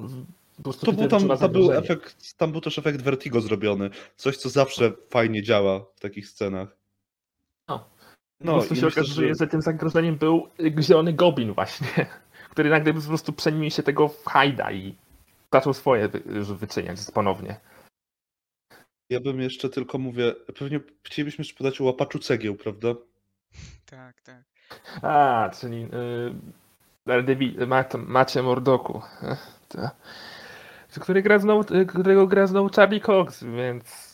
po 0.57 0.63
prostu 0.63 0.87
to 0.87 0.93
był 0.93 1.09
tam, 1.09 1.29
tam 1.39 1.53
był 1.53 1.73
efekt, 1.73 2.37
tam 2.37 2.53
był 2.53 2.61
też 2.61 2.79
efekt 2.79 3.03
Vertigo 3.03 3.41
zrobiony. 3.41 3.91
Coś, 4.17 4.37
co 4.37 4.49
zawsze 4.49 4.93
fajnie 5.11 5.43
działa 5.43 5.85
w 5.95 6.01
takich 6.01 6.29
scenach. 6.29 6.82
No. 8.45 8.53
po 8.53 8.59
prostu 8.59 8.77
się 8.77 8.87
okazuje, 8.87 9.29
że- 9.29 9.35
że... 9.35 9.47
tym 9.47 9.63
zagrożeniem 9.63 10.17
był 10.17 10.49
zielony 10.81 11.13
goblin 11.13 11.53
właśnie, 11.53 12.07
który 12.53 12.71
nagle 12.71 12.95
po 12.95 13.01
prostu 13.01 13.33
przeniósł 13.33 13.77
się 13.77 13.83
tego 13.83 14.09
w 14.09 14.25
hajda 14.25 14.73
i 14.73 14.95
zaczął 15.53 15.75
swoje 15.75 16.09
wy, 16.09 16.23
już 16.27 16.53
wyczyniać 16.53 16.99
ponownie. 17.15 17.61
Ja 19.11 19.21
bym 19.21 19.41
jeszcze 19.41 19.69
tylko 19.69 19.99
mówię, 19.99 20.35
pewnie 20.59 20.81
chcielibyśmy 21.03 21.43
jeszcze 21.43 21.59
podać 21.59 21.81
o 21.81 21.85
łapaczu 21.85 22.19
cegieł, 22.19 22.55
prawda? 22.55 22.89
Tak, 23.87 24.23
tak. 24.23 24.43
A, 25.03 25.51
czyli 25.61 25.83
y, 25.85 25.89
Daredevil, 27.07 27.67
Mat, 27.67 27.95
Macie 27.95 28.43
Mordoku, 28.43 29.03
to, 29.69 31.01
który 31.01 31.23
gra 31.23 31.39
znowu, 31.39 31.75
y, 31.75 31.87
którego 31.87 32.27
gra 32.27 32.47
znowu 32.47 32.69
Charlie 32.77 33.01
Cox, 33.01 33.45
więc 33.45 34.12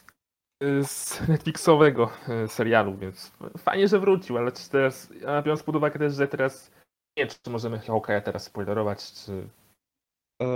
z 0.82 1.28
Netflixowego 1.28 2.10
y, 2.44 2.48
serialu, 2.48 2.96
więc 2.96 3.32
fajnie, 3.58 3.88
że 3.88 3.98
wrócił, 3.98 4.38
ale 4.38 4.52
czy 4.52 4.70
teraz, 4.70 5.08
a 5.26 5.42
biorąc 5.42 5.62
pod 5.62 5.76
uwagę 5.76 5.98
też, 5.98 6.14
że 6.14 6.28
teraz 6.28 6.70
nie 7.16 7.24
wiem, 7.24 7.34
czy 7.44 7.50
możemy 7.50 7.78
Hawkeye'a 7.78 8.20
teraz 8.20 8.44
spoilerować, 8.44 9.12
czy 9.12 9.48
E, 10.42 10.46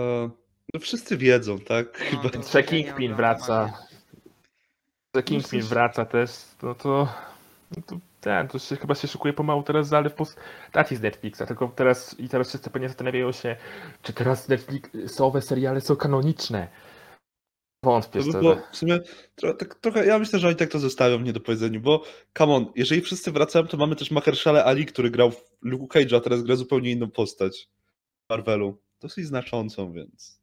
no 0.74 0.80
wszyscy 0.80 1.16
wiedzą, 1.16 1.58
tak? 1.58 1.86
No, 2.12 2.20
Chyba. 2.20 2.22
to- 2.30 2.42
że 2.42 2.58
ja 2.58 2.64
nie 2.64 2.68
Kingpin 2.68 3.14
wraca, 3.14 3.72
że 5.14 5.22
Kingpin 5.22 5.60
coś- 5.60 5.68
wraca 5.70 6.04
też, 6.04 6.30
no 6.62 6.74
to 6.74 7.08
no 7.76 7.82
to 7.86 7.96
ten, 8.20 8.48
to 8.48 8.58
się 8.58 8.76
chyba 8.76 8.94
się 8.94 9.08
szykuje 9.08 9.32
pomału 9.34 9.62
teraz 9.62 9.88
zalew 9.88 10.14
postaci 10.14 10.96
z 10.96 11.00
Netflixa, 11.00 11.42
tylko 11.48 11.68
teraz 11.68 12.20
i 12.20 12.28
teraz 12.28 12.48
wszyscy 12.48 12.70
pewnie 12.70 12.88
zastanawiają 12.88 13.32
się, 13.32 13.56
czy 14.02 14.12
teraz 14.12 14.48
Netflixowe 14.48 15.42
seriale 15.42 15.80
są 15.80 15.96
kanoniczne. 15.96 16.68
Wątpię 17.84 18.20
To 18.20 18.26
by 18.26 18.38
było 18.38 18.56
w 18.72 18.76
sumie 18.76 19.00
tro, 19.34 19.54
tak, 19.54 19.74
trochę, 19.74 20.06
ja 20.06 20.18
myślę, 20.18 20.38
że 20.38 20.48
oni 20.48 20.56
tak 20.56 20.70
to 20.70 20.78
zostawią 20.78 21.18
w 21.18 21.22
niedopowiedzeniu, 21.22 21.80
bo 21.80 22.04
come 22.38 22.54
on, 22.54 22.72
jeżeli 22.76 23.00
wszyscy 23.00 23.32
wracają, 23.32 23.66
to 23.66 23.76
mamy 23.76 23.96
też 23.96 24.10
Mahershala 24.10 24.64
Ali, 24.64 24.86
który 24.86 25.10
grał 25.10 25.30
w 25.30 25.50
Luke 25.62 26.00
Cage'a, 26.00 26.16
a 26.16 26.20
teraz 26.20 26.42
gra 26.42 26.56
zupełnie 26.56 26.90
inną 26.90 27.10
postać 27.10 27.68
w 28.26 28.30
Marvelu. 28.30 28.82
Dosyć 29.00 29.26
znaczącą, 29.26 29.92
więc... 29.92 30.42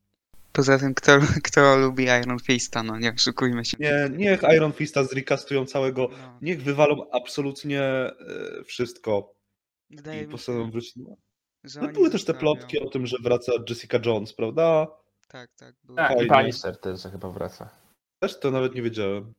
Poza 0.51 0.79
tym, 0.79 0.93
kto, 0.93 1.19
kto 1.43 1.77
lubi 1.77 2.03
Iron 2.03 2.39
Fista, 2.39 2.83
no 2.83 2.99
nie 2.99 3.13
oszukujmy 3.13 3.65
się. 3.65 3.77
Nie, 3.79 4.09
niech 4.17 4.41
Iron 4.55 4.71
Fista 4.71 5.03
zrecastują 5.03 5.65
całego, 5.65 6.09
No, 6.11 6.39
niech 6.41 6.63
wywalą 6.63 7.09
absolutnie 7.11 7.81
e, 7.81 8.13
wszystko 8.65 9.35
wydaje 9.89 10.23
i 10.23 10.27
postanowią 10.27 10.71
wrócić. 10.71 10.93
No 10.95 11.87
były 11.87 12.09
też 12.09 12.25
te 12.25 12.33
zostawią- 12.33 12.39
plotki 12.39 12.79
o 12.79 12.89
tym, 12.89 13.07
że 13.07 13.17
wraca 13.23 13.51
Jessica 13.69 13.99
Jones, 14.05 14.33
prawda? 14.33 14.87
Tak, 15.31 15.49
tak. 15.57 15.75
Było. 15.83 15.97
Tak, 15.97 16.21
i. 16.21 16.27
Punisher 16.27 16.77
też 16.77 17.01
chyba 17.11 17.29
wraca. 17.29 17.69
Też 18.19 18.39
to 18.39 18.51
nawet 18.51 18.75
nie 18.75 18.81
wiedziałem. 18.81 19.33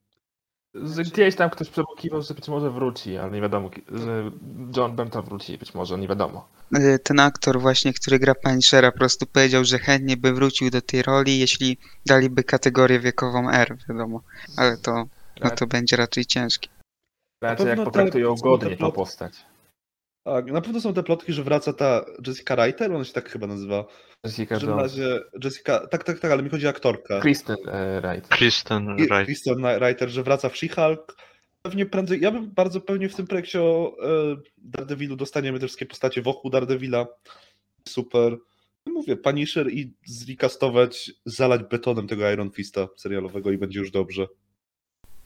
Gdzieś 0.99 1.37
tam 1.37 1.51
ktoś 1.51 1.69
przebukiwał, 1.71 2.23
że 2.23 2.35
być 2.35 2.49
może 2.49 2.71
wróci, 2.71 3.17
ale 3.17 3.31
nie 3.31 3.41
wiadomo, 3.41 3.71
że 3.89 4.31
John 4.77 4.97
Benta 4.97 5.23
wróci, 5.23 5.59
być 5.59 5.75
może, 5.75 5.99
nie 5.99 6.09
wiadomo. 6.09 6.49
Y, 6.77 6.99
Ten 6.99 7.21
aktor 7.21 7.61
właśnie, 7.61 7.93
który 7.93 8.19
gra 8.19 8.35
Punishera, 8.35 8.93
po 8.93 8.99
prostu 8.99 9.27
powiedział, 9.27 9.65
że 9.65 9.79
chętnie 9.79 10.17
by 10.17 10.33
wrócił 10.33 10.71
do 10.71 10.83
tej 10.83 11.03
roli, 11.03 11.39
jeśli 11.39 11.79
daliby 12.07 12.45
kategorię 12.45 13.01
wiekową 13.01 13.51
R, 13.51 13.77
wiadomo. 13.89 14.21
Ale 14.57 14.77
to, 14.77 15.05
no 15.41 15.51
to 15.51 15.67
będzie 15.67 15.97
raczej 15.97 16.27
ciężkie. 16.27 16.69
Raczej 17.43 17.67
jak 17.67 17.85
potraktują 17.85 18.35
tak, 18.35 18.43
godnie 18.43 18.77
tą 18.77 18.93
postać. 18.93 19.47
Tak, 20.25 20.53
na 20.53 20.61
pewno 20.61 20.81
są 20.81 20.95
te 20.95 21.03
plotki, 21.03 21.33
że 21.33 21.43
wraca 21.43 21.73
ta 21.73 22.05
Jessica 22.27 22.55
Reiter, 22.55 22.93
ona 22.93 23.05
się 23.05 23.13
tak 23.13 23.31
chyba 23.31 23.47
nazywa. 23.47 23.87
Jessica 24.25 24.59
W 24.59 24.63
Jones. 24.63 24.83
razie 24.83 25.21
Jessica, 25.45 25.87
tak, 25.87 26.05
tak, 26.05 26.19
tak, 26.19 26.33
ale 26.33 26.43
mi 26.43 26.51
chodzi 26.51 26.67
o 26.67 26.71
aktorkę. 26.71 27.21
Kristen 27.21 27.57
e, 27.69 28.01
Wright. 28.01 28.29
Kristen 28.29 28.97
Wright. 28.97 29.25
Kristen 29.25 29.65
Reiter, 29.65 30.09
że 30.09 30.23
wraca 30.23 30.49
w 30.49 30.55
She-Hulk. 30.55 31.17
Pewnie 31.63 31.87
prędzej, 31.87 32.21
ja 32.21 32.31
bym 32.31 32.51
bardzo 32.51 32.81
pewnie 32.81 33.09
w 33.09 33.15
tym 33.15 33.27
projekcie 33.27 33.63
o 33.63 33.97
e, 34.03 34.37
Daredevilu 34.59 35.17
dostaniemy 35.17 35.59
te 35.59 35.67
wszystkie 35.67 35.87
postacie 35.87 36.23
wokół 36.23 36.51
Daredevila. 36.51 37.07
Super. 37.89 38.37
Mówię, 38.87 39.17
Punisher 39.17 39.71
i 39.71 39.95
zrecastować, 40.07 41.13
zalać 41.25 41.63
betonem 41.63 42.09
tego 42.09 42.31
Iron 42.31 42.51
Fista 42.51 42.89
serialowego 42.97 43.51
i 43.51 43.59
będzie 43.59 43.81
już 43.81 43.91
dobrze. 43.91 44.27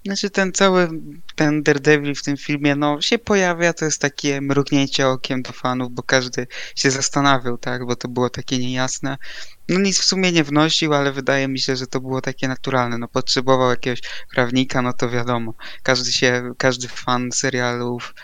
Znaczy 0.06 0.30
ten 0.30 0.52
cały, 0.52 0.88
ten 1.34 1.62
Daredevil 1.62 2.14
w 2.14 2.22
tym 2.22 2.36
filmie, 2.36 2.76
no 2.76 3.00
się 3.00 3.18
pojawia, 3.18 3.72
to 3.72 3.84
jest 3.84 4.00
takie 4.00 4.40
mrugnięcie 4.40 5.08
okiem 5.08 5.42
do 5.42 5.52
fanów, 5.52 5.92
bo 5.92 6.02
każdy 6.02 6.46
się 6.76 6.90
zastanawiał, 6.90 7.58
tak, 7.58 7.86
bo 7.86 7.96
to 7.96 8.08
było 8.08 8.30
takie 8.30 8.58
niejasne. 8.58 9.16
No 9.68 9.80
nic 9.80 10.00
w 10.00 10.04
sumie 10.04 10.32
nie 10.32 10.44
wnosił, 10.44 10.94
ale 10.94 11.12
wydaje 11.12 11.48
mi 11.48 11.58
się, 11.58 11.76
że 11.76 11.86
to 11.86 12.00
było 12.00 12.20
takie 12.20 12.48
naturalne, 12.48 12.98
no 12.98 13.08
potrzebował 13.08 13.70
jakiegoś 13.70 14.00
prawnika, 14.34 14.82
no 14.82 14.92
to 14.92 15.10
wiadomo, 15.10 15.54
każdy 15.82 16.12
się, 16.12 16.52
każdy 16.58 16.88
fan 16.88 17.32
serialów, 17.32 18.14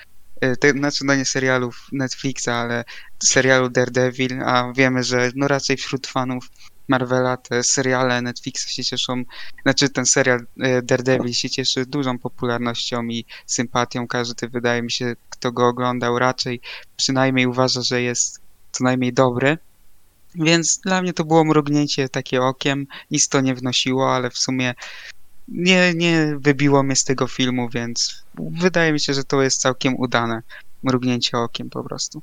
y, 0.44 0.56
te, 0.56 0.70
znaczy 0.70 1.04
no 1.04 1.14
nie 1.14 1.24
serialów 1.24 1.86
Netflixa, 1.92 2.48
ale 2.48 2.84
serialu 3.22 3.70
Daredevil, 3.70 4.42
a 4.44 4.72
wiemy, 4.76 5.04
że 5.04 5.30
no 5.34 5.48
raczej 5.48 5.76
wśród 5.76 6.06
fanów 6.06 6.48
Marvela 6.90 7.36
te 7.36 7.62
seriale 7.62 8.22
Netflixa 8.22 8.68
się 8.68 8.84
cieszą 8.84 9.22
znaczy 9.62 9.88
ten 9.88 10.06
serial 10.06 10.46
e, 10.60 10.82
Daredevil 10.82 11.32
się 11.32 11.50
cieszy 11.50 11.86
dużą 11.86 12.18
popularnością 12.18 13.02
i 13.04 13.24
sympatią. 13.46 14.06
Każdy, 14.06 14.48
wydaje 14.48 14.82
mi 14.82 14.90
się, 14.90 15.16
kto 15.30 15.52
go 15.52 15.68
oglądał, 15.68 16.18
raczej 16.18 16.60
przynajmniej 16.96 17.46
uważa, 17.46 17.82
że 17.82 18.02
jest 18.02 18.40
co 18.72 18.84
najmniej 18.84 19.12
dobry. 19.12 19.58
Więc 20.34 20.78
dla 20.78 21.02
mnie 21.02 21.12
to 21.12 21.24
było 21.24 21.44
mrugnięcie 21.44 22.08
takie 22.08 22.42
okiem. 22.42 22.86
Nic 23.10 23.28
to 23.28 23.40
nie 23.40 23.54
wnosiło, 23.54 24.14
ale 24.14 24.30
w 24.30 24.38
sumie 24.38 24.74
nie, 25.48 25.94
nie 25.94 26.36
wybiło 26.38 26.82
mnie 26.82 26.96
z 26.96 27.04
tego 27.04 27.26
filmu, 27.26 27.68
więc 27.68 28.22
wydaje 28.34 28.92
mi 28.92 29.00
się, 29.00 29.14
że 29.14 29.24
to 29.24 29.42
jest 29.42 29.60
całkiem 29.60 29.96
udane. 29.96 30.42
Mrugnięcie 30.82 31.38
okiem 31.38 31.70
po 31.70 31.84
prostu. 31.84 32.22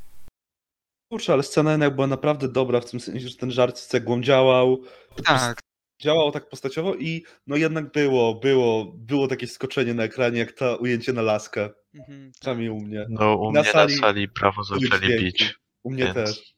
Kurczę, 1.11 1.33
ale 1.33 1.43
scena 1.43 1.71
jednak 1.71 1.95
była 1.95 2.07
naprawdę 2.07 2.47
dobra, 2.47 2.79
w 2.81 2.89
tym 2.91 2.99
sensie, 2.99 3.27
że 3.27 3.37
ten 3.37 3.51
żart 3.51 3.77
z 3.77 3.87
cegłą 3.87 4.21
działał. 4.21 4.81
Tak, 5.25 5.59
Działał 6.01 6.31
tak 6.31 6.49
postaciowo 6.49 6.95
i 6.95 7.25
no 7.47 7.55
jednak 7.55 7.91
było, 7.91 8.35
było, 8.35 8.85
było 8.85 9.27
takie 9.27 9.47
skoczenie 9.47 9.93
na 9.93 10.03
ekranie, 10.03 10.39
jak 10.39 10.51
to 10.51 10.77
ujęcie 10.77 11.13
na 11.13 11.21
laskę. 11.21 11.69
mhm, 11.95 12.31
tak. 12.31 12.39
Przynajmniej 12.39 12.69
u 12.69 12.79
mnie. 12.79 13.05
No 13.09 13.35
u 13.35 13.51
Na 13.51 13.61
mnie 13.61 13.71
sali 13.71 13.95
na 13.95 14.01
sali 14.01 14.29
prawo 14.29 14.63
zaczęli 14.63 15.19
bić. 15.19 15.55
U 15.83 15.91
mnie 15.91 16.03
Więc- 16.03 16.15
też. 16.15 16.53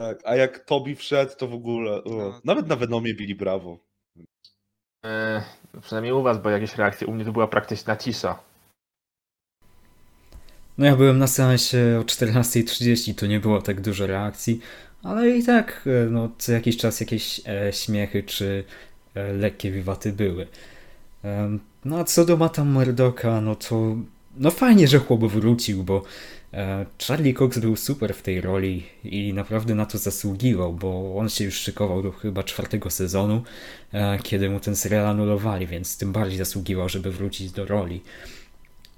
Tak, 0.00 0.18
a 0.24 0.36
jak 0.36 0.58
Tobi 0.58 0.96
wszedł, 0.96 1.32
to 1.36 1.48
w 1.48 1.54
ogóle. 1.54 2.02
No. 2.06 2.40
Nawet 2.44 2.66
na 2.66 2.76
Venomie 2.76 3.14
bili 3.14 3.34
brawo. 3.34 3.78
E, 5.04 5.42
przynajmniej 5.82 6.12
u 6.12 6.22
was, 6.22 6.42
bo 6.42 6.50
jakieś 6.50 6.76
reakcje. 6.76 7.06
U 7.06 7.12
mnie 7.12 7.24
to 7.24 7.32
była 7.32 7.48
praktyczna 7.48 7.96
cisza. 7.96 8.38
No 10.78 10.86
ja 10.86 10.96
byłem 10.96 11.18
na 11.18 11.26
seansie 11.26 11.78
o 12.00 12.02
14.30, 12.02 13.14
to 13.14 13.26
nie 13.26 13.40
było 13.40 13.62
tak 13.62 13.80
dużo 13.80 14.06
reakcji, 14.06 14.60
ale 15.02 15.30
i 15.30 15.44
tak 15.44 15.82
e, 15.86 16.10
no, 16.10 16.28
co 16.38 16.52
jakiś 16.52 16.76
czas 16.76 17.00
jakieś 17.00 17.40
e, 17.46 17.72
śmiechy 17.72 18.22
czy 18.22 18.64
e, 19.14 19.32
lekkie 19.32 19.70
wiwaty 19.70 20.12
były. 20.12 20.46
Em, 21.22 21.60
no 21.84 21.98
a 21.98 22.04
co 22.04 22.24
do 22.24 22.36
Mata 22.36 22.64
Murdoka, 22.64 23.40
no 23.40 23.56
to 23.56 23.96
no 24.36 24.50
fajnie, 24.50 24.88
że 24.88 24.98
chłop 24.98 25.24
wrócił, 25.24 25.84
bo 25.84 26.02
e, 26.54 26.86
Charlie 27.06 27.34
Cox 27.34 27.58
był 27.58 27.76
super 27.76 28.14
w 28.14 28.22
tej 28.22 28.40
roli 28.40 28.82
i 29.04 29.32
naprawdę 29.34 29.74
na 29.74 29.86
to 29.86 29.98
zasługiwał, 29.98 30.72
bo 30.72 31.16
on 31.18 31.28
się 31.28 31.44
już 31.44 31.54
szykował 31.54 32.02
do 32.02 32.12
chyba 32.12 32.42
czwartego 32.42 32.90
sezonu, 32.90 33.42
e, 33.92 34.18
kiedy 34.22 34.50
mu 34.50 34.60
ten 34.60 34.76
serial 34.76 35.06
anulowali, 35.06 35.66
więc 35.66 35.98
tym 35.98 36.12
bardziej 36.12 36.38
zasługiwał, 36.38 36.88
żeby 36.88 37.12
wrócić 37.12 37.52
do 37.52 37.66
roli. 37.66 38.00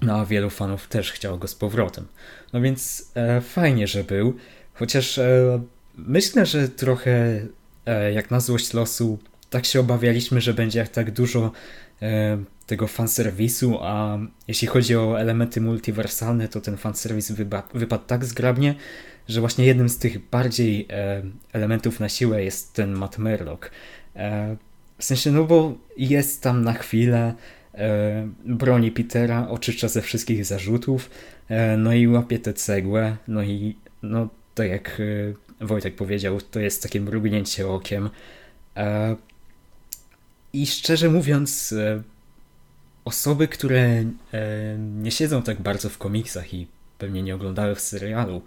No 0.00 0.14
a 0.20 0.26
wielu 0.26 0.50
fanów 0.50 0.88
też 0.88 1.12
chciało 1.12 1.38
go 1.38 1.48
z 1.48 1.54
powrotem. 1.54 2.06
No 2.52 2.60
więc 2.60 3.10
e, 3.14 3.40
fajnie, 3.40 3.86
że 3.86 4.04
był. 4.04 4.36
Chociaż 4.74 5.18
e, 5.18 5.60
myślę, 5.96 6.46
że 6.46 6.68
trochę 6.68 7.40
e, 7.86 8.12
jak 8.12 8.30
na 8.30 8.40
złość 8.40 8.74
losu, 8.74 9.18
tak 9.50 9.66
się 9.66 9.80
obawialiśmy, 9.80 10.40
że 10.40 10.54
będzie 10.54 10.86
tak 10.86 11.10
dużo 11.10 11.52
e, 12.02 12.38
tego 12.66 12.86
fanserwisu, 12.86 13.78
a 13.80 14.18
jeśli 14.48 14.68
chodzi 14.68 14.96
o 14.96 15.20
elementy 15.20 15.60
multiwersalne, 15.60 16.48
to 16.48 16.60
ten 16.60 16.76
fanserwis 16.76 17.32
wyba- 17.32 17.62
wypadł 17.74 18.04
tak 18.06 18.24
zgrabnie, 18.24 18.74
że 19.28 19.40
właśnie 19.40 19.66
jednym 19.66 19.88
z 19.88 19.98
tych 19.98 20.28
bardziej 20.30 20.86
e, 20.90 21.22
elementów 21.52 22.00
na 22.00 22.08
siłę 22.08 22.44
jest 22.44 22.72
ten 22.72 22.92
Matt 22.92 23.18
Murdock. 23.18 23.70
E, 24.16 24.56
w 24.98 25.04
sensie, 25.04 25.30
no 25.32 25.44
bo 25.44 25.74
jest 25.96 26.42
tam 26.42 26.64
na 26.64 26.72
chwilę, 26.72 27.34
broni 28.44 28.92
Petera, 28.92 29.48
oczyszcza 29.48 29.88
ze 29.88 30.02
wszystkich 30.02 30.44
zarzutów, 30.44 31.10
e, 31.48 31.76
no 31.76 31.92
i 31.92 32.08
łapie 32.08 32.38
tę 32.38 32.54
cegłę, 32.54 33.16
no 33.28 33.42
i 33.42 33.76
no 34.02 34.28
tak 34.54 34.68
jak 34.68 35.00
e, 35.60 35.66
Wojtek 35.66 35.96
powiedział, 35.96 36.40
to 36.40 36.60
jest 36.60 36.82
takie 36.82 37.00
mrugnięcie 37.00 37.68
okiem. 37.68 38.10
E, 38.76 39.16
I 40.52 40.66
szczerze 40.66 41.08
mówiąc, 41.08 41.72
e, 41.72 42.02
osoby, 43.04 43.48
które 43.48 43.80
e, 43.80 44.04
nie 44.78 45.10
siedzą 45.10 45.42
tak 45.42 45.60
bardzo 45.60 45.88
w 45.88 45.98
komiksach 45.98 46.54
i 46.54 46.66
pewnie 46.98 47.22
nie 47.22 47.34
oglądały 47.34 47.74
w 47.74 47.80
serialu, 47.80 48.42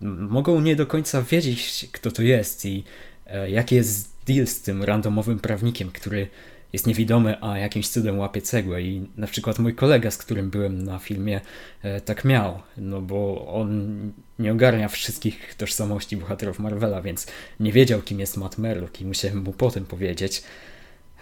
mogą 0.00 0.60
nie 0.60 0.76
do 0.76 0.86
końca 0.86 1.22
wiedzieć, 1.22 1.88
kto 1.92 2.10
to 2.10 2.22
jest 2.22 2.64
i 2.64 2.84
e, 3.26 3.50
jaki 3.50 3.74
jest 3.74 4.10
deal 4.26 4.46
z 4.46 4.60
tym 4.60 4.82
randomowym 4.84 5.38
prawnikiem, 5.38 5.90
który 5.90 6.28
jest 6.72 6.86
niewidomy, 6.86 7.42
a 7.42 7.58
jakimś 7.58 7.88
cudem 7.88 8.18
łapie 8.18 8.42
cegłę. 8.42 8.82
I 8.82 9.06
na 9.16 9.26
przykład 9.26 9.58
mój 9.58 9.74
kolega, 9.74 10.10
z 10.10 10.18
którym 10.18 10.50
byłem 10.50 10.82
na 10.82 10.98
filmie, 10.98 11.40
e, 11.82 12.00
tak 12.00 12.24
miał, 12.24 12.60
no 12.76 13.00
bo 13.00 13.46
on 13.54 13.98
nie 14.38 14.52
ogarnia 14.52 14.88
wszystkich 14.88 15.54
tożsamości 15.54 16.16
bohaterów 16.16 16.58
Marvela, 16.58 17.02
więc 17.02 17.26
nie 17.60 17.72
wiedział, 17.72 18.02
kim 18.02 18.20
jest 18.20 18.36
Matt 18.36 18.58
Murdock 18.58 19.00
i 19.00 19.04
musiałem 19.04 19.42
mu 19.42 19.52
potem 19.52 19.84
powiedzieć. 19.84 20.42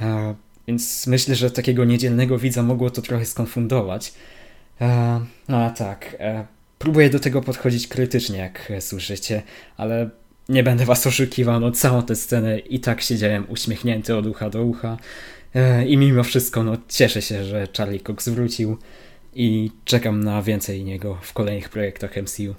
E, 0.01 0.35
więc 0.69 1.07
myślę, 1.07 1.35
że 1.35 1.51
takiego 1.51 1.85
niedzielnego 1.85 2.39
widza 2.39 2.63
mogło 2.63 2.91
to 2.91 3.03
trochę 3.03 3.25
skonfundować. 3.25 4.13
E, 4.81 5.21
no 5.49 5.65
a 5.65 5.71
tak, 5.71 6.17
próbuję 6.79 7.11
do 7.11 7.21
tego 7.21 7.43
podchodzić 7.43 7.89
krytycznie, 7.89 8.39
jak 8.39 8.73
słyszycie, 8.81 9.43
ale 9.77 10.11
nie 10.49 10.63
będę 10.63 10.85
was 10.85 11.07
oszukiwał, 11.07 11.61
no 11.61 11.71
całą 11.71 12.03
tę 12.03 12.17
scenę 12.17 12.59
i 12.59 12.81
tak 12.81 13.01
siedziałem 13.01 13.45
uśmiechnięty 13.49 14.17
od 14.17 14.27
ucha 14.27 14.51
do 14.51 14.63
ucha. 14.63 14.97
E, 15.55 15.87
I 15.87 15.97
mimo 15.97 16.25
wszystko, 16.25 16.63
no 16.63 16.77
cieszę 16.89 17.23
się, 17.23 17.45
że 17.45 17.69
Charlie 17.77 18.01
Cox 18.01 18.29
wrócił 18.29 18.79
i 19.35 19.71
czekam 19.85 20.25
na 20.25 20.43
więcej 20.43 20.85
niego 20.85 21.19
w 21.23 21.33
kolejnych 21.33 21.69
projektach 21.69 22.17
MCU. 22.17 22.43
Ja 22.43 22.55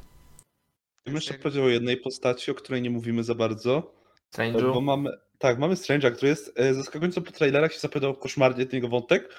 bym 1.06 1.16
jeszcze 1.16 1.34
powiedział 1.34 1.64
o 1.64 1.70
jednej 1.70 1.98
postaci, 1.98 2.52
o 2.52 2.56
której 2.56 2.82
nie 2.82 2.90
mówimy 2.90 3.24
za 3.24 3.36
bardzo. 3.36 3.94
Strange'u? 4.34 4.74
Bo 4.74 4.82
mamy, 4.82 5.10
tak, 5.38 5.60
mamy 5.60 5.76
Strange'a, 5.76 6.12
który 6.12 6.30
jest 6.30 6.54
e, 6.56 6.74
zaskakująco 6.74 7.22
po 7.22 7.32
trailerach 7.32 7.74
się 7.74 7.80
zapowiadał 7.80 8.16
koszmarnie 8.16 8.66
ten 8.66 8.78
jego 8.78 8.88
wątek. 8.88 9.30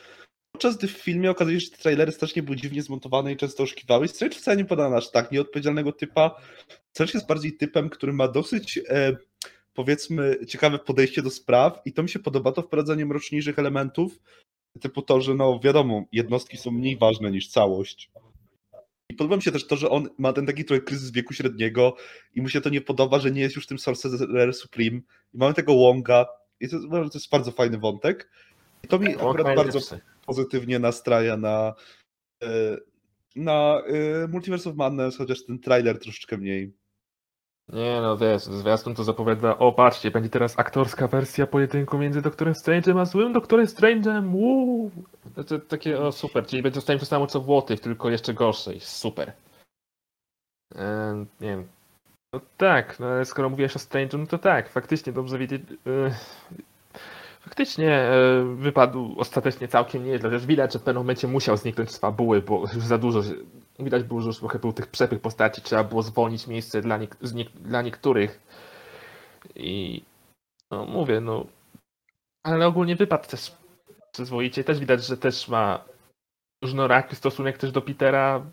Podczas 0.53 0.76
gdy 0.76 0.88
w 0.88 0.90
filmie 0.90 1.30
okazuje 1.30 1.61
się, 1.61 1.66
że 1.66 1.72
te 1.72 1.82
trailery 1.82 2.12
strasznie 2.12 2.42
były 2.42 2.57
dziwnie 2.57 2.82
zmontowane 2.82 3.32
i 3.32 3.36
często 3.36 3.62
oszukiwały. 3.62 4.09
Strange 4.09 4.36
wcale 4.36 4.57
nie 4.57 4.64
podano 4.64 4.96
aż 4.96 5.11
tak 5.11 5.32
nieodpowiedzialnego 5.32 5.92
typa. 5.92 6.40
Strange 6.92 7.12
jest 7.14 7.26
bardziej 7.26 7.57
typem, 7.57 7.90
który 7.90 8.12
ma 8.12 8.28
dosyć 8.28 8.80
e, 8.88 9.16
powiedzmy 9.74 10.46
ciekawe 10.46 10.78
podejście 10.78 11.22
do 11.22 11.30
spraw 11.30 11.82
i 11.84 11.92
to 11.92 12.02
mi 12.02 12.08
się 12.08 12.18
podoba, 12.18 12.52
to 12.52 12.62
wprowadzanie 12.62 13.06
mroczniejszych 13.06 13.58
elementów, 13.58 14.20
typu 14.80 15.02
to, 15.02 15.20
że 15.20 15.34
no 15.34 15.60
wiadomo, 15.64 16.04
jednostki 16.12 16.56
są 16.56 16.70
mniej 16.70 16.96
ważne 16.96 17.30
niż 17.30 17.48
całość. 17.48 18.10
I 19.08 19.14
podoba 19.14 19.36
mi 19.36 19.42
się 19.42 19.52
też 19.52 19.66
to, 19.66 19.76
że 19.76 19.90
on 19.90 20.08
ma 20.18 20.32
ten 20.32 20.46
taki 20.46 20.64
trochę 20.64 20.82
kryzys 20.82 21.10
wieku 21.10 21.34
średniego 21.34 21.96
i 22.34 22.42
mu 22.42 22.48
się 22.48 22.60
to 22.60 22.70
nie 22.70 22.80
podoba, 22.80 23.18
że 23.18 23.30
nie 23.30 23.40
jest 23.40 23.56
już 23.56 23.66
tym 23.66 23.78
Sorcerer 23.78 24.54
Supreme. 24.54 25.00
I 25.34 25.38
mamy 25.38 25.54
tego 25.54 25.74
Wonga 25.74 26.26
i 26.60 26.68
to, 26.68 26.80
to 26.88 27.10
jest 27.14 27.30
bardzo 27.30 27.52
fajny 27.52 27.78
wątek. 27.78 28.30
I 28.84 28.88
to 28.88 28.98
mi 28.98 29.14
akurat 29.14 29.56
bardzo 29.56 29.96
pozytywnie 30.26 30.78
nastraja 30.78 31.36
na 31.36 31.74
e, 32.42 32.76
na 33.36 33.82
e, 33.86 34.28
Multiverse 34.28 34.70
of 34.70 34.76
Madness, 34.76 35.16
chociaż 35.16 35.44
ten 35.44 35.58
trailer 35.58 35.98
troszeczkę 35.98 36.38
mniej. 36.38 36.72
Nie 37.72 38.00
no, 38.00 38.16
wiesz, 38.16 38.42
zwiastun 38.42 38.94
to 38.94 39.04
zapowiada, 39.04 39.58
o 39.58 39.72
patrzcie, 39.72 40.10
będzie 40.10 40.30
teraz 40.30 40.58
aktorska 40.58 41.08
wersja 41.08 41.46
pojedynku 41.46 41.98
między 41.98 42.22
Doktorem 42.22 42.54
Strange'em 42.54 43.00
a 43.00 43.04
złym 43.04 43.32
Doktorem 43.32 43.66
Strange'em. 43.66 44.32
To, 45.34 45.44
to, 45.44 45.58
takie, 45.58 46.00
o 46.00 46.12
super, 46.12 46.46
czyli 46.46 46.62
będzie 46.62 46.74
dostanie 46.74 46.98
to 46.98 47.06
samo 47.06 47.26
co 47.26 47.40
Włotyw, 47.40 47.80
tylko 47.80 48.10
jeszcze 48.10 48.34
gorszej, 48.34 48.80
super. 48.80 49.32
E, 50.74 51.24
nie 51.40 51.48
wiem. 51.48 51.68
No 52.32 52.40
tak, 52.56 53.00
no 53.00 53.06
ale 53.06 53.24
skoro 53.24 53.48
mówiłeś 53.48 53.76
o 53.76 53.78
Strange'u, 53.78 54.18
no 54.18 54.26
to 54.26 54.38
tak, 54.38 54.68
faktycznie 54.68 55.12
dobrze 55.12 55.38
wiedzieć, 55.38 55.62
e, 55.86 56.14
faktycznie 57.40 57.92
e, 57.92 58.44
wypadł 58.56 59.14
ostatecznie 59.18 59.68
całkiem 59.68 60.04
nieźle, 60.04 60.30
chociaż 60.30 60.46
widać, 60.46 60.72
że 60.72 60.78
w 60.78 60.82
pewnym 60.82 61.02
momencie 61.02 61.28
musiał 61.28 61.56
zniknąć 61.56 61.90
z 61.90 61.98
fabuły, 61.98 62.42
bo 62.42 62.64
już 62.74 62.84
za 62.84 62.98
dużo 62.98 63.22
widać 63.85 64.05
było, 64.05 64.20
że 64.20 64.26
już 64.26 64.39
trochę 64.39 64.59
był 64.59 64.72
tych 64.72 64.87
przepych 64.87 65.20
postaci, 65.20 65.62
trzeba 65.62 65.85
było 65.85 66.03
zwolnić 66.03 66.47
miejsce 66.47 66.81
dla, 66.83 66.99
nie, 66.99 67.45
dla 67.55 67.83
niektórych. 67.83 68.41
I 69.55 70.03
no 70.70 70.87
mówię, 70.87 71.20
no. 71.20 71.47
Ale 72.47 72.66
ogólnie 72.66 72.97
wypadł 72.97 73.28
też 73.28 73.53
przyzwoicie. 74.12 74.64
Też 74.64 74.81
widać, 74.81 75.05
że 75.05 75.16
też 75.16 75.49
ma 75.49 75.85
różnoraki 76.64 77.16
stosunek 77.16 77.59
też 77.59 77.72
do 77.72 77.83
Petera. 77.83 78.47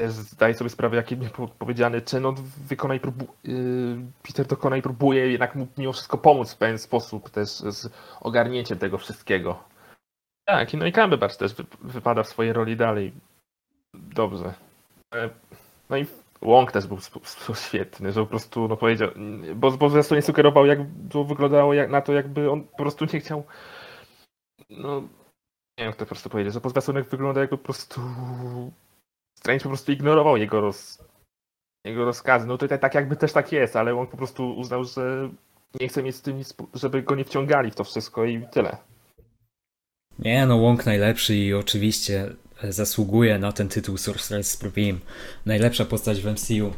Też 0.00 0.12
zdaje 0.12 0.54
sobie 0.54 0.70
sprawę, 0.70 0.96
jaki 0.96 1.16
był 1.16 1.48
powiedziany 1.48 2.02
czyn 2.02 2.26
on 2.26 2.34
wykonaj 2.68 3.00
próbu- 3.00 3.32
yy, 3.44 3.96
Peter 4.22 4.46
dokona 4.46 4.76
i 4.76 4.82
próbuje 4.82 5.32
jednak 5.32 5.54
mu 5.54 5.66
mimo 5.78 5.92
wszystko 5.92 6.18
pomóc 6.18 6.52
w 6.54 6.58
pewien 6.58 6.78
sposób 6.78 7.30
też 7.30 7.48
z 7.48 7.92
ogarnięciem 8.20 8.78
tego 8.78 8.98
wszystkiego. 8.98 9.64
Tak, 10.44 10.74
no 10.74 10.86
i 10.86 10.92
Cumberbatch 10.92 11.36
też 11.36 11.54
wypada 11.80 12.22
w 12.22 12.28
swojej 12.28 12.52
roli 12.52 12.76
dalej 12.76 13.12
dobrze. 14.14 14.54
E, 15.14 15.30
no 15.90 15.96
i 15.96 16.06
Łąk 16.44 16.72
też 16.72 16.86
był 16.86 16.98
świetny, 17.54 18.12
że 18.12 18.20
po 18.20 18.26
prostu 18.26 18.68
no 18.68 18.76
powiedział, 18.76 19.10
bo, 19.54 19.70
bo 19.70 19.90
zresztą 19.90 20.14
nie 20.14 20.22
sugerował, 20.22 20.66
jak 20.66 20.78
to 21.10 21.24
wyglądało 21.24 21.74
jak, 21.74 21.90
na 21.90 22.00
to, 22.00 22.12
jakby 22.12 22.50
on 22.50 22.64
po 22.64 22.76
prostu 22.76 23.06
nie 23.12 23.20
chciał. 23.20 23.44
No, 24.70 25.00
nie 25.00 25.08
wiem, 25.78 25.86
jak 25.86 25.96
to 25.96 26.04
po 26.04 26.08
prostu 26.08 26.30
powiedzieć, 26.30 26.54
że 26.54 26.60
po 26.60 26.70
zwiastunek 26.70 27.08
wygląda 27.08 27.40
jakby 27.40 27.58
po 27.58 27.64
prostu. 27.64 28.00
Strange 29.38 29.62
po 29.62 29.68
prostu 29.68 29.92
ignorował 29.92 30.36
jego, 30.36 30.60
roz, 30.60 31.04
jego 31.84 32.04
rozkazy. 32.04 32.46
No 32.46 32.58
tutaj 32.58 32.80
tak 32.80 32.94
jakby 32.94 33.16
też 33.16 33.32
tak 33.32 33.52
jest, 33.52 33.76
ale 33.76 33.96
on 33.96 34.06
po 34.06 34.16
prostu 34.16 34.56
uznał, 34.56 34.84
że 34.84 35.30
nie 35.80 35.88
chce 35.88 36.02
mieć 36.02 36.16
z 36.16 36.22
tym 36.22 36.36
nic, 36.36 36.54
żeby 36.74 37.02
go 37.02 37.14
nie 37.14 37.24
wciągali 37.24 37.70
w 37.70 37.74
to 37.74 37.84
wszystko 37.84 38.24
i 38.24 38.46
tyle. 38.52 38.76
Nie, 40.18 40.46
no 40.46 40.56
Łąk 40.56 40.86
najlepszy 40.86 41.36
i 41.36 41.54
oczywiście 41.54 42.28
zasługuje 42.62 43.38
na 43.38 43.52
ten 43.52 43.68
tytuł 43.68 43.96
Sorcerer 43.96 44.44
Supreme. 44.44 44.98
Najlepsza 45.46 45.84
postać 45.84 46.20
w 46.20 46.26
MCU. 46.26 46.72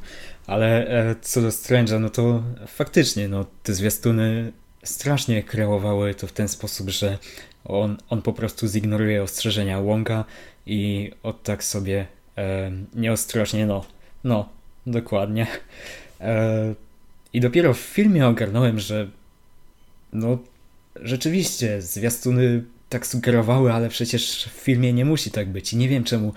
Ale 0.47 0.89
e, 0.89 1.14
co 1.20 1.43
do 1.43 1.49
Strange'a, 1.49 2.01
no 2.01 2.11
to 2.11 2.43
faktycznie, 2.66 3.28
no 3.28 3.47
te 3.62 3.74
zwiastuny 3.74 4.53
strasznie 4.84 5.43
kreowały 5.43 6.14
to 6.14 6.26
w 6.26 6.32
ten 6.32 6.49
sposób, 6.49 6.91
że 6.91 7.18
on, 7.64 7.97
on 8.11 8.22
po 8.22 8.32
prostu 8.32 8.66
zignoruje 8.66 9.22
ostrzeżenia 9.22 9.80
Wonga 9.80 10.24
i 10.66 11.11
od 11.22 11.43
tak 11.43 11.64
sobie 11.64 12.07
e, 12.39 12.72
nieostrożnie, 12.95 13.66
no, 13.66 13.84
no, 14.24 14.49
dokładnie. 14.87 15.47
E, 16.20 16.74
I 17.32 17.41
dopiero 17.41 17.74
w 17.74 17.78
filmie 17.78 18.26
ogarnąłem, 18.26 18.78
że 18.78 19.09
no, 20.12 20.39
rzeczywiście 20.97 21.82
zwiastuny 21.82 22.64
tak 22.89 23.07
sugerowały, 23.07 23.72
ale 23.72 23.89
przecież 23.89 24.45
w 24.45 24.61
filmie 24.61 24.93
nie 24.93 25.05
musi 25.05 25.30
tak 25.30 25.49
być. 25.49 25.72
I 25.72 25.76
nie 25.76 25.89
wiem 25.89 26.05
czemu 26.05 26.34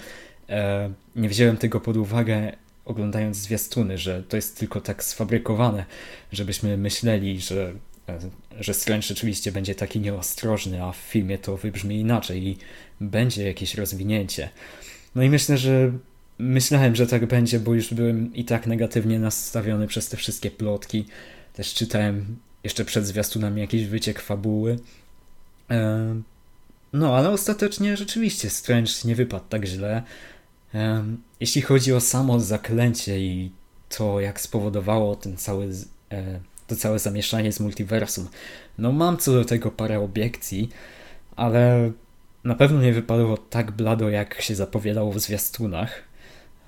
e, 0.50 0.89
nie 1.16 1.30
wziąłem 1.30 1.58
tego 1.58 1.80
pod 1.80 1.97
uwagę 1.97 2.52
oglądając 2.86 3.38
zwiastuny, 3.38 3.97
że 3.97 4.24
to 4.24 4.36
jest 4.36 4.60
tylko 4.60 4.82
tak 4.82 5.04
sfabrykowane, 5.04 5.86
żebyśmy 6.32 6.78
myśleli, 6.78 7.41
że, 7.41 7.74
e, 8.10 8.20
że 8.60 8.74
Strange 8.74 9.08
rzeczywiście 9.08 9.52
będzie 9.52 9.76
taki 9.76 10.00
nieostrożny, 10.00 10.84
a 10.84 10.91
w 10.91 10.97
filmie 10.97 11.38
to 11.38 11.58
wybrzmi 11.58 12.00
inaczej 12.00 12.47
i 12.47 12.58
będzie 13.02 13.47
jakieś 13.47 13.76
rozwinięcie. 13.76 14.50
No 15.16 15.24
i 15.24 15.30
myślę, 15.30 15.58
że 15.58 15.91
myślałem, 16.39 16.95
że 16.95 17.08
tak 17.08 17.26
będzie, 17.26 17.60
bo 17.60 17.74
już 17.74 17.93
byłem 17.93 18.36
i 18.36 18.45
tak 18.45 18.68
negatywnie 18.68 19.20
nastawiony 19.20 19.88
przez 19.88 20.10
te 20.10 20.18
wszystkie 20.18 20.52
plotki. 20.52 21.06
Też 21.54 21.74
czytałem 21.74 22.38
jeszcze 22.64 22.86
przed 22.86 23.08
zwiastunami 23.08 23.62
jakiś 23.62 23.86
wyciek 23.86 24.20
fabuły. 24.20 24.80
No, 26.94 27.16
ale 27.16 27.30
ostatecznie 27.30 27.98
rzeczywiście 27.98 28.50
Strange 28.50 28.92
nie 29.06 29.16
wypadł 29.16 29.46
tak 29.50 29.66
źle. 29.66 30.04
Jeśli 31.40 31.62
chodzi 31.62 31.94
o 31.94 32.02
samo 32.02 32.40
zaklęcie 32.40 33.20
i 33.20 33.52
to, 33.90 34.20
jak 34.20 34.42
spowodowało 34.42 35.16
ten 35.16 35.38
cały, 35.38 35.70
e, 36.12 36.40
to 36.68 36.76
całe 36.76 37.00
zamieszanie 37.00 37.52
z 37.52 37.60
multiversum, 37.60 38.28
no 38.78 38.92
mam 38.92 39.18
co 39.18 39.32
do 39.32 39.46
tego 39.46 39.72
parę 39.72 40.00
obiekcji, 40.00 40.70
ale 41.36 41.92
na 42.44 42.56
pewno 42.56 42.82
nie 42.82 42.94
wypadło 42.94 43.38
tak 43.38 43.72
blado, 43.72 44.10
jak 44.10 44.42
się 44.42 44.56
zapowiadało 44.56 45.12
w 45.12 45.20
zwiastunach. 45.20 46.04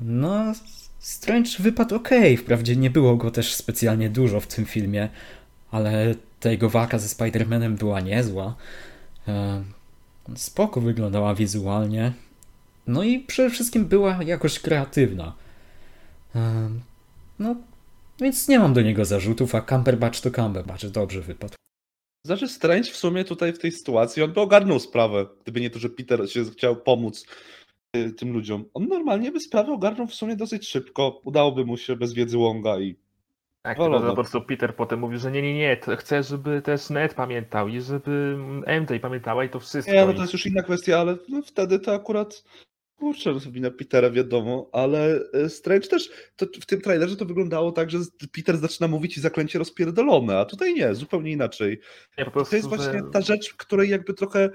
No, 0.01 0.53
Strange 0.99 1.49
wypadł 1.59 1.95
ok, 1.95 2.09
wprawdzie 2.38 2.76
nie 2.76 2.89
było 2.89 3.15
go 3.15 3.32
też 3.32 3.53
specjalnie 3.53 4.09
dużo 4.09 4.39
w 4.39 4.47
tym 4.47 4.65
filmie, 4.65 5.09
ale 5.72 6.15
ta 6.39 6.51
jego 6.51 6.69
walka 6.69 6.99
ze 6.99 7.07
Spider-Manem 7.07 7.76
była 7.78 7.99
niezła 7.99 8.55
spoko 10.36 10.82
wyglądała 10.82 11.36
wizualnie. 11.36 12.13
No 12.88 13.03
i 13.03 13.19
przede 13.19 13.49
wszystkim 13.49 13.86
była 13.86 14.24
jakoś 14.24 14.59
kreatywna. 14.59 15.36
No, 17.39 17.55
więc 18.22 18.47
nie 18.47 18.59
mam 18.59 18.74
do 18.74 18.82
niego 18.82 19.05
zarzutów, 19.05 19.55
a 19.55 19.61
Cumberbatch 19.61 20.19
to 20.19 20.32
Cumberbatch, 20.32 20.86
dobrze 20.86 21.22
wypadł. 21.22 21.53
Znaczy 22.26 22.47
Strange 22.47 22.91
w 22.91 22.97
sumie 22.97 23.24
tutaj 23.24 23.53
w 23.53 23.59
tej 23.59 23.72
sytuacji, 23.72 24.24
on 24.24 24.34
by 24.34 24.41
ogarnął 24.41 24.80
sprawę, 24.80 25.28
gdyby 25.43 25.61
nie 25.61 25.69
to, 25.69 25.80
że 25.80 25.89
Peter 25.89 26.32
się 26.32 26.45
chciał 26.45 26.76
pomóc 26.76 27.26
y, 27.97 28.11
tym 28.11 28.34
ludziom. 28.34 28.65
On 28.74 28.88
normalnie 28.88 29.32
by 29.32 29.39
sprawę 29.39 29.74
ogarnął 29.74 30.07
w 30.07 30.15
sumie 30.15 30.36
dosyć 30.36 30.67
szybko, 30.67 31.22
udałoby 31.24 31.65
mu 31.65 31.78
się 31.78 31.95
bez 31.95 32.13
wiedzy 32.13 32.38
Wonga 32.38 32.80
i 32.80 32.95
tak, 33.62 33.78
tylko 33.78 33.99
po 33.99 34.14
prostu 34.16 34.41
Peter 34.41 34.76
potem 34.76 34.99
mówił, 34.99 35.20
że 35.20 35.32
nie, 35.32 35.41
nie, 35.41 35.53
nie, 35.53 35.78
chcę, 35.97 36.24
żeby 36.24 36.62
też 36.62 36.89
Ned 36.89 37.14
pamiętał 37.14 37.68
i 37.68 37.82
żeby 37.82 38.38
MJ 38.82 38.99
pamiętała 39.01 39.43
i 39.43 39.49
to 39.49 39.59
wszystko. 39.59 39.93
Nie, 39.93 40.05
no 40.05 40.14
to 40.14 40.22
jest 40.22 40.34
już 40.34 40.45
inna 40.45 40.64
kwestia, 40.64 40.99
ale 40.99 41.18
no 41.30 41.41
wtedy 41.41 41.80
to 41.80 41.93
akurat 41.93 42.43
kurczę, 43.01 43.34
wina 43.51 43.72
Petera 43.72 44.09
wiadomo, 44.09 44.70
ale 44.72 45.20
e, 45.34 45.49
Strange 45.49 45.88
też, 45.88 46.09
to 46.36 46.45
w 46.62 46.66
tym 46.66 46.82
trailerze 46.82 47.16
to 47.16 47.26
wyglądało 47.26 47.72
tak, 47.72 47.91
że 47.91 47.99
Peter 48.32 48.57
zaczyna 48.57 48.88
mówić 48.88 49.18
i 49.18 49.22
zaklęcie 49.22 49.59
rozpierdolone, 49.59 50.38
a 50.38 50.45
tutaj 50.45 50.74
nie, 50.74 50.95
zupełnie 50.95 51.32
inaczej. 51.32 51.80
Nie, 52.18 52.26
po 52.26 52.32
prostu, 52.32 52.49
To 52.49 52.55
jest 52.55 52.70
właśnie 52.70 52.99
że... 52.99 53.09
ta 53.14 53.22
rzecz, 53.22 53.53
której 53.53 53.89
jakby 53.89 54.14
trochę, 54.14 54.49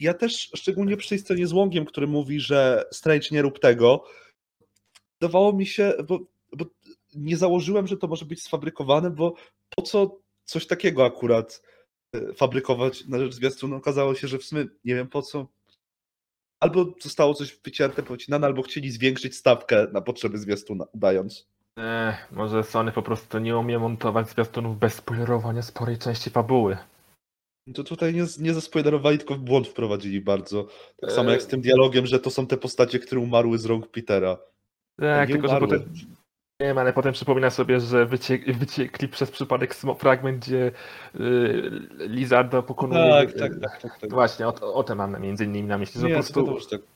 ja 0.00 0.14
też, 0.14 0.50
szczególnie 0.54 0.96
przy 0.96 1.08
tej 1.08 1.18
scenie 1.18 1.46
z 1.46 1.52
Łągiem, 1.52 1.84
który 1.84 2.06
mówi, 2.06 2.40
że 2.40 2.84
Strange 2.92 3.28
nie 3.32 3.42
rób 3.42 3.58
tego, 3.58 4.04
wydawało 5.20 5.52
mi 5.52 5.66
się, 5.66 5.92
bo 6.08 6.35
nie 7.14 7.36
założyłem, 7.36 7.86
że 7.86 7.96
to 7.96 8.08
może 8.08 8.24
być 8.24 8.42
sfabrykowane, 8.42 9.10
bo 9.10 9.34
po 9.76 9.82
co 9.82 10.18
coś 10.44 10.66
takiego 10.66 11.04
akurat 11.04 11.62
e, 12.12 12.32
fabrykować 12.32 13.06
na 13.06 13.18
rzecz 13.18 13.34
zwiastunu? 13.34 13.76
Okazało 13.76 14.14
się, 14.14 14.28
że 14.28 14.38
w 14.38 14.44
sumie 14.44 14.66
nie 14.84 14.94
wiem 14.94 15.08
po 15.08 15.22
co. 15.22 15.46
Albo 16.60 16.94
zostało 17.00 17.34
coś 17.34 17.58
wycięte, 17.64 18.02
pocinane, 18.02 18.46
albo 18.46 18.62
chcieli 18.62 18.90
zwiększyć 18.90 19.36
stawkę 19.36 19.86
na 19.92 20.00
potrzeby 20.00 20.38
zwiastuna, 20.38 20.84
udając. 20.92 21.46
Ech, 21.78 22.32
może 22.32 22.64
Sony 22.64 22.92
po 22.92 23.02
prostu 23.02 23.38
nie 23.38 23.56
umie 23.56 23.78
montować 23.78 24.30
zwiastunów 24.30 24.78
bez 24.78 24.94
spoilerowania 24.94 25.62
sporej 25.62 25.98
części 25.98 26.30
fabuły. 26.30 26.76
To 27.74 27.84
tutaj 27.84 28.14
nie, 28.14 28.24
nie 28.38 28.54
zaspoilerowali, 28.54 29.18
tylko 29.18 29.34
w 29.34 29.38
błąd 29.38 29.68
wprowadzili 29.68 30.20
bardzo. 30.20 30.68
Tak 31.00 31.12
samo 31.12 31.30
jak 31.30 31.42
z 31.42 31.46
tym 31.46 31.60
dialogiem, 31.60 32.06
że 32.06 32.20
to 32.20 32.30
są 32.30 32.46
te 32.46 32.56
postacie, 32.56 32.98
które 32.98 33.20
umarły 33.20 33.58
z 33.58 33.64
rąk 33.64 33.86
Petera. 33.86 34.38
Tak, 35.00 35.28
nie 35.28 35.34
tylko 35.34 35.48
że 35.48 35.56
umarły. 35.56 35.78
potem... 35.78 36.15
Nie 36.60 36.66
wiem, 36.66 36.78
ale 36.78 36.92
potem 36.92 37.12
przypomina 37.12 37.50
sobie, 37.50 37.80
że 37.80 38.06
wyciek, 38.06 38.56
wyciekli 38.58 39.08
przez 39.08 39.30
przypadek 39.30 39.74
fragment, 39.98 40.44
gdzie 40.44 40.72
y, 41.14 41.70
Lizarda 41.98 42.62
pokonuje... 42.62 43.10
Tak, 43.10 43.32
tak, 43.38 43.52
tak, 43.60 43.82
tak. 43.82 43.98
tak. 44.00 44.10
Właśnie, 44.10 44.48
o, 44.48 44.74
o 44.74 44.84
tym 44.84 44.98
mam 44.98 45.20
między 45.20 45.44
innymi 45.44 45.68
na 45.68 45.78
myśli, 45.78 46.00
że 46.00 46.06
Nie, 46.06 46.16
po 46.16 46.22
to 46.22 46.44
prostu 46.44 46.78
tak. 46.78 46.86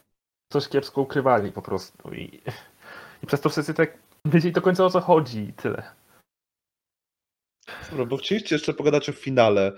coś 0.53 0.69
kiepsko 0.69 1.01
ukrywali 1.01 1.53
po 1.53 1.63
prostu 1.63 2.15
i, 2.15 2.41
i 3.23 3.27
przez 3.27 3.41
to 3.41 3.49
wszyscy 3.49 3.75
tak 3.75 3.99
wiedzieli 4.25 4.53
do 4.53 4.63
końca 4.63 4.85
o 4.85 4.91
co 4.91 5.01
chodzi 5.01 5.41
i 5.41 5.53
tyle. 5.53 5.83
Dobra, 7.91 8.05
bo 8.05 8.17
chcieliście 8.17 8.55
jeszcze 8.55 8.75
pogadać 8.75 9.09
o 9.09 9.13
finale. 9.13 9.73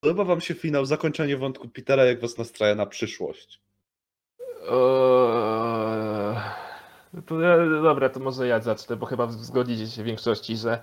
Podoba 0.00 0.24
wam 0.24 0.40
się 0.40 0.54
finał, 0.54 0.86
zakończenie 0.86 1.36
wątku 1.36 1.68
Petera, 1.68 2.04
jak 2.04 2.20
was 2.20 2.38
nastraja 2.38 2.74
na 2.74 2.86
przyszłość? 2.86 3.60
Eee, 4.40 4.68
To, 4.68 6.34
dobra, 7.82 8.08
to 8.08 8.20
może 8.20 8.46
ja 8.46 8.60
zacznę, 8.60 8.96
bo 8.96 9.06
chyba 9.06 9.26
zgodzicie 9.26 9.86
się 9.86 10.02
w 10.02 10.06
większości, 10.06 10.56
że 10.56 10.82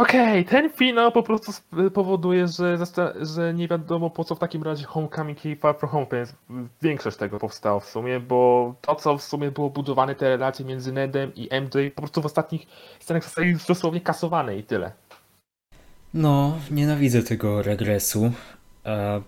okej, 0.00 0.44
ten 0.44 0.70
finał 0.70 1.12
po 1.12 1.22
prostu 1.22 1.52
powoduje, 1.94 2.48
że, 2.48 2.78
że 3.20 3.54
nie 3.54 3.68
wiadomo 3.68 4.10
po 4.10 4.24
co 4.24 4.34
w 4.34 4.38
takim 4.38 4.62
razie 4.62 4.84
Homecoming 4.84 5.46
i 5.46 5.56
Far 5.56 5.78
From 5.78 5.90
Home, 5.90 6.06
większość 6.82 7.16
tego 7.16 7.38
powstało 7.38 7.80
w 7.80 7.88
sumie, 7.88 8.20
bo 8.20 8.74
to 8.80 8.94
co 8.94 9.18
w 9.18 9.22
sumie 9.22 9.50
było 9.50 9.70
budowane, 9.70 10.14
te 10.14 10.28
relacje 10.28 10.64
między 10.64 10.92
Nedem 10.92 11.32
i 11.34 11.48
MJ 11.60 11.90
po 11.94 12.02
prostu 12.02 12.22
w 12.22 12.26
ostatnich 12.26 12.66
scenach 13.00 13.24
zostały 13.24 13.56
dosłownie 13.68 14.00
kasowane 14.00 14.56
i 14.56 14.62
tyle. 14.62 14.92
No, 16.14 16.58
nienawidzę 16.70 17.22
tego 17.22 17.62
regresu. 17.62 18.32
E, 18.86 19.22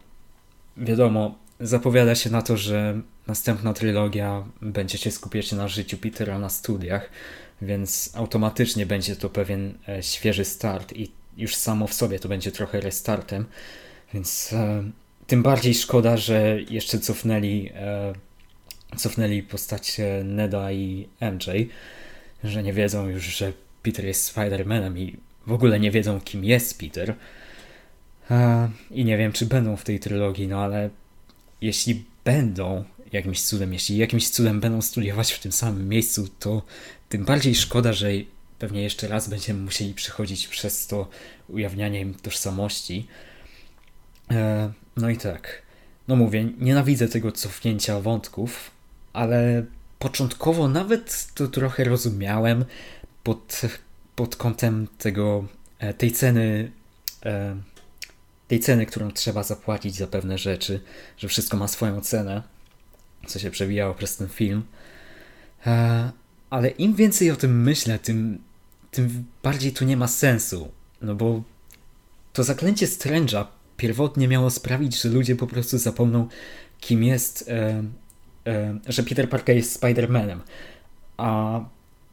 wiadomo, 0.77 1.35
zapowiada 1.61 2.15
się 2.15 2.31
na 2.31 2.43
to, 2.43 2.57
że 2.57 3.01
następna 3.27 3.73
trylogia 3.73 4.45
będzie 4.63 4.99
się 4.99 5.11
skupiać 5.11 5.53
na 5.53 5.69
życiu 5.69 5.99
Petera 5.99 6.39
na 6.39 6.49
studiach, 6.49 7.11
więc 7.63 8.11
automatycznie 8.15 8.87
będzie 8.87 9.17
to 9.17 9.31
pewien 9.31 9.75
e, 9.89 10.03
świeży 10.03 10.45
start 10.45 10.93
i 10.93 11.11
już 11.37 11.55
samo 11.55 11.87
w 11.87 11.95
sobie 11.95 12.19
to 12.19 12.29
będzie 12.29 12.53
trochę 12.53 12.81
restartem, 12.81 13.47
więc 14.15 14.53
e, 14.53 14.85
tym 15.27 15.43
bardziej 15.43 15.75
szkoda, 15.75 16.17
że 16.17 16.59
jeszcze 16.71 16.99
cofnęli, 16.99 17.71
e, 17.75 18.13
cofnęli 18.97 19.43
postać 19.43 19.97
Neda 20.25 20.73
i 20.73 21.09
MJ, 21.21 21.69
że 22.45 22.63
nie 22.63 22.73
wiedzą 22.73 23.09
już, 23.09 23.25
że 23.25 23.53
Peter 23.83 24.05
jest 24.05 24.35
Spider-Manem 24.35 24.99
i 24.99 25.17
w 25.47 25.53
ogóle 25.53 25.81
nie 25.81 25.91
wiedzą, 25.91 26.21
kim 26.21 26.45
jest 26.45 26.79
Peter. 26.79 27.15
E, 28.31 28.69
I 28.91 29.05
nie 29.05 29.19
wiem, 29.19 29.33
czy 29.33 29.47
będą 29.47 29.77
w 29.77 29.85
tej 29.85 30.01
trylogii, 30.01 30.49
no 30.49 30.65
ale 30.65 30.91
jeśli 31.61 32.05
będą 32.25 32.85
jakimś 33.17 33.43
cudem, 33.43 33.73
jeśli 33.73 33.97
jakimś 33.97 34.29
cudem 34.31 34.61
będą 34.61 34.83
studiować 34.83 35.33
w 35.33 35.41
tym 35.41 35.53
samym 35.53 35.89
miejscu, 35.89 36.29
to 36.39 36.63
tym 37.09 37.25
bardziej 37.25 37.55
szkoda, 37.55 37.93
że 37.93 38.09
pewnie 38.59 38.83
jeszcze 38.83 39.09
raz 39.09 39.29
będziemy 39.29 39.61
musieli 39.61 39.95
przychodzić 39.95 40.49
przez 40.49 40.87
to 40.87 41.09
ujawnianie 41.49 42.01
im 42.01 42.15
tożsamości. 42.15 43.07
E, 44.31 44.73
No 44.97 45.11
i 45.11 45.17
tak. 45.17 45.63
No 46.09 46.17
mówię, 46.17 46.45
nienawidzę 46.59 47.09
tego 47.09 47.33
cofnięcia 47.33 48.01
wątków, 48.01 48.71
ale 49.13 49.65
początkowo 49.99 50.69
nawet 50.69 51.29
to 51.35 51.49
trochę 51.49 51.85
rozumiałem 51.85 52.65
pod, 53.23 53.61
pod 54.17 54.37
kątem 54.37 54.89
tego, 54.99 55.45
e, 55.79 55.95
tej 55.95 56.13
ceny, 56.13 56.73
e, 57.25 57.57
tej 58.49 58.61
ceny, 58.61 58.87
którą 58.87 59.11
trzeba 59.11 59.43
zapłacić 59.43 59.95
za 59.95 60.07
pewne 60.07 60.39
rzeczy, 60.39 60.81
że 61.19 61.29
wszystko 61.29 61.57
ma 61.57 61.69
swoją 61.69 62.01
cenę, 62.01 62.43
co 63.27 63.39
się 63.39 63.51
przewijało 63.51 63.95
przez 63.95 64.17
ten 64.17 64.29
film. 64.29 64.63
E, 65.67 66.11
Ale 66.51 66.69
im 66.69 66.95
więcej 66.95 67.31
o 67.31 67.37
tym 67.37 67.63
myślę, 67.63 67.99
tym, 67.99 68.39
tym 68.91 69.25
bardziej 69.43 69.73
to 69.73 69.85
nie 69.85 69.97
ma 69.97 70.09
sensu. 70.09 70.69
No 71.03 71.15
bo 71.15 71.43
to 72.33 72.45
zaklęcie 72.45 72.87
Strange'a 72.87 73.47
pierwotnie 73.77 74.29
miało 74.29 74.51
sprawić, 74.51 75.03
że 75.03 75.09
ludzie 75.09 75.37
po 75.37 75.47
prostu 75.47 75.79
zapomną, 75.79 76.29
kim 76.81 77.05
jest, 77.05 77.49
e, 77.49 77.83
e, 78.47 78.79
że 78.89 79.03
Peter 79.03 79.29
Parker 79.29 79.57
jest 79.57 79.83
Spider-Manem. 79.83 80.39
A 81.17 81.61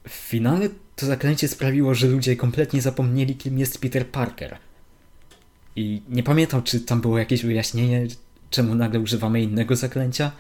w 0.07 0.11
finale 0.11 0.69
to 0.95 1.05
zaklęcie 1.05 1.47
sprawiło, 1.47 1.95
że 1.95 2.07
ludzie 2.07 2.35
kompletnie 2.35 2.81
zapomnieli, 2.81 3.35
kim 3.35 3.59
jest 3.59 3.81
Peter 3.81 4.07
Parker. 4.07 4.57
I 5.75 6.01
nie 6.09 6.23
pamiętam, 6.23 6.63
czy 6.63 6.79
tam 6.79 7.01
było 7.01 7.17
jakieś 7.17 7.45
wyjaśnienie, 7.45 8.07
czemu 8.49 8.75
nagle 8.75 8.99
używamy 8.99 9.41
innego 9.41 9.75
zaklęcia, 9.75 10.31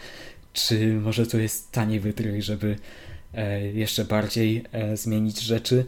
czy 0.53 0.93
może 0.93 1.27
to 1.27 1.37
jest 1.37 1.71
tani 1.71 1.99
wytrych, 1.99 2.43
żeby 2.43 2.77
e, 3.33 3.67
jeszcze 3.67 4.05
bardziej 4.05 4.63
e, 4.71 4.97
zmienić 4.97 5.41
rzeczy. 5.41 5.85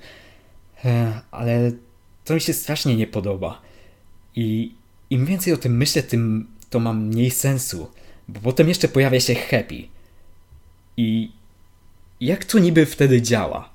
E, 0.86 1.22
ale 1.32 1.72
to 2.26 2.34
mi 2.34 2.41
się 2.41 2.53
strasznie 2.53 2.95
nie 2.95 3.07
podoba. 3.07 3.61
I 4.36 4.76
im 5.09 5.26
więcej 5.26 5.53
o 5.53 5.57
tym 5.57 5.78
myślę, 5.78 6.03
tym 6.03 6.47
to 6.70 6.80
ma 6.80 6.93
mniej 6.93 7.32
sensu. 7.32 7.88
Bo 8.28 8.39
potem 8.39 8.68
jeszcze 8.68 8.88
pojawia 8.88 9.20
się 9.20 9.36
Happy. 9.36 9.84
I 10.97 11.32
jak 12.22 12.45
to 12.45 12.59
niby 12.59 12.86
wtedy 12.86 13.22
działa? 13.22 13.74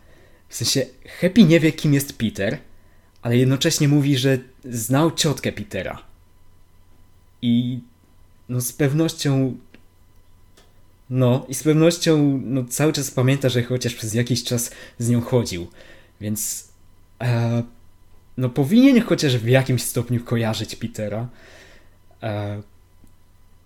W 0.49 0.55
sensie, 0.57 0.87
Happy 1.21 1.45
nie 1.45 1.61
wie, 1.61 1.73
kim 1.73 1.95
jest 1.95 2.19
Peter, 2.19 2.59
ale 3.23 3.37
jednocześnie 3.37 3.89
mówi, 3.89 4.19
że 4.19 4.39
znał 4.65 5.11
ciotkę 5.11 5.53
Petera. 5.53 6.03
I 7.43 7.81
no 8.49 8.61
z 8.61 8.73
pewnością. 8.73 9.57
No, 11.11 11.47
i 11.49 11.55
z 11.55 11.63
pewnością 11.63 12.41
no, 12.45 12.65
cały 12.65 12.93
czas 12.93 13.11
pamięta, 13.11 13.49
że 13.49 13.63
chociaż 13.63 13.95
przez 13.95 14.15
jakiś 14.15 14.45
czas 14.45 14.71
z 14.99 15.09
nią 15.09 15.21
chodził. 15.21 15.67
Więc. 16.21 16.69
E, 17.23 17.63
no, 18.37 18.49
powinien 18.49 19.03
chociaż 19.03 19.37
w 19.37 19.49
jakimś 19.49 19.83
stopniu 19.83 20.25
kojarzyć 20.25 20.77
Petera. 20.77 21.29
E, 22.23 22.63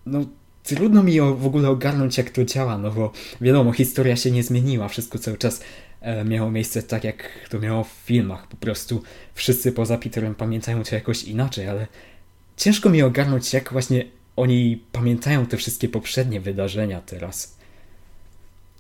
no, 0.07 0.27
trudno 0.63 1.03
mi 1.03 1.21
w 1.21 1.47
ogóle 1.47 1.71
ogarnąć, 1.71 2.19
jak 2.19 2.31
to 2.31 2.45
działa, 2.45 2.79
no 2.79 2.91
bo 2.91 3.13
wiadomo, 3.41 3.73
historia 3.73 4.17
się 4.17 4.31
nie 4.31 4.43
zmieniła, 4.43 4.89
wszystko 4.89 5.19
cały 5.19 5.39
czas 5.39 5.61
e, 6.01 6.25
miało 6.25 6.51
miejsce 6.51 6.83
tak, 6.83 7.05
jak 7.05 7.49
to 7.51 7.59
miało 7.59 7.85
w 7.85 7.89
filmach. 7.89 8.49
Po 8.49 8.57
prostu 8.57 9.03
wszyscy 9.35 9.73
poza 9.73 9.99
Peterem 9.99 10.35
pamiętają 10.35 10.83
to 10.83 10.95
jakoś 10.95 11.25
inaczej, 11.25 11.69
ale 11.69 11.87
ciężko 12.57 12.91
mi 12.91 13.03
ogarnąć, 13.03 13.53
jak 13.53 13.73
właśnie 13.73 14.05
oni 14.37 14.85
pamiętają 14.93 15.47
te 15.47 15.57
wszystkie 15.57 15.89
poprzednie 15.89 16.41
wydarzenia 16.41 17.01
teraz. 17.01 17.57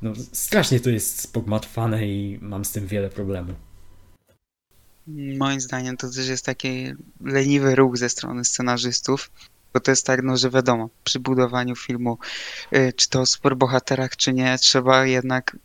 No, 0.02 0.12
strasznie 0.32 0.80
to 0.80 0.90
jest 0.90 1.32
pogmatwane 1.32 2.06
i 2.06 2.38
mam 2.42 2.64
z 2.64 2.72
tym 2.72 2.86
wiele 2.86 3.10
problemów. 3.10 3.56
Moim 5.38 5.60
zdaniem 5.60 5.96
to 5.96 6.10
też 6.10 6.28
jest 6.28 6.44
taki 6.44 6.92
leniwy 7.20 7.74
ruch 7.74 7.96
ze 7.96 8.08
strony 8.08 8.44
scenarzystów, 8.44 9.30
bo 9.74 9.80
to 9.80 9.90
jest 9.90 10.06
tak, 10.06 10.22
no, 10.22 10.36
że 10.36 10.50
wiadomo, 10.50 10.90
przy 11.04 11.20
budowaniu 11.20 11.76
filmu, 11.76 12.18
y, 12.76 12.92
czy 12.96 13.08
to 13.08 13.20
o 13.20 13.26
superbohaterach, 13.26 14.16
czy 14.16 14.32
nie, 14.32 14.58
trzeba 14.58 15.06
jednak 15.06 15.56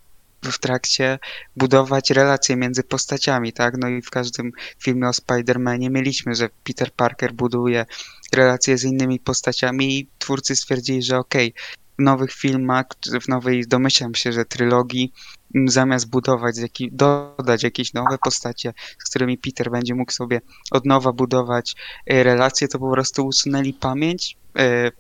w 0.44 0.60
trakcie 0.60 1.20
budować 1.56 2.10
relacje 2.10 2.56
między 2.56 2.84
postaciami, 2.84 3.54
tak? 3.54 3.78
No 3.78 3.90
i 3.90 4.02
w 4.02 4.10
każdym 4.10 4.52
filmie 4.80 5.08
o 5.08 5.12
Spider-Manie 5.12 5.90
mieliśmy, 5.90 6.36
że 6.36 6.50
Peter 6.64 6.92
Parker 6.92 7.34
buduje 7.34 7.86
relacje 8.34 8.78
z 8.78 8.84
innymi 8.84 9.20
postaciami 9.20 10.00
i 10.00 10.08
twórcy 10.20 10.56
stwierdzili, 10.56 11.04
że 11.04 11.18
okej, 11.18 11.54
w 11.72 11.79
nowych 12.00 12.32
filmach, 12.32 12.86
w 13.22 13.28
nowej, 13.28 13.68
domyślam 13.68 14.16
się, 14.16 14.32
że 14.32 14.46
trylogii, 14.46 15.14
zamiast 15.66 16.10
budować, 16.10 16.56
dodać 16.92 17.64
jakieś 17.64 17.94
nowe 17.94 18.18
postacie, 18.24 18.74
z 19.00 19.10
którymi 19.10 19.38
Peter 19.38 19.72
będzie 19.72 19.96
mógł 19.96 20.12
sobie 20.12 20.42
od 20.72 20.86
nowa 20.86 21.14
budować 21.14 21.76
e, 22.06 22.24
relacje, 22.24 22.68
to 22.68 22.80
po 22.80 22.92
prostu 22.92 23.26
usunęli 23.28 23.74
pamięć 23.74 24.38
e, 24.58 24.92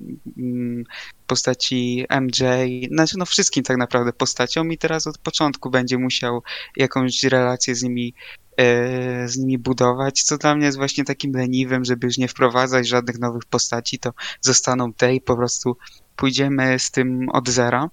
postaci 1.28 2.06
MJ, 2.22 2.44
znaczy 2.92 3.18
no 3.18 3.26
wszystkim 3.26 3.64
tak 3.64 3.78
naprawdę 3.78 4.14
postaciom 4.14 4.72
i 4.72 4.78
teraz 4.78 5.08
od 5.08 5.18
początku 5.18 5.70
będzie 5.70 5.98
musiał 5.98 6.44
jakąś 6.78 7.24
relację 7.24 7.76
z 7.76 7.84
nimi 7.84 8.14
e, 8.58 9.28
z 9.28 9.38
nimi 9.38 9.58
budować, 9.58 10.24
co 10.24 10.38
dla 10.38 10.56
mnie 10.56 10.66
jest 10.66 10.78
właśnie 10.78 11.04
takim 11.04 11.34
leniwym, 11.34 11.86
żeby 11.86 12.08
już 12.08 12.18
nie 12.18 12.28
wprowadzać 12.28 12.88
żadnych 12.88 13.20
nowych 13.20 13.46
postaci, 13.46 14.00
to 14.00 14.14
zostaną 14.42 14.94
te 14.94 15.16
i 15.16 15.22
po 15.22 15.36
prostu 15.36 15.78
pójdziemy 16.20 16.80
z 16.80 16.92
tym 16.92 17.30
od 17.30 17.50
zera. 17.50 17.90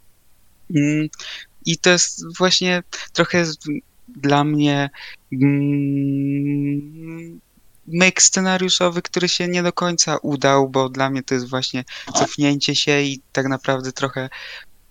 Mm, 0.74 1.09
I 1.66 1.79
to 1.79 1.91
jest 1.91 2.39
właśnie 2.39 2.83
trochę 3.12 3.45
dla 4.09 4.45
mnie 4.45 4.91
mm, 5.33 7.41
myk 7.87 8.22
scenariuszowy, 8.22 9.03
który 9.03 9.29
się 9.29 9.49
nie 9.49 9.62
do 9.62 9.72
końca 9.72 10.16
udał, 10.16 10.68
bo 10.68 10.89
dla 10.89 11.11
mnie 11.11 11.22
to 11.22 11.35
jest 11.35 11.51
właśnie 11.51 11.85
cofnięcie 12.14 12.74
się 12.74 13.01
i 13.01 13.20
tak 13.33 13.49
naprawdę 13.49 13.93
trochę 13.93 14.29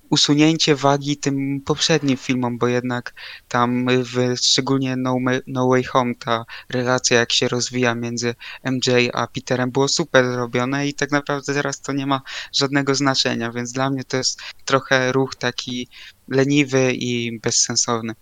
usunięcie 0.10 0.76
wagi 0.76 1.18
tym 1.18 1.62
poprzednim 1.66 2.18
filmom, 2.18 2.58
bo 2.58 2.68
jednak 2.68 3.14
tam 3.48 3.88
w, 3.88 4.38
szczególnie 4.38 4.96
no, 4.96 5.18
no 5.48 5.68
Way 5.68 5.84
Home 5.84 6.16
ta 6.16 6.46
relacja 6.70 7.20
jak 7.20 7.34
się 7.34 7.48
rozwija 7.48 7.96
między 7.96 8.36
MJ 8.64 8.90
a 9.14 9.28
Peterem 9.28 9.72
było 9.72 9.88
super 9.88 10.32
zrobione 10.32 10.88
i 10.88 10.94
tak 10.94 11.12
naprawdę 11.12 11.54
teraz 11.54 11.82
to 11.82 11.94
nie 11.94 12.06
ma 12.06 12.22
żadnego 12.54 12.96
znaczenia, 12.96 13.52
więc 13.52 13.72
dla 13.72 13.90
mnie 13.90 14.04
to 14.04 14.18
jest 14.18 14.42
trochę 14.66 15.12
ruch 15.12 15.36
taki 15.36 15.88
leniwy 16.28 16.94
i 16.94 17.40
bezsensowny. 17.40 18.14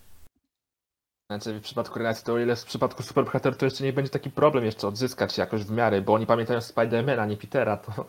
Znaczy 1.30 1.60
w 1.60 1.62
przypadku 1.62 1.98
relacji 1.98 2.24
to 2.24 2.32
o 2.32 2.38
ile 2.38 2.56
w 2.56 2.64
przypadku 2.64 3.02
superbohaterów 3.02 3.58
to 3.58 3.64
jeszcze 3.64 3.84
nie 3.84 3.92
będzie 3.92 4.10
taki 4.10 4.30
problem 4.30 4.64
jeszcze 4.64 4.88
odzyskać 4.88 5.38
jakoś 5.38 5.64
w 5.64 5.70
miarę, 5.70 6.02
bo 6.02 6.14
oni 6.14 6.26
pamiętają 6.26 6.60
Spidermana, 6.60 7.26
nie 7.26 7.36
Petera, 7.36 7.76
to, 7.76 8.06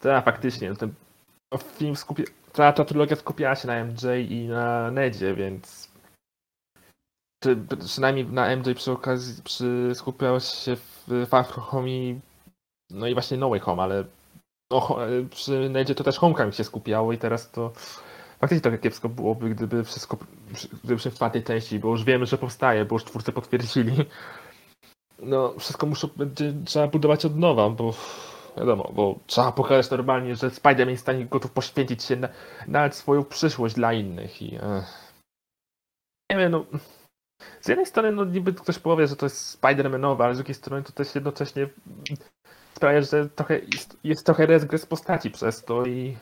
to 0.00 0.08
ja 0.08 0.20
faktycznie, 0.20 0.70
no 0.70 0.88
film 1.56 1.96
skupi... 1.96 2.24
cała 2.52 2.72
ta 2.72 2.84
trylogia 2.84 3.16
skupiała 3.16 3.56
się 3.56 3.66
na 3.66 3.84
MJ 3.84 4.30
i 4.30 4.48
na 4.48 4.90
Nedzie, 4.90 5.34
więc 5.34 5.88
czy, 7.42 7.56
przynajmniej 7.86 8.26
na 8.26 8.56
MJ 8.56 8.74
przy 8.74 8.92
okazji 8.92 9.42
przy... 9.42 9.90
skupiało 9.94 10.40
się 10.40 10.76
w 10.76 11.26
Far 11.28 11.44
Home 11.46 11.90
i 11.90 12.20
no 12.90 13.06
i 13.06 13.14
właśnie 13.14 13.36
No 13.36 13.48
Way 13.48 13.60
Home, 13.60 13.82
ale 13.82 14.04
no, 14.70 14.96
przy 15.30 15.68
Nedzie 15.68 15.94
to 15.94 16.04
też 16.04 16.18
Homecoming 16.18 16.54
się 16.54 16.64
skupiało 16.64 17.12
i 17.12 17.18
teraz 17.18 17.50
to 17.50 17.72
faktycznie 18.40 18.60
trochę 18.60 18.78
kiepsko 18.78 19.08
byłoby, 19.08 19.50
gdyby 19.50 19.84
wszystko 19.84 20.18
gdyby 20.84 21.00
się 21.00 21.10
w 21.10 21.14
czwartej 21.14 21.44
części, 21.44 21.78
bo 21.78 21.88
już 21.88 22.04
wiemy, 22.04 22.26
że 22.26 22.38
powstaje, 22.38 22.84
bo 22.84 22.94
już 22.94 23.04
twórcy 23.04 23.32
potwierdzili. 23.32 23.92
No, 25.22 25.54
wszystko 25.58 25.86
muszą, 25.86 26.08
będzie, 26.16 26.54
trzeba 26.64 26.88
budować 26.88 27.24
od 27.24 27.36
nowa, 27.36 27.70
bo 27.70 27.94
wiadomo, 28.58 28.90
bo 28.94 29.18
trzeba 29.26 29.52
pokazać 29.52 29.90
normalnie, 29.90 30.36
że 30.36 30.48
Spider-Man 30.48 30.88
jest 30.88 31.02
w 31.02 31.04
stanie 31.04 31.26
gotów 31.26 31.50
poświęcić 31.50 32.04
się 32.04 32.16
na, 32.16 32.28
nawet 32.66 32.94
swoją 32.94 33.24
przyszłość 33.24 33.74
dla 33.74 33.92
innych 33.92 34.42
i 34.42 34.54
ech. 34.54 35.12
nie 36.30 36.38
wiem, 36.38 36.52
no 36.52 36.66
z 37.60 37.68
jednej 37.68 37.86
strony 37.86 38.12
no 38.12 38.24
niby 38.24 38.52
ktoś 38.52 38.78
powie, 38.78 39.06
że 39.06 39.16
to 39.16 39.26
jest 39.26 39.60
Spider-Manowe, 39.60 40.24
ale 40.24 40.34
z 40.34 40.38
drugiej 40.38 40.54
strony 40.54 40.82
to 40.82 40.92
też 40.92 41.14
jednocześnie 41.14 41.68
sprawia, 42.74 43.02
że 43.02 43.28
trochę 43.28 43.58
jest, 43.58 43.96
jest 44.04 44.26
trochę 44.26 44.46
regres 44.46 44.86
postaci 44.86 45.30
przez 45.30 45.64
to 45.64 45.86
i 45.86 46.16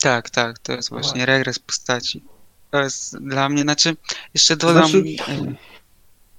Tak, 0.00 0.30
tak, 0.30 0.58
to 0.58 0.72
jest 0.72 0.90
No 0.90 0.98
właśnie 0.98 1.26
regres 1.26 1.58
postaci. 1.58 2.24
To 2.70 2.80
jest 2.80 3.18
dla 3.18 3.48
mnie, 3.48 3.62
znaczy 3.62 3.96
jeszcze 4.34 4.56
dodam, 4.56 4.88
Znaczy- 4.88 5.04
e, 5.28 5.54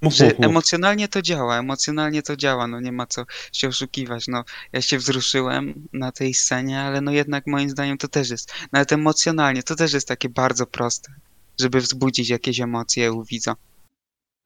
Mów, 0.02 0.14
że 0.14 0.24
mów, 0.24 0.38
mów. 0.38 0.46
emocjonalnie 0.46 1.08
to 1.08 1.22
działa, 1.22 1.58
emocjonalnie 1.58 2.22
to 2.22 2.36
działa, 2.36 2.66
no 2.66 2.80
nie 2.80 2.92
ma 2.92 3.06
co 3.06 3.24
się 3.52 3.68
oszukiwać, 3.68 4.28
no 4.28 4.44
ja 4.72 4.82
się 4.82 4.98
wzruszyłem 4.98 5.88
na 5.92 6.12
tej 6.12 6.34
scenie, 6.34 6.80
ale 6.80 7.00
no 7.00 7.12
jednak 7.12 7.46
moim 7.46 7.70
zdaniem 7.70 7.98
to 7.98 8.08
też 8.08 8.30
jest, 8.30 8.52
nawet 8.72 8.92
emocjonalnie 8.92 9.62
to 9.62 9.74
też 9.76 9.92
jest 9.92 10.08
takie 10.08 10.28
bardzo 10.28 10.66
proste, 10.66 11.12
żeby 11.60 11.80
wzbudzić 11.80 12.28
jakieś 12.28 12.60
emocje 12.60 13.12
u 13.12 13.24
widza. 13.24 13.56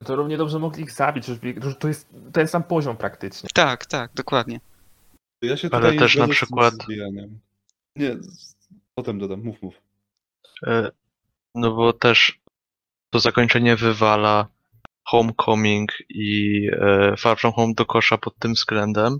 to 0.05 0.15
równie 0.15 0.37
dobrze 0.37 0.59
mogli 0.59 0.83
ich 0.83 0.91
zabić, 0.91 1.25
to 1.79 1.87
jest 1.87 2.09
ten 2.33 2.47
sam 2.47 2.63
poziom 2.63 2.97
praktycznie. 2.97 3.49
Tak, 3.53 3.85
tak, 3.85 4.11
dokładnie. 4.13 4.59
Ja 5.41 5.57
się 5.57 5.69
Ale 5.71 5.93
też 5.93 6.15
na 6.15 6.27
przykład-. 6.27 6.87
Nie, 7.95 8.17
potem 8.95 9.19
dodam, 9.19 9.43
mów, 9.43 9.61
mów. 9.61 9.73
E, 10.67 10.91
No 11.55 11.71
bo 11.71 11.93
też 11.93 12.39
to 13.09 13.19
zakończenie 13.19 13.75
wywala 13.75 14.47
Homecoming 15.03 15.91
i 16.09 16.61
e, 16.71 17.17
Far 17.17 17.37
From 17.39 17.53
Home 17.53 17.73
do 17.73 17.85
kosza 17.85 18.17
pod 18.17 18.39
tym 18.39 18.53
względem, 18.53 19.19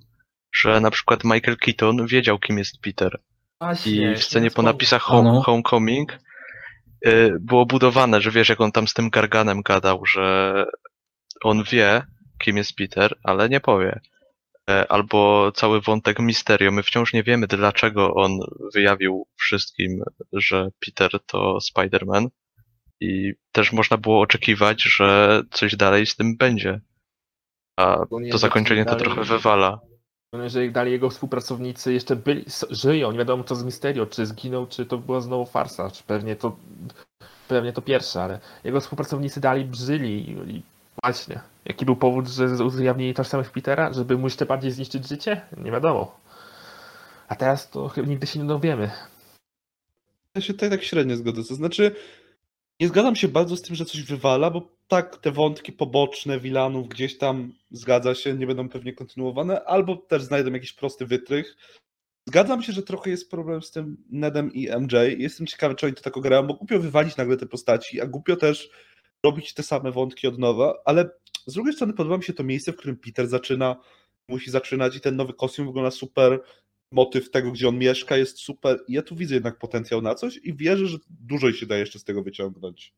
że 0.53 0.79
na 0.81 0.91
przykład 0.91 1.23
Michael 1.23 1.57
Keaton 1.57 2.07
wiedział, 2.07 2.39
kim 2.39 2.57
jest 2.57 2.81
Peter. 2.81 3.19
I 3.85 4.15
w 4.15 4.23
scenie 4.23 4.51
po 4.51 4.61
napisach 4.61 5.01
home. 5.01 5.41
Homecoming 5.45 6.19
y, 7.07 7.37
było 7.39 7.65
budowane, 7.65 8.21
że 8.21 8.31
wiesz, 8.31 8.49
jak 8.49 8.61
on 8.61 8.71
tam 8.71 8.87
z 8.87 8.93
tym 8.93 9.09
Garganem 9.09 9.61
gadał, 9.61 10.05
że 10.05 10.65
on 11.43 11.63
wie, 11.63 12.03
kim 12.39 12.57
jest 12.57 12.75
Peter, 12.75 13.15
ale 13.23 13.49
nie 13.49 13.59
powie. 13.59 13.99
E, 14.69 14.91
Albo 14.91 15.51
cały 15.51 15.81
wątek 15.81 16.19
Mysterio. 16.19 16.71
My 16.71 16.83
wciąż 16.83 17.13
nie 17.13 17.23
wiemy, 17.23 17.47
dlaczego 17.47 18.13
on 18.13 18.39
wyjawił 18.73 19.27
wszystkim, 19.35 20.03
że 20.33 20.69
Peter 20.85 21.11
to 21.25 21.57
Spider-Man. 21.71 22.27
I 23.01 23.33
też 23.51 23.73
można 23.73 23.97
było 23.97 24.21
oczekiwać, 24.21 24.83
że 24.83 25.41
coś 25.51 25.75
dalej 25.75 26.05
z 26.05 26.15
tym 26.15 26.37
będzie. 26.37 26.81
A 27.79 28.05
to 28.31 28.37
zakończenie 28.37 28.85
to 28.85 28.95
trochę 28.95 29.23
wywala. 29.23 29.79
No, 30.33 30.43
Jeżeli 30.43 30.71
dalej 30.71 30.91
jego 30.91 31.09
współpracownicy 31.09 31.93
jeszcze 31.93 32.15
byli, 32.15 32.45
żyją, 32.69 33.11
nie 33.11 33.17
wiadomo 33.17 33.43
co 33.43 33.55
z 33.55 33.63
Mysterio, 33.63 34.05
czy 34.05 34.25
zginął, 34.25 34.67
czy 34.67 34.85
to 34.85 34.97
była 34.97 35.21
znowu 35.21 35.45
farsa, 35.45 35.91
czy 35.91 36.03
pewnie 36.03 36.35
to 36.35 36.57
pewnie 37.47 37.73
to 37.73 37.81
pierwsze, 37.81 38.23
ale 38.23 38.39
jego 38.63 38.81
współpracownicy 38.81 39.41
dalej 39.41 39.69
żyli 39.73 40.29
i, 40.29 40.55
i 40.55 40.61
właśnie. 41.03 41.39
Jaki 41.65 41.85
był 41.85 41.95
powód, 41.95 42.27
że 42.27 42.65
ujawnili 42.79 43.13
tożsamość 43.13 43.49
Petera? 43.49 43.93
Żeby 43.93 44.17
mu 44.17 44.25
jeszcze 44.25 44.45
bardziej 44.45 44.71
zniszczyć 44.71 45.07
życie? 45.07 45.41
Nie 45.57 45.71
wiadomo. 45.71 46.19
A 47.27 47.35
teraz 47.35 47.69
to 47.69 47.87
chyba 47.87 48.07
nigdy 48.07 48.27
się 48.27 48.39
nie 48.39 48.45
dowiemy. 48.45 48.91
Ja 50.35 50.41
się 50.41 50.53
tutaj 50.53 50.69
tak 50.69 50.83
średnio 50.83 51.15
zgodzę. 51.15 51.43
To 51.43 51.55
znaczy, 51.55 51.95
nie 52.81 52.87
zgadzam 52.87 53.15
się 53.15 53.27
bardzo 53.27 53.57
z 53.57 53.61
tym, 53.61 53.75
że 53.75 53.85
coś 53.85 54.03
wywala, 54.03 54.51
bo 54.51 54.71
tak, 54.87 55.17
te 55.17 55.31
wątki 55.31 55.71
poboczne 55.71 56.39
wilanów 56.39 56.89
gdzieś 56.89 57.17
tam 57.17 57.53
zgadza 57.71 58.15
się, 58.15 58.33
nie 58.33 58.47
będą 58.47 58.69
pewnie 58.69 58.93
kontynuowane, 58.93 59.63
albo 59.63 59.95
też 59.95 60.23
znajdą 60.23 60.51
jakiś 60.51 60.73
prosty 60.73 61.05
wytrych. 61.05 61.57
Zgadzam 62.27 62.63
się, 62.63 62.73
że 62.73 62.83
trochę 62.83 63.09
jest 63.09 63.31
problem 63.31 63.61
z 63.61 63.71
tym 63.71 63.97
Nedem 64.09 64.53
i 64.53 64.69
MJ. 64.79 64.93
Jestem 65.17 65.47
ciekawy, 65.47 65.75
czy 65.75 65.85
oni 65.85 65.95
to 65.95 66.01
tak 66.01 66.17
ograją, 66.17 66.47
bo 66.47 66.53
głupio 66.53 66.79
wywalić 66.79 67.17
nagle 67.17 67.37
te 67.37 67.45
postaci, 67.45 68.01
a 68.01 68.07
głupio 68.07 68.35
też 68.35 68.69
robić 69.25 69.53
te 69.53 69.63
same 69.63 69.91
wątki 69.91 70.27
od 70.27 70.39
nowa, 70.39 70.73
ale 70.85 71.09
z 71.45 71.53
drugiej 71.53 71.73
strony 71.73 71.93
podoba 71.93 72.17
mi 72.17 72.23
się 72.23 72.33
to 72.33 72.43
miejsce, 72.43 72.73
w 72.73 72.75
którym 72.75 72.97
Peter 72.97 73.27
zaczyna, 73.27 73.75
musi 74.27 74.51
zaczynać 74.51 74.95
i 74.95 75.01
ten 75.01 75.15
nowy 75.15 75.33
kostium 75.33 75.67
wygląda 75.67 75.91
super, 75.91 76.39
motyw 76.91 77.31
tego, 77.31 77.51
gdzie 77.51 77.69
on 77.69 77.77
mieszka 77.77 78.17
jest 78.17 78.39
super 78.39 78.79
ja 78.87 79.01
tu 79.01 79.15
widzę 79.15 79.33
jednak 79.35 79.57
potencjał 79.57 80.01
na 80.01 80.15
coś 80.15 80.37
i 80.43 80.53
wierzę, 80.53 80.87
że 80.87 80.97
dużo 81.09 81.51
się 81.53 81.65
da 81.65 81.77
jeszcze 81.77 81.99
z 81.99 82.03
tego 82.03 82.23
wyciągnąć. 82.23 82.93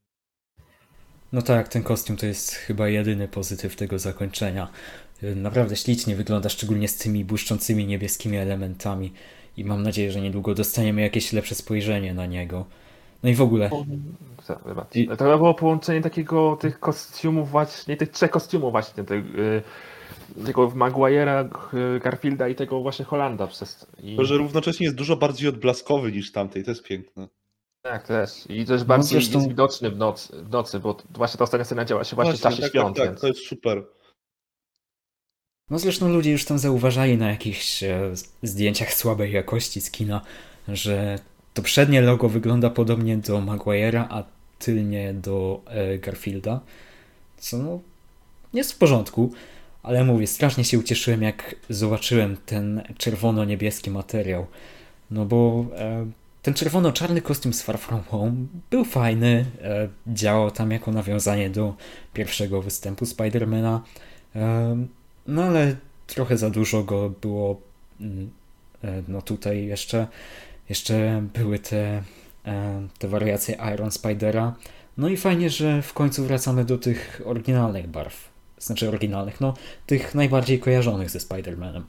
No 1.34 1.42
tak, 1.42 1.68
ten 1.68 1.84
kostium 1.84 2.18
to 2.18 2.26
jest 2.26 2.54
chyba 2.54 2.90
jedyny 2.90 3.28
pozytyw 3.28 3.76
tego 3.76 4.00
zakończenia. 4.00 4.68
Naprawdę 5.36 5.76
ślicznie 5.76 6.16
wygląda, 6.16 6.50
szczególnie 6.50 6.88
z 6.88 6.98
tymi 6.98 7.26
błyszczącymi 7.26 7.86
niebieskimi 7.88 8.38
elementami. 8.38 9.14
I 9.58 9.66
mam 9.66 9.84
nadzieję, 9.84 10.12
że 10.12 10.22
niedługo 10.22 10.54
dostaniemy 10.56 11.02
jakieś 11.02 11.34
lepsze 11.34 11.56
spojrzenie 11.56 12.14
na 12.14 12.26
niego. 12.26 12.66
No 13.24 13.30
i 13.30 13.36
w 13.36 13.42
ogóle. 13.42 13.70
I- 14.96 15.08
To 15.08 15.38
było 15.38 15.54
połączenie 15.54 16.02
takiego 16.02 16.58
tych 16.62 16.80
kostiumów 16.80 17.50
właśnie, 17.50 17.98
tych 17.98 18.10
trzech 18.12 18.32
kostiumów 18.32 18.72
właśnie, 18.72 19.04
tego, 19.04 19.40
y, 19.40 19.62
tego 20.46 20.68
Maguire'a, 20.68 21.50
y, 21.96 22.00
Garfielda 22.00 22.48
i 22.48 22.56
tego 22.56 22.82
właśnie 22.82 23.06
Holanda 23.06 23.48
przez... 23.48 23.88
I... 24.04 24.16
To, 24.16 24.26
że 24.26 24.38
równocześnie 24.38 24.86
jest 24.86 24.98
dużo 24.98 25.16
bardziej 25.16 25.50
odblaskowy 25.50 26.12
niż 26.12 26.32
tamtej, 26.32 26.64
to 26.64 26.72
jest 26.72 26.84
piękne. 26.84 27.28
Tak, 27.82 28.08
też. 28.08 28.30
I 28.50 28.66
też 28.66 28.84
bardziej 28.84 29.20
zresztą- 29.20 29.38
jest 29.38 29.50
widoczny 29.50 29.92
w 29.92 29.98
nocy, 29.98 30.44
w 30.44 30.50
nocy, 30.50 30.80
bo 30.80 30.98
właśnie 31.10 31.38
ta 31.38 31.44
ostatnia 31.44 31.66
scena 31.66 31.86
działa 31.86 32.04
się 32.04 32.16
właśnie, 32.16 32.34
w 32.34 32.42
czasie 32.42 32.62
tak, 32.62 32.72
świąt, 32.72 32.96
tak, 32.96 32.98
tak, 32.98 33.08
więc... 33.08 33.22
to 33.22 33.28
jest 33.28 33.48
super. 33.48 33.84
no 35.70 35.80
zresztą 35.80 36.10
ludzie 36.10 36.32
już 36.32 36.46
tam 36.46 36.60
zauważali 36.60 37.18
na 37.18 37.30
jakichś 37.30 37.84
e, 37.84 38.12
zdjęciach 38.44 38.94
słabej 38.94 39.32
jakości 39.32 39.82
z 39.82 39.92
kina, 39.92 40.22
że 40.68 41.20
to 41.54 41.62
przednie 41.62 42.02
logo 42.02 42.30
wygląda 42.30 42.70
podobnie 42.70 43.18
do 43.18 43.38
Maguire'a, 43.38 44.06
a 44.10 44.24
tylnie 44.60 45.14
do 45.14 45.62
e, 45.66 45.98
Garfielda. 45.98 46.60
Co 47.38 47.58
no, 47.58 47.80
jest 48.54 48.74
w 48.74 48.78
porządku, 48.78 49.34
ale 49.84 50.04
mówię, 50.04 50.28
strasznie 50.28 50.64
się 50.64 50.80
ucieszyłem, 50.80 51.22
jak 51.22 51.56
zobaczyłem 51.70 52.38
ten 52.46 52.84
czerwono-niebieski 52.98 53.92
materiał. 53.92 54.48
No 55.12 55.26
bo 55.26 55.66
e, 55.78 56.06
ten 56.42 56.54
czerwono-czarny 56.54 57.22
kostium 57.22 57.54
z 57.54 57.62
Far 57.62 57.80
From 57.80 58.04
Home 58.04 58.34
był 58.70 58.86
fajny, 58.86 59.46
e, 59.62 59.90
działał 60.08 60.52
tam 60.52 60.72
jako 60.72 60.92
nawiązanie 60.92 61.50
do 61.50 61.76
pierwszego 62.14 62.62
występu 62.62 63.06
Spidermana, 63.06 63.82
e, 64.36 64.86
no 65.28 65.44
ale 65.44 65.76
trochę 66.08 66.38
za 66.38 66.50
dużo 66.50 66.84
go 66.84 67.10
było, 67.10 67.62
mm, 68.02 68.30
e, 68.84 69.04
no 69.08 69.22
tutaj 69.22 69.66
jeszcze, 69.66 70.08
jeszcze 70.70 71.24
były 71.34 71.60
te, 71.60 72.04
e, 72.46 72.88
te 73.00 73.08
wariacje 73.08 73.58
Iron 73.74 73.92
Spidera, 73.92 74.56
no 74.98 75.10
i 75.10 75.18
fajnie, 75.18 75.50
że 75.50 75.82
w 75.82 75.94
końcu 75.94 76.24
wracamy 76.24 76.66
do 76.66 76.78
tych 76.78 77.22
oryginalnych 77.26 77.88
barw, 77.88 78.33
znaczy 78.66 78.88
oryginalnych, 78.88 79.42
no 79.42 79.54
tych 79.86 80.16
najbardziej 80.16 80.60
kojarzonych 80.60 81.10
ze 81.10 81.20
Spider-Manem. 81.20 81.82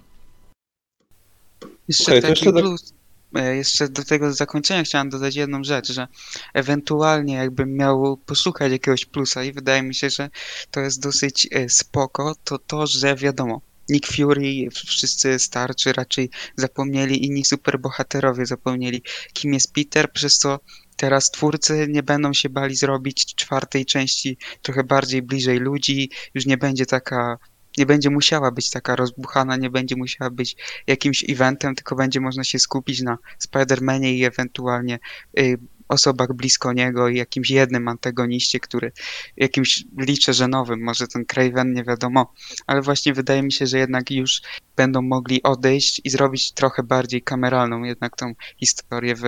Jeszcze 1.89 2.21
taki 2.21 2.29
jeszcze 2.29 2.53
plus. 2.53 2.95
e, 3.37 3.57
Jeszcze 3.57 3.89
do 3.89 4.05
tego 4.05 4.33
zakończenia 4.33 4.83
chciałem 4.85 5.09
dodać 5.11 5.37
jedną 5.37 5.65
rzecz, 5.65 5.93
że 5.93 6.09
ewentualnie 6.55 7.35
jakbym 7.35 7.77
miał 7.77 8.17
poszukać 8.17 8.73
jakiegoś 8.73 9.05
plusa 9.05 9.45
i 9.45 9.53
wydaje 9.53 9.83
mi 9.83 9.95
się, 9.95 10.11
że 10.11 10.31
to 10.71 10.81
jest 10.81 11.03
dosyć 11.03 11.49
e, 11.53 11.69
spoko, 11.69 12.35
to 12.45 12.59
to, 12.59 12.87
że 12.87 13.17
wiadomo, 13.17 13.61
Nick 13.89 14.07
Fury, 14.13 14.69
wszyscy 14.75 15.39
starczy 15.39 15.93
raczej 15.93 16.31
zapomnieli, 16.57 17.27
inni 17.27 17.45
superbohaterowie 17.45 18.47
zapomnieli, 18.47 19.03
kim 19.33 19.55
jest 19.55 19.73
Peter, 19.73 20.13
przez 20.13 20.39
co 20.39 20.61
teraz 20.97 21.31
twórcy 21.31 21.87
nie 21.89 22.03
będą 22.03 22.33
się 22.33 22.49
bali 22.49 22.77
zrobić 22.77 23.35
czwartej 23.35 23.87
części 23.87 24.39
trochę 24.63 24.85
bardziej 24.85 25.23
bliżej 25.23 25.59
ludzi, 25.59 26.11
już 26.35 26.47
nie 26.47 26.57
będzie 26.57 26.87
taka, 26.87 27.39
nie 27.79 27.87
będzie 27.87 28.11
musiała 28.11 28.51
być 28.51 28.71
taka 28.71 28.97
rozbuchana, 28.97 29.57
nie 29.57 29.71
będzie 29.71 29.97
musiała 29.97 30.31
być 30.31 30.57
jakimś 30.87 31.25
eventem, 31.29 31.75
tylko 31.75 31.97
będzie 31.97 32.21
można 32.21 32.45
się 32.45 32.59
skupić 32.59 33.03
na 33.03 33.19
Spider-Manie 33.49 34.13
i 34.13 34.25
ewentualnie 34.25 34.99
y, 35.39 35.59
osobach 35.89 36.33
blisko 36.33 36.73
niego 36.73 37.09
i 37.09 37.17
jakimś 37.17 37.51
jednym 37.51 37.89
antagoniście, 37.89 38.61
który 38.61 38.93
jakimś 39.37 39.85
liczę, 39.99 40.35
że 40.35 40.49
nowym, 40.49 40.83
może 40.83 41.09
ten 41.09 41.25
Craven, 41.25 41.73
nie 41.73 41.85
wiadomo, 41.85 42.33
ale 42.67 42.83
właśnie 42.83 43.13
wydaje 43.13 43.43
mi 43.43 43.53
się, 43.53 43.67
że 43.67 43.79
jednak 43.79 44.11
już 44.11 44.43
będą 44.77 45.03
mogli 45.03 45.43
odejść 45.43 46.01
i 46.05 46.11
zrobić 46.11 46.53
trochę 46.53 46.83
bardziej 46.83 47.23
kameralną 47.23 47.83
jednak 47.83 48.17
tą 48.17 48.35
historię 48.61 49.15
w 49.15 49.23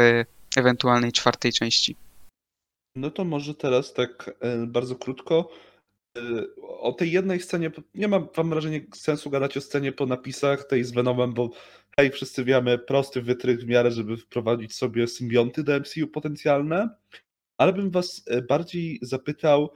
ewentualnej 0.57 1.13
czwartej 1.13 1.53
części. 1.53 1.97
No 2.97 3.11
to 3.11 3.25
może 3.25 3.55
teraz 3.55 3.93
tak 3.93 4.37
e, 4.41 4.67
bardzo 4.67 4.97
krótko. 4.97 5.51
e, 6.19 6.21
O 6.79 6.93
tej 6.93 7.13
jednej 7.13 7.41
scenie, 7.41 7.71
nie 7.95 8.09
mam 8.09 8.29
wam 8.37 8.51
wrażenia 8.51 8.81
sensu 8.95 9.31
gadać 9.31 9.57
o 9.57 9.61
scenie 9.61 9.93
po 9.93 10.07
napisach 10.07 10.65
tej 10.65 10.85
z 10.85 10.93
Venomem, 10.93 11.35
bo 11.35 11.51
hej, 11.97 12.11
wszyscy 12.11 12.45
wiemy, 12.45 12.79
prosty 12.79 13.23
wytrych 13.23 13.61
w 13.61 13.67
miarę, 13.67 13.91
żeby 13.91 14.17
wprowadzić 14.17 14.75
sobie 14.75 15.07
symbionty 15.07 15.65
do 15.65 15.81
MCU 15.81 16.09
potencjalne, 16.09 16.89
ale 17.59 17.73
bym 17.73 17.91
was 17.91 18.23
e, 18.27 18.43
bardziej 18.43 18.99
zapytał, 19.03 19.73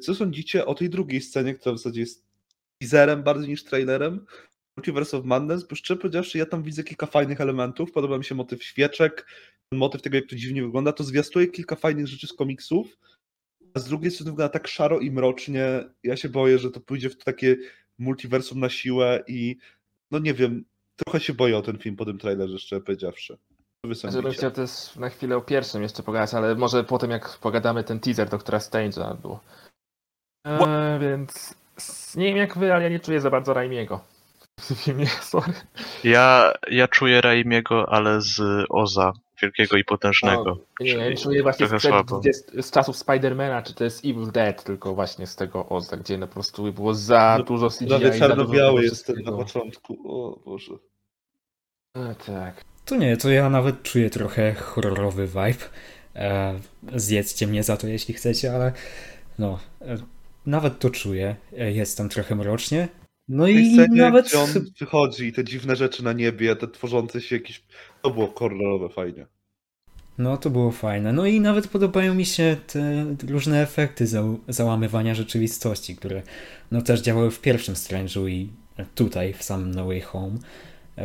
co 0.00 0.14
sądzicie 0.14 0.66
o 0.66 0.74
tej 0.74 0.90
drugiej 0.90 1.20
scenie, 1.20 1.54
która 1.54 1.74
w 1.74 1.78
zasadzie 1.78 2.00
jest 2.00 2.26
teaserem 2.78 3.22
bardziej 3.22 3.48
niż 3.48 3.64
trailerem, 3.64 4.26
Multiverse 4.76 5.16
of 5.16 5.24
Madness, 5.24 5.64
bo 5.64 5.76
szczerze 5.76 6.00
powiedziawszy, 6.00 6.38
ja 6.38 6.46
tam 6.46 6.62
widzę 6.62 6.84
kilka 6.84 7.06
fajnych 7.06 7.40
elementów, 7.40 7.92
podoba 7.92 8.18
mi 8.18 8.24
się 8.24 8.34
motyw 8.34 8.64
świeczek, 8.64 9.26
motyw 9.76 10.02
tego, 10.02 10.16
jak 10.16 10.26
to 10.26 10.36
dziwnie 10.36 10.62
wygląda, 10.62 10.92
to 10.92 11.04
zwiastuje 11.04 11.46
kilka 11.46 11.76
fajnych 11.76 12.06
rzeczy 12.06 12.26
z 12.26 12.32
komiksów, 12.32 12.98
a 13.74 13.78
z 13.78 13.88
drugiej 13.88 14.10
strony 14.10 14.30
wygląda 14.30 14.52
tak 14.52 14.68
szaro 14.68 15.00
i 15.00 15.10
mrocznie. 15.10 15.84
Ja 16.02 16.16
się 16.16 16.28
boję, 16.28 16.58
że 16.58 16.70
to 16.70 16.80
pójdzie 16.80 17.10
w 17.10 17.24
takie 17.24 17.56
multiversum 17.98 18.60
na 18.60 18.68
siłę 18.68 19.24
i 19.26 19.56
no 20.10 20.18
nie 20.18 20.34
wiem, 20.34 20.64
trochę 20.96 21.20
się 21.20 21.34
boję 21.34 21.56
o 21.58 21.62
ten 21.62 21.78
film 21.78 21.96
po 21.96 22.04
tym 22.04 22.18
trailerze, 22.18 22.58
szczerze 22.58 22.82
powiedziawszy. 22.82 23.38
Co 23.84 23.88
wy 23.88 23.94
Ja 24.04 24.10
bym 24.10 24.12
sądzicie? 24.12 24.38
chciał 24.38 24.50
też 24.50 24.96
na 24.96 25.08
chwilę 25.08 25.36
o 25.36 25.40
pierwszym 25.40 25.82
jeszcze 25.82 26.02
pogadać, 26.02 26.34
ale 26.34 26.54
może 26.54 26.84
potem 26.84 27.10
jak 27.10 27.38
pogadamy 27.38 27.84
ten 27.84 28.00
teaser 28.00 28.28
Doktora 28.28 28.58
Strange'a 28.58 29.16
było. 29.16 29.40
E, 30.46 30.98
więc 31.00 31.54
nie 32.16 32.24
wiem 32.26 32.36
jak 32.36 32.58
wy, 32.58 32.74
ale 32.74 32.82
ja 32.82 32.88
nie 32.88 33.00
czuję 33.00 33.20
za 33.20 33.30
bardzo 33.30 33.54
Raimiego. 33.54 34.00
W 34.60 34.74
filmie, 34.74 35.06
sorry. 35.32 35.52
Ja, 36.04 36.52
ja 36.70 36.88
czuję 36.88 37.20
Raimiego, 37.20 37.88
ale 37.92 38.20
z 38.20 38.66
Oza, 38.70 39.12
wielkiego 39.44 39.76
i 39.76 39.84
potężnego. 39.84 40.58
Nie, 40.80 40.90
ja 40.92 41.08
nie 41.10 41.16
czuję 41.16 41.42
właśnie 41.42 41.66
sprzed, 41.68 41.92
gdzie- 42.20 42.62
z 42.62 42.70
czasów 42.70 42.96
Spidermana, 42.96 43.62
czy 43.62 43.74
to 43.74 43.84
jest 43.84 44.04
Evil 44.04 44.30
Dead, 44.32 44.64
tylko 44.64 44.94
właśnie 44.94 45.26
z 45.26 45.36
tego 45.36 45.68
Oza, 45.68 45.96
gdzie 45.96 46.18
no 46.18 46.26
po 46.26 46.34
prostu 46.34 46.72
było 46.72 46.94
za 46.94 47.36
No, 47.38 47.44
dużo 47.44 47.70
CGI. 47.70 47.86
Prawie 47.86 48.18
czarno-biały 48.18 48.82
jest 48.82 49.06
ten 49.06 49.16
na 49.24 49.32
początku. 49.32 49.98
O 50.04 50.38
Boże. 50.44 50.74
E, 51.96 52.14
tak. 52.26 52.64
To 52.84 52.96
nie, 52.96 53.16
to 53.16 53.30
ja 53.30 53.50
nawet 53.50 53.82
czuję 53.82 54.10
trochę 54.10 54.54
horrorowy 54.54 55.26
vibe. 55.26 55.64
E, 56.16 56.54
zjedzcie 56.94 57.46
mnie 57.46 57.62
za 57.62 57.76
to, 57.76 57.86
jeśli 57.86 58.14
chcecie, 58.14 58.54
ale 58.54 58.72
no, 59.38 59.58
e, 59.80 59.96
nawet 60.46 60.78
to 60.78 60.90
czuję. 60.90 61.36
E, 61.58 61.72
jest 61.72 61.98
tam 61.98 62.08
trochę 62.08 62.34
mrocznie. 62.34 62.88
No 63.28 63.48
i 63.48 63.74
scenie, 63.74 64.02
nawet. 64.02 64.26
gdzie 64.26 64.38
on 64.38 64.48
wychodzi 64.80 65.26
i 65.26 65.32
te 65.32 65.44
dziwne 65.44 65.76
rzeczy 65.76 66.04
na 66.04 66.12
niebie, 66.12 66.56
te 66.56 66.68
tworzące 66.68 67.20
się 67.20 67.36
jakieś... 67.36 67.62
To 68.02 68.10
było 68.10 68.32
horrorowe 68.36 68.88
fajnie. 68.88 69.26
No, 70.18 70.36
to 70.36 70.50
było 70.50 70.70
fajne. 70.70 71.12
No 71.12 71.26
i 71.26 71.40
nawet 71.40 71.68
podobają 71.68 72.14
mi 72.14 72.26
się 72.26 72.56
te 72.66 73.04
różne 73.28 73.62
efekty 73.62 74.06
za, 74.06 74.22
załamywania 74.48 75.14
rzeczywistości, 75.14 75.96
które 75.96 76.22
no 76.70 76.82
też 76.82 77.00
działały 77.00 77.30
w 77.30 77.40
pierwszym 77.40 77.74
Strange'u 77.74 78.28
i 78.28 78.48
tutaj 78.94 79.32
w 79.32 79.42
samym 79.42 79.74
No 79.74 79.86
Way 79.86 80.00
Home. 80.00 80.38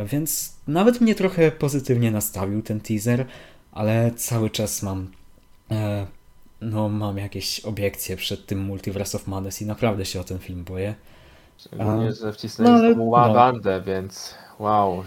Więc 0.05 0.55
nawet 0.67 1.01
mnie 1.01 1.15
trochę 1.15 1.51
pozytywnie 1.51 2.11
nastawił 2.11 2.61
ten 2.61 2.79
teaser, 2.79 3.25
ale 3.71 4.11
cały 4.15 4.49
czas 4.49 4.83
mam 4.83 5.11
e, 5.71 6.05
no 6.61 6.89
mam 6.89 7.17
jakieś 7.17 7.59
obiekcje 7.59 8.17
przed 8.17 8.45
tym 8.45 8.59
Multiverse 8.59 9.17
of 9.17 9.27
Madness 9.27 9.61
i 9.61 9.65
naprawdę 9.65 10.05
się 10.05 10.19
o 10.19 10.23
ten 10.23 10.39
film 10.39 10.63
boję. 10.63 10.95
Szczególnie, 11.57 12.13
że 12.13 12.33
wcisnęli 12.33 12.69
no 12.69 12.77
no, 12.77 12.83
ale- 12.83 12.93
znowu 12.93 13.11
no. 13.11 13.33
Wandę, 13.33 13.81
więc 13.81 14.35
wow. 14.59 15.03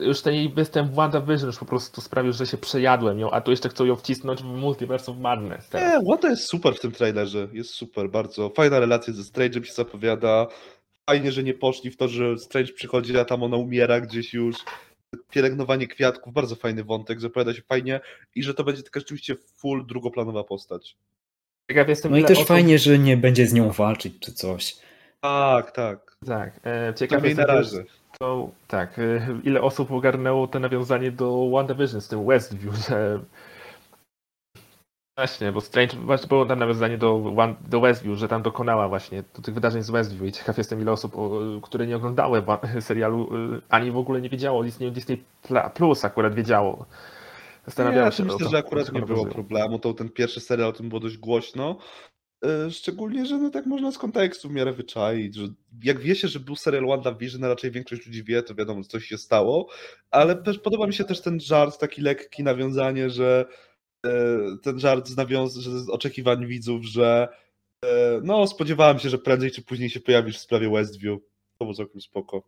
Już, 0.00 0.20
ten 0.20 0.34
jej 0.34 0.48
występ 0.52 0.92
w 0.92 0.94
WandaVision 0.94 1.46
już 1.46 1.58
po 1.58 1.64
prostu 1.64 2.00
sprawił, 2.00 2.32
że 2.32 2.46
się 2.46 2.58
przejadłem 2.58 3.18
ją, 3.18 3.30
a 3.30 3.40
tu 3.40 3.50
jeszcze 3.50 3.68
chcą 3.68 3.84
ją 3.84 3.96
wcisnąć 3.96 4.42
w 4.42 4.44
Multiverse 4.46 5.12
of 5.12 5.18
Madness 5.18 5.68
teraz. 5.68 6.02
Nie, 6.02 6.08
Wanda 6.10 6.28
jest 6.30 6.44
super 6.44 6.74
w 6.74 6.80
tym 6.80 6.92
trailerze. 6.92 7.48
Jest 7.52 7.70
super, 7.70 8.10
bardzo. 8.10 8.50
Fajna 8.50 8.80
relacja 8.80 9.12
ze 9.12 9.22
Strange'em 9.22 9.62
się 9.64 9.72
zapowiada. 9.72 10.46
Fajnie, 11.10 11.32
że 11.32 11.42
nie 11.42 11.54
poszli 11.54 11.90
w 11.90 11.96
to, 11.96 12.08
że 12.08 12.38
Strange 12.38 12.72
przychodzi, 12.72 13.18
a 13.18 13.24
tam 13.24 13.42
ona 13.42 13.56
umiera 13.56 14.00
gdzieś 14.00 14.34
już. 14.34 14.56
Pielęgnowanie 15.30 15.86
kwiatków, 15.86 16.32
bardzo 16.32 16.56
fajny 16.56 16.84
wątek, 16.84 17.20
zapowiada 17.20 17.54
się 17.54 17.62
fajnie 17.62 18.00
i 18.34 18.42
że 18.42 18.54
to 18.54 18.64
będzie 18.64 18.82
taka 18.82 19.00
rzeczywiście 19.00 19.36
full 19.56 19.86
drugoplanowa 19.86 20.44
postać. 20.44 20.96
Ciekaw 21.70 21.88
jestem, 21.88 22.10
No 22.12 22.18
i 22.18 22.24
też 22.24 22.38
osób- 22.38 22.48
fajnie, 22.48 22.78
że 22.78 22.98
nie 22.98 23.16
będzie 23.16 23.46
z 23.46 23.52
nią 23.52 23.70
walczyć 23.70 24.14
czy 24.20 24.32
coś. 24.32 24.76
Tak, 25.20 25.70
tak. 25.72 26.16
Tak, 26.26 26.60
e, 26.64 26.94
ciekaw 26.94 27.22
Ciekawie 27.22 27.34
na 27.34 27.46
razie. 27.46 27.84
to, 28.18 28.50
tak, 28.66 28.98
e, 28.98 29.26
ile 29.44 29.60
osób 29.62 29.90
ogarnęło 29.92 30.46
to 30.46 30.58
nawiązanie 30.58 31.12
do 31.12 31.50
WandaVision 31.50 32.00
z 32.00 32.08
tym 32.08 32.26
Westview, 32.26 32.74
że 32.88 33.20
Właśnie, 35.18 35.52
bo 35.52 35.60
Strange, 35.60 35.96
właśnie 35.96 36.28
było 36.28 36.46
tam 36.46 36.58
nawiązanie 36.58 36.98
do, 36.98 37.14
One- 37.16 37.54
do 37.68 37.80
Westview, 37.80 38.18
że 38.18 38.28
tam 38.28 38.42
dokonała 38.42 38.88
właśnie 38.88 39.24
do 39.36 39.42
tych 39.42 39.54
wydarzeń 39.54 39.82
z 39.82 39.90
Westview 39.90 40.22
i 40.22 40.32
ciekaw 40.32 40.58
jestem 40.58 40.80
ile 40.80 40.92
osób, 40.92 41.16
które 41.62 41.86
nie 41.86 41.96
oglądały 41.96 42.42
serialu, 42.80 43.36
y, 43.56 43.60
ani 43.68 43.90
w 43.90 43.96
ogóle 43.96 44.20
nie 44.20 44.28
wiedziało 44.28 44.60
o 44.60 44.64
istnieniu 44.64 44.92
Disney 44.92 45.24
Plus 45.74 46.04
akurat 46.04 46.34
wiedziało. 46.34 46.86
Ja 46.88 47.62
Zastanawiałem 47.66 48.10
to 48.10 48.16
się 48.16 48.24
myślę, 48.24 48.38
to, 48.38 48.48
że 48.48 48.58
akurat 48.58 48.92
nie 48.92 49.02
było 49.02 49.26
problemu. 49.26 49.78
To 49.78 49.94
ten 49.94 50.08
pierwszy 50.08 50.40
serial 50.40 50.68
o 50.68 50.72
tym 50.72 50.88
było 50.88 51.00
dość 51.00 51.18
głośno. 51.18 51.76
E, 52.44 52.70
Szczególnie, 52.70 53.26
że 53.26 53.38
no 53.38 53.50
tak 53.50 53.66
można 53.66 53.92
z 53.92 53.98
kontekstu 53.98 54.48
w 54.48 54.52
miarę 54.52 54.72
wyczaić, 54.72 55.34
że 55.34 55.48
jak 55.82 56.00
wie 56.00 56.14
się, 56.14 56.28
że 56.28 56.40
był 56.40 56.56
serial 56.56 56.86
WandaVision, 56.86 57.44
raczej 57.44 57.70
większość 57.70 58.06
ludzi 58.06 58.24
wie, 58.24 58.42
to 58.42 58.54
wiadomo, 58.54 58.82
że 58.82 58.88
coś 58.88 59.06
się 59.06 59.18
stało, 59.18 59.68
ale 60.10 60.36
też 60.42 60.58
podoba 60.58 60.86
mi 60.86 60.94
się 60.94 61.04
też 61.04 61.20
ten 61.20 61.40
żart, 61.40 61.78
taki 61.78 62.02
lekki 62.02 62.42
nawiązanie, 62.42 63.10
że 63.10 63.46
e, 64.06 64.10
ten 64.62 64.80
żart 64.80 65.08
z, 65.08 65.16
nawiąz- 65.16 65.48
z 65.84 65.90
oczekiwań 65.90 66.46
widzów, 66.46 66.84
że 66.84 67.28
e, 67.84 68.20
no 68.22 68.46
spodziewałem 68.46 68.98
się, 68.98 69.08
że 69.08 69.18
prędzej 69.18 69.50
czy 69.50 69.62
później 69.62 69.90
się 69.90 70.00
pojawisz 70.00 70.38
w 70.38 70.42
sprawie 70.42 70.70
Westview. 70.70 71.18
To 71.58 71.64
było 71.64 71.74
całkiem 71.74 72.00
spoko. 72.00 72.42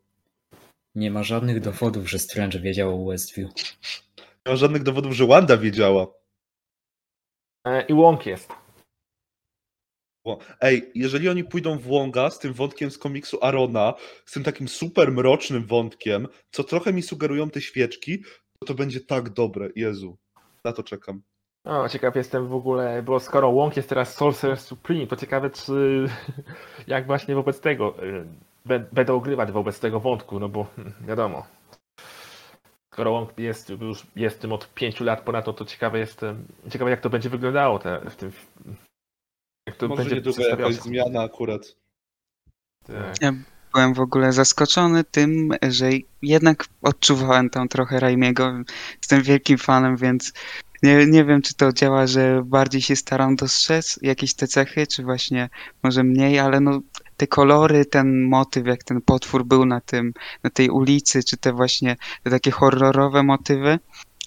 Nie 0.94 1.10
ma 1.10 1.22
żadnych 1.22 1.60
dowodów, 1.60 2.10
że 2.10 2.18
Strange 2.18 2.60
wiedział 2.60 3.02
o 3.02 3.10
Westview. 3.10 3.50
Nie 4.46 4.52
ma 4.52 4.56
żadnych 4.56 4.82
dowodów, 4.82 5.12
że 5.12 5.26
Wanda 5.26 5.56
wiedziała. 5.56 6.06
I 7.88 7.94
Łąk 7.94 8.26
jest. 8.26 8.59
Ej, 10.60 10.90
jeżeli 10.94 11.28
oni 11.28 11.44
pójdą 11.44 11.78
w 11.78 11.82
Wonga 11.82 12.30
z 12.30 12.38
tym 12.38 12.52
wątkiem 12.52 12.90
z 12.90 12.98
komiksu 12.98 13.38
Arona, 13.42 13.94
z 14.26 14.32
tym 14.32 14.42
takim 14.44 14.68
super 14.68 15.12
mrocznym 15.12 15.66
wątkiem, 15.66 16.28
co 16.50 16.64
trochę 16.64 16.92
mi 16.92 17.02
sugerują 17.02 17.50
te 17.50 17.60
świeczki, 17.60 18.22
to 18.58 18.66
to 18.66 18.74
będzie 18.74 19.00
tak 19.00 19.30
dobre. 19.30 19.68
Jezu, 19.76 20.18
na 20.64 20.72
to 20.72 20.82
czekam. 20.82 21.22
O, 21.64 21.88
ciekaw 21.88 22.16
jestem 22.16 22.48
w 22.48 22.54
ogóle, 22.54 23.02
bo 23.02 23.20
skoro 23.20 23.48
Łąk 23.48 23.76
jest 23.76 23.88
teraz 23.88 24.14
Sorcerer 24.14 24.60
Supreme, 24.60 25.06
to 25.06 25.16
ciekawe 25.16 25.50
czy 25.50 26.06
jak 26.86 27.06
właśnie 27.06 27.34
wobec 27.34 27.60
tego 27.60 28.04
y, 28.04 28.26
bę- 28.66 28.84
będą 28.92 29.16
ogrywać 29.16 29.52
wobec 29.52 29.80
tego 29.80 30.00
wątku, 30.00 30.40
no 30.40 30.48
bo 30.48 30.64
hmm, 30.76 30.94
wiadomo. 31.06 31.46
skoro 32.92 33.18
on 33.18 33.26
jest 33.38 33.70
już 33.70 34.06
jest 34.16 34.40
tym 34.40 34.52
od 34.52 34.74
5 34.74 35.00
lat 35.00 35.20
ponad, 35.20 35.46
no 35.46 35.52
to 35.52 35.64
ciekawe 35.64 35.98
jestem, 35.98 36.44
ciekawe 36.70 36.90
jak 36.90 37.00
to 37.00 37.10
będzie 37.10 37.30
wyglądało 37.30 37.78
te, 37.78 38.10
w 38.10 38.16
tym. 38.16 38.32
Jak 39.66 39.76
to 39.76 39.88
Może 39.88 40.02
będzie 40.02 40.16
niedługo 40.16 40.42
jakaś 40.42 40.74
zmiana 40.74 41.22
akurat. 41.22 41.76
Tak. 42.86 43.34
Byłem 43.74 43.94
w 43.94 44.00
ogóle 44.00 44.32
zaskoczony 44.32 45.04
tym, 45.04 45.50
że 45.68 45.90
jednak 46.22 46.64
odczuwałem 46.82 47.50
tam 47.50 47.68
trochę 47.68 48.00
Raimiego. 48.00 48.52
Jestem 48.96 49.22
wielkim 49.22 49.58
fanem, 49.58 49.96
więc 49.96 50.32
nie, 50.82 51.06
nie 51.06 51.24
wiem, 51.24 51.42
czy 51.42 51.54
to 51.54 51.72
działa, 51.72 52.06
że 52.06 52.42
bardziej 52.44 52.82
się 52.82 52.96
staram 52.96 53.36
dostrzec 53.36 53.98
jakieś 54.02 54.34
te 54.34 54.46
cechy, 54.46 54.86
czy 54.86 55.02
właśnie 55.02 55.48
może 55.82 56.04
mniej, 56.04 56.38
ale 56.38 56.60
no 56.60 56.80
te 57.16 57.26
kolory, 57.26 57.84
ten 57.84 58.22
motyw, 58.22 58.66
jak 58.66 58.84
ten 58.84 59.00
potwór 59.00 59.44
był 59.44 59.66
na 59.66 59.80
tym, 59.80 60.12
na 60.42 60.50
tej 60.50 60.70
ulicy, 60.70 61.24
czy 61.24 61.36
te 61.36 61.52
właśnie 61.52 61.96
te 62.24 62.30
takie 62.30 62.50
horrorowe 62.50 63.22
motywy, 63.22 63.78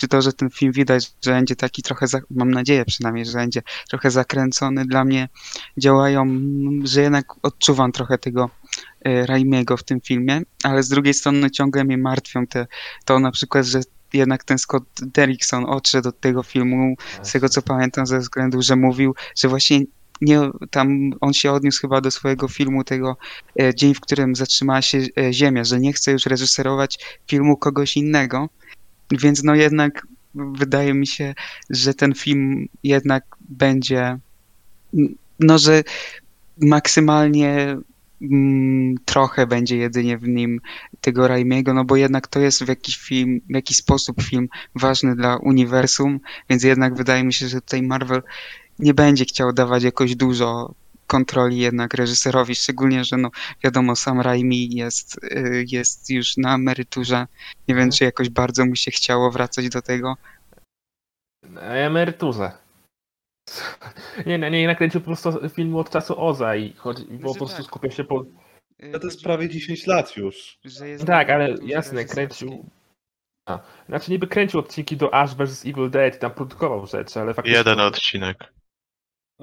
czy 0.03 0.07
to, 0.07 0.21
że 0.21 0.33
ten 0.33 0.49
film 0.49 0.71
widać, 0.71 1.11
że 1.21 1.31
będzie 1.31 1.55
taki 1.55 1.83
trochę, 1.83 2.07
za, 2.07 2.19
mam 2.29 2.51
nadzieję 2.51 2.85
przynajmniej, 2.85 3.25
że 3.25 3.37
będzie 3.37 3.61
trochę 3.89 4.11
zakręcony, 4.11 4.85
dla 4.85 5.05
mnie 5.05 5.29
działają, 5.77 6.27
że 6.83 7.01
jednak 7.01 7.25
odczuwam 7.43 7.91
trochę 7.91 8.17
tego 8.17 8.49
e, 9.05 9.25
Raimiego 9.25 9.77
w 9.77 9.83
tym 9.83 10.01
filmie, 10.01 10.41
ale 10.63 10.83
z 10.83 10.89
drugiej 10.89 11.13
strony 11.13 11.51
ciągle 11.51 11.83
mnie 11.83 11.97
martwią 11.97 12.47
te, 12.47 12.67
to 13.05 13.19
na 13.19 13.31
przykład, 13.31 13.65
że 13.65 13.81
jednak 14.13 14.43
ten 14.43 14.57
Scott 14.57 14.83
Derrickson 15.01 15.65
odszedł 15.65 16.09
od 16.09 16.19
tego 16.19 16.43
filmu, 16.43 16.95
z 17.21 17.31
tego 17.31 17.49
co 17.49 17.61
pamiętam, 17.61 18.05
ze 18.05 18.19
względu, 18.19 18.61
że 18.61 18.75
mówił, 18.75 19.15
że 19.35 19.47
właśnie 19.47 19.81
nie, 20.21 20.39
tam 20.71 21.11
on 21.21 21.33
się 21.33 21.51
odniósł 21.51 21.81
chyba 21.81 22.01
do 22.01 22.11
swojego 22.11 22.47
filmu 22.47 22.83
tego 22.83 23.17
e, 23.61 23.75
Dzień, 23.75 23.93
w 23.93 24.01
którym 24.01 24.35
zatrzymała 24.35 24.81
się 24.81 24.97
e, 25.17 25.33
Ziemia, 25.33 25.63
że 25.63 25.79
nie 25.79 25.93
chce 25.93 26.11
już 26.11 26.25
reżyserować 26.25 26.99
filmu 27.27 27.57
kogoś 27.57 27.97
innego, 27.97 28.49
więc 29.11 29.43
no 29.43 29.55
jednak 29.55 30.07
wydaje 30.35 30.93
mi 30.93 31.07
się, 31.07 31.33
że 31.69 31.93
ten 31.93 32.13
film 32.13 32.67
jednak 32.83 33.23
będzie, 33.39 34.17
no 35.39 35.57
że 35.57 35.83
maksymalnie 36.61 37.77
mm, 38.21 38.95
trochę 39.05 39.47
będzie 39.47 39.77
jedynie 39.77 40.17
w 40.17 40.27
nim 40.27 40.61
tego 41.01 41.27
Raimiego, 41.27 41.73
no 41.73 41.85
bo 41.85 41.95
jednak 41.95 42.27
to 42.27 42.39
jest 42.39 42.63
w 42.63 42.67
jakiś 42.67 42.97
film, 42.97 43.41
w 43.49 43.55
jakiś 43.55 43.77
sposób 43.77 44.21
film 44.21 44.49
ważny 44.75 45.15
dla 45.15 45.37
uniwersum, 45.37 46.19
więc 46.49 46.63
jednak 46.63 46.95
wydaje 46.95 47.23
mi 47.23 47.33
się, 47.33 47.47
że 47.47 47.61
tutaj 47.61 47.81
Marvel 47.81 48.23
nie 48.79 48.93
będzie 48.93 49.25
chciał 49.25 49.53
dawać 49.53 49.83
jakoś 49.83 50.15
dużo 50.15 50.73
kontroli 51.13 51.57
jednak 51.57 51.93
reżyserowi, 51.93 52.55
szczególnie, 52.55 53.03
że 53.03 53.17
no 53.17 53.29
wiadomo, 53.63 53.95
sam 53.95 54.21
Raimi 54.21 54.75
jest, 54.75 55.23
y, 55.23 55.65
jest 55.71 56.09
już 56.09 56.37
na 56.37 56.55
emeryturze. 56.55 57.27
Nie 57.67 57.75
wiem, 57.75 57.91
czy 57.91 58.03
jakoś 58.03 58.29
bardzo 58.29 58.65
mu 58.65 58.75
się 58.75 58.91
chciało 58.91 59.31
wracać 59.31 59.69
do 59.69 59.81
tego. 59.81 60.17
Na 61.43 61.61
emeryturze. 61.61 62.51
Nie, 64.25 64.39
nie, 64.39 64.51
nie 64.51 64.67
nakręcił 64.67 65.01
po 65.01 65.05
prostu 65.05 65.49
filmu 65.49 65.79
od 65.79 65.89
czasu 65.89 66.21
Oza 66.21 66.55
i 66.55 66.73
chodzi, 66.73 67.03
bo 67.03 67.09
po 67.09 67.17
Znaczy 67.17 67.37
prostu 67.37 67.57
tak. 67.57 67.65
skupia 67.65 67.91
się 67.91 68.03
po... 68.03 68.25
No 68.79 68.99
to 68.99 69.05
jest 69.05 69.23
prawie 69.23 69.49
10 69.49 69.87
lat 69.87 70.17
już. 70.17 70.57
Że 70.63 70.89
jest 70.89 71.05
Tak, 71.05 71.29
ale 71.29 71.55
jasne, 71.65 72.05
kręcił... 72.05 72.69
A, 73.49 73.59
znaczy 73.89 74.11
niby 74.11 74.27
kręcił 74.27 74.59
odcinki 74.59 74.97
do 74.97 75.13
Ash 75.13 75.35
vs 75.35 75.65
Evil 75.65 75.89
Dead 75.89 76.15
i 76.15 76.19
tam 76.19 76.31
produkował 76.31 76.87
rzeczy, 76.87 77.19
ale 77.19 77.33
faktycznie... 77.33 77.57
Jeden 77.57 77.79
odcinek. 77.79 78.53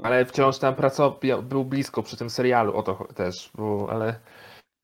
Ale 0.03 0.25
wciąż 0.25 0.59
tam 0.59 0.75
pracował, 0.75 1.19
był 1.43 1.65
blisko 1.65 2.03
przy 2.03 2.17
tym 2.17 2.31
serialu, 2.31 2.77
o 2.77 2.83
to 2.83 3.09
też, 3.15 3.51
bo, 3.55 3.89
ale... 3.91 4.21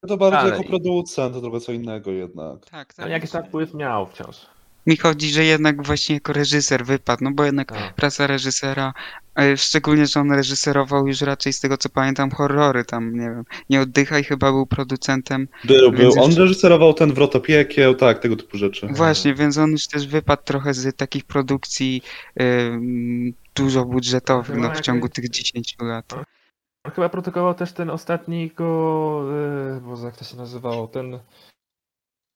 To 0.08 0.16
bardziej 0.16 0.40
Ale- 0.40 0.50
jako 0.50 0.64
producent, 0.64 1.34
to 1.34 1.40
trochę 1.40 1.60
co 1.60 1.72
innego 1.72 2.10
jednak. 2.10 2.60
Tak, 2.70 2.94
tak. 2.94 3.04
ale 3.04 3.10
jakiś 3.10 3.30
tam 3.30 3.44
wpływ 3.44 3.74
miał 3.74 4.06
wciąż. 4.06 4.46
Mi 4.86 4.96
chodzi, 4.96 5.30
że 5.30 5.44
jednak 5.44 5.82
właśnie 5.82 6.14
jako 6.14 6.32
reżyser 6.32 6.84
wypadł, 6.84 7.24
no 7.24 7.30
bo 7.30 7.44
jednak 7.44 7.68
Tak. 7.68 7.94
praca 7.94 8.26
reżysera, 8.26 8.94
e, 9.38 9.56
szczególnie, 9.56 10.06
że 10.06 10.20
on 10.20 10.32
reżyserował 10.32 11.06
już 11.06 11.20
raczej 11.20 11.52
z 11.52 11.60
tego 11.60 11.76
co 11.76 11.88
pamiętam 11.88 12.30
horrory 12.30 12.84
tam, 12.84 13.12
nie 13.12 13.26
wiem, 13.30 13.44
Nie 13.70 13.80
oddychaj 13.80 14.24
chyba 14.24 14.52
był 14.52 14.66
producentem. 14.66 15.48
Był, 15.64 15.92
był. 15.92 16.00
Więc 16.00 16.18
On 16.18 16.34
reżyserował 16.34 16.94
ten 16.94 17.12
Wrota 17.12 17.40
Piekieł, 17.40 17.94
tak, 17.94 18.18
tego 18.18 18.36
typu 18.36 18.58
rzeczy. 18.58 18.86
Właśnie, 18.90 19.34
więc 19.34 19.58
on 19.58 19.70
już 19.70 19.86
też 19.86 20.06
wypadł 20.06 20.42
trochę 20.44 20.74
z 20.74 20.96
takich 20.96 21.24
produkcji 21.24 22.02
ym, 22.40 23.34
dużo 23.56 23.84
budżetowych 23.84 24.56
no, 24.56 24.70
w 24.70 24.80
ciągu 24.80 25.08
tych 25.08 25.30
10 25.30 25.76
lat. 25.80 26.12
On 26.84 26.92
chyba 26.92 27.08
produkował 27.08 27.54
też 27.54 27.72
ten 27.72 27.90
ostatni 27.90 28.50
go... 28.50 29.22
Yy, 29.74 29.80
Boże, 29.80 30.06
jak 30.06 30.16
to 30.16 30.24
się 30.24 30.36
nazywało? 30.36 30.88
Ten... 30.88 31.18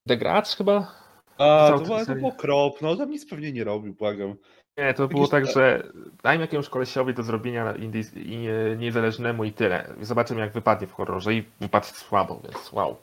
The 0.09 0.43
chyba? 0.57 0.95
A, 1.39 1.69
to, 1.71 1.79
było, 1.79 2.07
to 2.07 2.15
było 2.15 2.33
krop, 2.33 2.83
no 2.83 2.97
tam 2.97 3.11
nic 3.11 3.31
pewnie 3.31 3.53
nie 3.53 3.65
robił, 3.65 3.95
błagam. 3.95 4.35
Nie, 4.79 4.95
to 4.95 5.09
było 5.09 5.29
tak, 5.29 5.47
że 5.47 5.93
dajmy 6.23 6.45
jakiemuś 6.45 6.69
kolesiowi 6.69 7.15
do 7.15 7.23
zrobienia 7.23 7.73
indie- 7.75 8.17
i, 8.17 8.47
e, 8.49 8.77
niezależnemu 8.77 9.45
i 9.45 9.53
tyle. 9.53 9.95
Zobaczymy 10.01 10.41
jak 10.41 10.53
wypadnie 10.53 10.87
w 10.87 10.93
horrorze 10.93 11.35
i 11.35 11.45
wypadł 11.61 11.87
słabo, 11.87 12.41
więc 12.45 12.73
wow. 12.73 12.97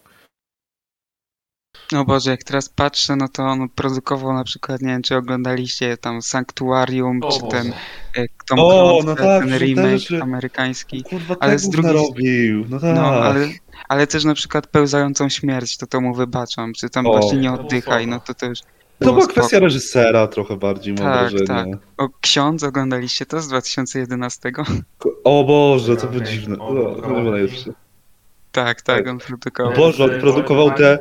No 1.91 2.05
Boże, 2.05 2.31
jak 2.31 2.43
teraz 2.43 2.69
patrzę, 2.69 3.15
no 3.15 3.27
to 3.27 3.43
on 3.43 3.69
produkował 3.69 4.33
na 4.33 4.43
przykład, 4.43 4.81
nie 4.81 4.87
wiem 4.87 5.01
czy 5.01 5.15
oglądaliście 5.15 5.97
tam 5.97 6.21
Sanctuarium, 6.21 7.19
O 7.23 7.31
czy 7.31 7.39
Boże. 7.39 7.51
ten 7.51 7.73
e, 7.73 7.75
Tom 8.49 8.59
O, 8.59 8.89
Cruise, 8.89 9.07
no 9.07 9.15
ten 9.15 9.25
tak, 9.25 9.49
że 9.49 9.59
te 9.59 9.65
remake 9.65 9.97
rzeczy- 9.99 10.21
amerykański. 10.21 11.03
Kurwa, 11.03 11.35
Ale 11.39 11.59
z 11.59 11.69
drugiej- 11.69 11.93
narobił, 11.93 12.65
no 12.69 12.79
tak. 12.79 12.95
No, 12.95 13.01
ale, 13.07 13.47
ale 13.89 14.07
też 14.07 14.23
na 14.23 14.33
przykład 14.33 14.67
pełzającą 14.67 15.29
śmierć, 15.29 15.77
to 15.77 15.87
to 15.87 16.01
mu 16.01 16.13
wybaczam. 16.13 16.73
Czy 16.73 16.89
tam 16.89 17.07
O. 17.07 17.11
właśnie 17.17 17.37
nie 17.37 17.51
oddychaj, 17.53 18.03
spoko. 18.03 18.15
no 18.15 18.19
to 18.19 18.33
też. 18.33 18.59
To 18.61 18.65
była 18.99 19.13
było 19.15 19.27
kwestia 19.27 19.49
spoko. 19.49 19.63
reżysera 19.63 20.27
trochę 20.27 20.55
bardziej, 20.57 20.93
mam 20.93 21.03
Tak, 21.03 21.19
wrażenie. 21.21 21.45
tak. 21.47 21.67
O, 21.97 22.09
Ksiądz 22.21 22.63
oglądaliście 22.63 23.25
to 23.25 23.41
z 23.41 23.47
2011? 23.47 24.51
O 25.23 25.43
Boże, 25.43 25.97
to 25.97 26.07
było 26.07 26.23
dziwne. 26.23 26.59
O, 26.59 27.21
najlepsze. 27.23 27.71
Tak, 28.51 28.81
tak, 28.81 29.07
on 29.07 29.17
produkował. 29.17 29.73
Boże, 29.73 30.03
on 30.03 30.21
produkował 30.21 30.71
te... 30.71 30.99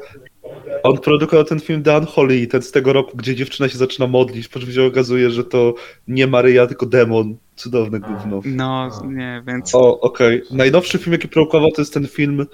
On 0.83 0.99
produkował 0.99 1.45
ten 1.45 1.61
film 1.61 1.83
The 1.83 1.99
Unholy, 1.99 2.47
ten 2.47 2.63
z 2.63 2.73
tego 2.73 2.93
roku, 2.93 3.17
gdzie 3.17 3.35
dziewczyna 3.35 3.69
się 3.69 3.79
zaczyna 3.79 4.07
modlić, 4.07 4.49
po 4.49 4.61
czym 4.61 4.73
się 4.73 4.85
okazuje, 4.85 5.31
że 5.31 5.45
to 5.45 5.75
nie 6.09 6.27
Maryja, 6.27 6.67
tylko 6.67 6.87
demon. 6.87 7.37
Cudowne 7.57 8.01
gówno. 8.01 8.41
No, 8.45 9.03
nie, 9.05 9.43
więc. 9.47 9.75
O, 9.75 10.01
okej. 10.01 10.43
Najnowszy 10.51 10.99
film, 10.99 11.13
jaki 11.13 11.29
produkował, 11.29 11.71
to 11.71 11.83
jest 11.83 11.95
ten 11.95 12.07
film 12.07 12.47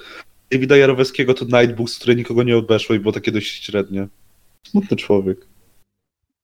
Davida 0.53 0.76
Jarowskiego, 0.76 1.34
to 1.34 1.45
Nightbooks, 1.45 1.99
które 1.99 2.14
nikogo 2.14 2.43
nie 2.43 2.57
obeszło 2.57 2.95
i 2.95 3.01
było 3.01 3.12
takie 3.12 3.32
dość 3.32 3.64
średnie. 3.64 4.09
Smutny 4.66 4.97
człowiek. 4.97 5.47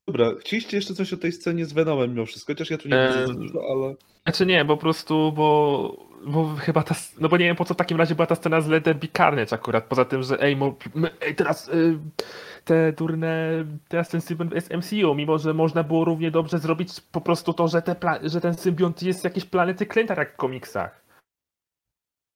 Dobra, 0.07 0.33
chcieliście 0.41 0.77
jeszcze 0.77 0.95
coś 0.95 1.13
o 1.13 1.17
tej 1.17 1.33
scenie 1.33 1.67
z 1.67 1.73
Venomem 1.73 2.11
mimo 2.11 2.27
wszystko, 2.27 2.53
chociaż 2.53 2.71
ja 2.71 2.79
tu 2.79 2.89
nie 2.89 2.97
Eee, 2.97 3.13
widzę 3.13 3.27
za 3.27 3.35
dużo, 3.35 3.61
ale... 3.71 3.95
Znaczy 4.23 4.47
nie, 4.47 4.65
po 4.65 4.77
prostu, 4.77 5.33
bo, 5.33 6.08
bo 6.27 6.55
chyba 6.57 6.83
ta, 6.83 6.95
no 7.21 7.29
bo 7.29 7.37
nie 7.37 7.45
wiem 7.45 7.57
po 7.57 7.65
co 7.65 7.75
w 7.75 7.77
takim 7.77 7.99
razie 7.99 8.15
była 8.15 8.27
ta 8.27 8.35
scena 8.35 8.61
z 8.61 8.69
Let 8.69 8.85
There 8.85 8.99
Be 8.99 9.09
Carnage 9.17 9.55
akurat, 9.55 9.85
poza 9.85 10.05
tym, 10.05 10.23
że 10.23 10.43
ej, 10.43 10.57
mo, 10.57 10.75
ej 11.21 11.35
teraz 11.35 11.69
y, 11.69 11.99
te 12.65 12.93
durne, 12.93 13.65
teraz 13.89 14.09
ten 14.09 14.21
symbiont 14.21 14.55
jest 14.55 14.71
MCU, 14.75 15.15
mimo 15.15 15.39
że 15.39 15.55
można 15.55 15.83
było 15.83 16.05
równie 16.05 16.31
dobrze 16.31 16.59
zrobić 16.59 17.01
po 17.01 17.21
prostu 17.21 17.53
to, 17.53 17.69
że, 17.69 17.83
te 17.83 17.97
że 18.23 18.41
ten 18.41 18.55
symbiont 18.55 19.03
jest 19.03 19.21
z 19.21 19.25
jakiejś 19.25 19.45
planety 19.45 19.87
Klętar 19.87 20.19
jak 20.19 20.33
w 20.33 20.37
komiksach. 20.37 21.08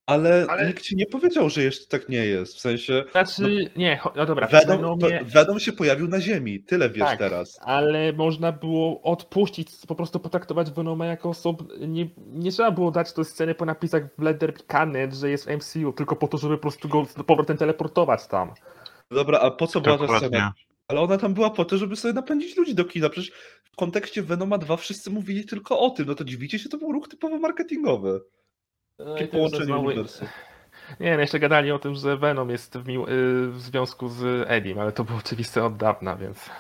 Ale, 0.06 0.46
Ale- 0.48 0.66
nikt 0.66 0.82
ci 0.82 0.96
nie 0.96 1.06
powiedział, 1.06 1.50
że 1.50 1.62
jeszcze 1.62 1.86
tak 1.86 2.08
nie 2.08 2.26
jest, 2.26 2.56
w 2.56 2.60
sensie... 2.60 3.04
Znaczy, 3.10 3.70
nie, 3.76 4.00
cho- 4.02 4.12
no 4.16 4.26
dobra, 4.26 4.46
w 4.46 4.50
Venom, 4.50 4.98
Venomie, 4.98 5.18
to, 5.18 5.24
Venom 5.24 5.60
się 5.60 5.72
pojawił 5.72 6.08
na 6.08 6.20
Ziemi, 6.20 6.60
tyle 6.60 6.90
wiesz 6.90 7.08
Tak. 7.08 7.18
teraz. 7.18 7.58
ale 7.62 8.12
można 8.12 8.52
było 8.52 9.02
odpuścić, 9.02 9.68
po 9.88 9.94
prostu 9.94 10.20
potraktować 10.20 10.70
Venoma 10.70 11.06
jako 11.06 11.28
osobę, 11.28 11.64
nie, 11.88 12.08
nie 12.26 12.52
trzeba 12.52 12.70
było 12.70 12.90
dać 12.90 13.12
tej 13.12 13.24
sceny 13.24 13.54
po 13.54 13.64
napisach 13.64 14.02
w 14.18 14.22
Be 14.24 14.52
Carnage, 14.70 15.16
że 15.16 15.30
jest 15.30 15.44
w 15.44 15.56
MCU, 15.56 15.92
tylko 15.92 16.16
po 16.16 16.28
to, 16.28 16.38
żeby 16.38 16.56
po 16.56 16.62
prostu 16.62 16.88
go 16.88 17.04
z 17.04 17.12
powrotem 17.12 17.56
teleportować 17.56 18.26
tam. 18.26 18.50
Dobra, 19.10 19.38
a 19.38 19.50
po 19.50 19.66
co 19.66 19.80
była 19.80 19.98
ta 19.98 20.18
scena? 20.18 20.52
Ale 20.88 21.00
ona 21.00 21.18
tam 21.18 21.34
była 21.34 21.50
po 21.50 21.64
to, 21.64 21.78
żeby 21.78 21.96
sobie 21.96 22.14
napędzić 22.14 22.56
ludzi 22.56 22.74
do 22.74 22.84
kina. 22.84 23.08
Przecież 23.08 23.32
w 23.72 23.76
kontekście 23.76 24.22
Venoma 24.22 24.58
2 24.58 24.76
wszyscy 24.76 25.10
mówili 25.10 25.44
tylko 25.44 25.78
o 25.80 25.90
tym. 25.90 26.06
No 26.06 26.14
to 26.14 26.24
dziwicie 26.24 26.58
się, 26.58 26.68
to 26.68 26.78
był 26.78 26.92
ruch 26.92 27.08
typowo 27.08 27.38
marketingowy. 27.38 28.20
No 29.06 29.26
połączenie 29.32 29.64
znowu- 29.64 29.86
uniwersów. 29.86 30.28
Nie, 31.00 31.14
no 31.14 31.20
jeszcze 31.20 31.38
gadali 31.38 31.70
o 31.72 31.78
tym, 31.78 31.94
że 31.94 32.16
Venom 32.16 32.50
jest 32.50 32.78
w, 32.78 32.86
mił- 32.86 33.08
y, 33.08 33.50
w 33.50 33.60
związku 33.60 34.08
z 34.08 34.44
Edim, 34.48 34.78
ale 34.78 34.92
to 34.92 35.04
było 35.04 35.18
oczywiste 35.18 35.64
od 35.64 35.76
dawna, 35.76 36.16
więc... 36.16 36.50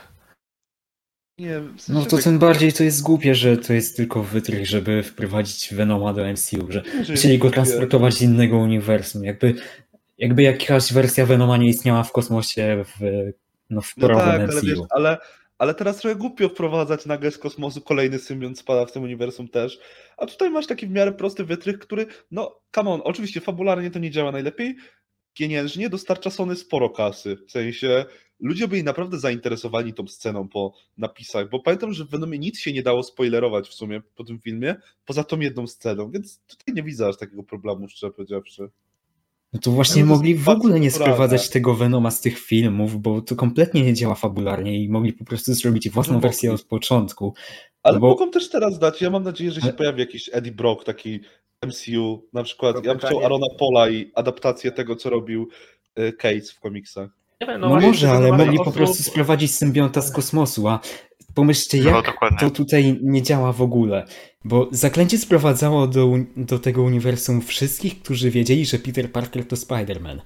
Nie, 1.38 1.60
w 1.60 1.72
No 1.72 1.78
sensie 1.78 2.10
to 2.10 2.16
tak- 2.16 2.24
tym 2.24 2.38
bardziej 2.38 2.72
to 2.72 2.84
jest 2.84 3.02
głupie, 3.02 3.34
że 3.34 3.56
to 3.56 3.72
jest 3.72 3.96
tylko 3.96 4.22
wytrych, 4.22 4.66
żeby 4.66 5.02
wprowadzić 5.02 5.74
Venoma 5.74 6.12
do 6.12 6.24
MCU, 6.32 6.66
że 6.68 6.82
chcieli 7.14 7.38
go 7.38 7.50
transportować 7.50 8.14
z 8.14 8.22
innego 8.22 8.58
uniwersum. 8.58 9.24
Jakby, 9.24 9.54
jakby 10.18 10.42
jakaś 10.42 10.92
wersja 10.92 11.26
Venoma 11.26 11.56
nie 11.56 11.68
istniała 11.68 12.02
w 12.02 12.12
kosmosie 12.12 12.84
w, 12.84 13.00
no, 13.70 13.80
w 13.80 13.96
No 13.96 14.06
prawym 14.06 14.24
tak, 14.26 14.34
ale 14.34 14.46
MCU. 14.60 14.66
wiesz, 14.66 14.78
ale, 14.90 15.18
ale 15.62 15.74
teraz 15.74 15.98
trochę 15.98 16.16
głupio 16.16 16.48
wprowadzać 16.48 17.06
nagle 17.06 17.30
z 17.30 17.38
kosmosu 17.38 17.80
kolejny 17.80 18.18
symbiont 18.18 18.58
spada 18.58 18.86
w 18.86 18.92
tym 18.92 19.02
uniwersum 19.02 19.48
też. 19.48 19.78
A 20.16 20.26
tutaj 20.26 20.50
masz 20.50 20.66
taki 20.66 20.86
w 20.86 20.90
miarę 20.90 21.12
prosty 21.12 21.44
wytrych, 21.44 21.78
który, 21.78 22.06
no 22.30 22.60
come 22.74 22.90
on, 22.90 23.00
oczywiście 23.04 23.40
fabularnie 23.40 23.90
to 23.90 23.98
nie 23.98 24.10
działa 24.10 24.32
najlepiej, 24.32 24.76
pieniężnie 25.34 25.88
dostarcza 25.88 26.30
Sony 26.30 26.56
sporo 26.56 26.90
kasy. 26.90 27.36
W 27.46 27.50
sensie 27.50 28.04
ludzie 28.40 28.68
byli 28.68 28.84
naprawdę 28.84 29.18
zainteresowani 29.18 29.94
tą 29.94 30.06
sceną 30.08 30.48
po 30.48 30.74
napisach, 30.98 31.48
bo 31.50 31.60
pamiętam, 31.60 31.92
że 31.92 32.04
w 32.04 32.10
Venomie 32.10 32.38
nic 32.38 32.58
się 32.58 32.72
nie 32.72 32.82
dało 32.82 33.02
spoilerować 33.02 33.68
w 33.68 33.74
sumie 33.74 34.02
po 34.14 34.24
tym 34.24 34.40
filmie, 34.40 34.76
poza 35.04 35.24
tą 35.24 35.40
jedną 35.40 35.66
sceną, 35.66 36.10
więc 36.10 36.40
tutaj 36.46 36.74
nie 36.74 36.82
widzę 36.82 37.08
aż 37.08 37.16
takiego 37.16 37.42
problemu, 37.42 37.88
szczerze 37.88 38.12
powiedziawszy. 38.12 38.70
No 39.52 39.60
to 39.60 39.70
właśnie 39.70 40.02
bym 40.02 40.08
to 40.08 40.14
mogli 40.14 40.34
w 40.34 40.48
ogóle 40.48 40.80
nie 40.80 40.90
sprowadzać 40.90 41.48
tego 41.50 41.74
Venoma 41.74 42.10
z 42.10 42.20
tych 42.20 42.38
filmów, 42.38 43.02
bo 43.02 43.20
to 43.20 43.36
kompletnie 43.36 43.82
nie 43.82 43.94
działa 43.94 44.14
fabularnie 44.14 44.84
i 44.84 44.88
mogli 44.88 45.12
po 45.12 45.24
prostu 45.24 45.54
zrobić 45.54 45.90
własną 45.90 46.14
No 46.14 46.20
wersję 46.20 46.52
od 46.52 46.62
początku. 46.64 47.34
Ale 47.82 47.98
Bo- 48.00 48.08
mogą 48.08 48.30
też 48.30 48.50
teraz 48.50 48.78
dać, 48.78 49.02
ja 49.02 49.10
mam 49.10 49.22
nadzieję, 49.22 49.50
że 49.50 49.60
się 49.60 49.66
Ale- 49.66 49.76
pojawi 49.76 50.00
jakiś 50.00 50.30
Eddie 50.32 50.52
Brock, 50.52 50.84
taki 50.84 51.20
MCU, 51.66 52.26
na 52.32 52.42
przykład, 52.42 52.76
To 52.76 52.82
ja 52.84 52.94
bym 52.94 52.98
chciał 52.98 53.24
Arona 53.24 53.46
Pola 53.58 53.88
i 53.90 54.10
adaptację 54.14 54.72
tego, 54.72 54.96
co 54.96 55.10
robił 55.10 55.48
y, 55.98 56.12
Cates 56.12 56.50
w 56.52 56.60
komiksach. 56.60 57.10
Wiem, 57.48 57.60
No, 57.60 57.68
właśnie 57.68 57.88
może, 57.88 58.10
ale 58.10 58.32
mogli 58.32 58.58
po 58.58 58.72
prostu 58.72 59.02
sprowadzić 59.02 59.54
symbionta 59.54 60.00
z 60.02 60.12
kosmosu, 60.12 60.68
a 60.68 60.80
pomyślcie, 61.34 61.78
No 61.82 61.90
jak 61.90 62.06
dokładnie. 62.06 62.38
to 62.38 62.50
tutaj 62.50 62.98
nie 63.02 63.22
działa 63.22 63.52
w 63.52 63.62
ogóle. 63.62 64.06
Bo 64.44 64.68
zaklęcie 64.70 65.18
sprowadzało 65.18 65.86
do, 65.86 66.08
do 66.36 66.58
tego 66.58 66.82
uniwersum 66.82 67.40
wszystkich, 67.40 68.02
którzy 68.02 68.30
wiedzieli, 68.30 68.66
że 68.66 68.78
Peter 68.78 69.12
Parker 69.12 69.48
to 69.48 69.56
Spider-Man. 69.56 70.20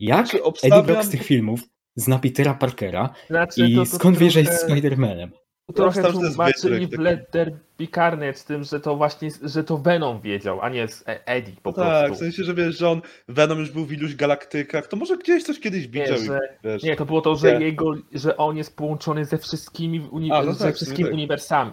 Jak 0.00 0.18
Znaczy, 0.26 0.36
Eddie 0.36 0.44
obstawiam- 0.44 0.86
Brock 0.86 1.04
z 1.04 1.08
tych 1.08 1.22
filmów 1.22 1.60
zna 1.96 2.18
Petera 2.18 2.54
Parkera 2.54 3.14
Znaczy, 3.30 3.66
i 3.66 3.74
to- 3.74 3.84
to 3.84 3.96
skąd 3.96 4.18
wie, 4.18 4.30
że 4.30 4.40
jest 4.40 4.68
Spider-Manem? 4.68 5.28
Trochę 5.74 6.02
że 6.02 6.08
jest 6.08 6.20
tłumaczyli 6.20 6.86
w 6.86 6.90
taki. 6.90 7.02
Let 7.02 7.30
There 7.30 7.58
Be 7.78 7.86
Carnage 7.86 8.38
tym, 8.46 8.64
że 8.64 8.80
to 8.80 8.96
właśnie, 8.96 9.28
że 9.42 9.64
to 9.64 9.78
Venom 9.78 10.20
wiedział, 10.20 10.60
a 10.60 10.68
nie 10.68 10.88
z 10.88 11.02
E- 11.08 11.26
Eddie 11.26 11.54
po 11.62 11.70
No 11.70 11.76
tak, 11.76 12.04
w 12.04 12.06
prostu. 12.06 12.24
sensie, 12.24 12.44
że 12.44 12.54
wiesz, 12.54 12.78
że 12.78 12.88
on, 12.90 13.02
Venom 13.28 13.58
już 13.58 13.70
był 13.70 13.84
w 13.84 13.92
iluś 13.92 14.14
galaktykach, 14.14 14.86
to 14.86 14.96
może 14.96 15.16
gdzieś 15.16 15.42
coś 15.44 15.60
kiedyś 15.60 15.88
widział 15.88 16.18
że- 16.18 16.38
i 16.62 16.66
wiesz. 16.66 16.82
Nie, 16.82 16.96
to 16.96 17.06
było 17.06 17.20
to, 17.20 17.36
że 17.36 17.58
Nie. 17.58 17.66
jego, 17.66 17.94
że 18.12 18.36
on 18.36 18.56
jest 18.56 18.76
połączony 18.76 19.24
ze 19.24 19.38
wszystkimi 19.38 20.00
uni- 20.00 20.32
A, 20.32 20.42
no 20.42 20.52
ze 20.52 20.64
tak, 20.64 20.74
wszystkimi 20.74 21.04
tak. 21.04 21.14
uniwersami, 21.14 21.72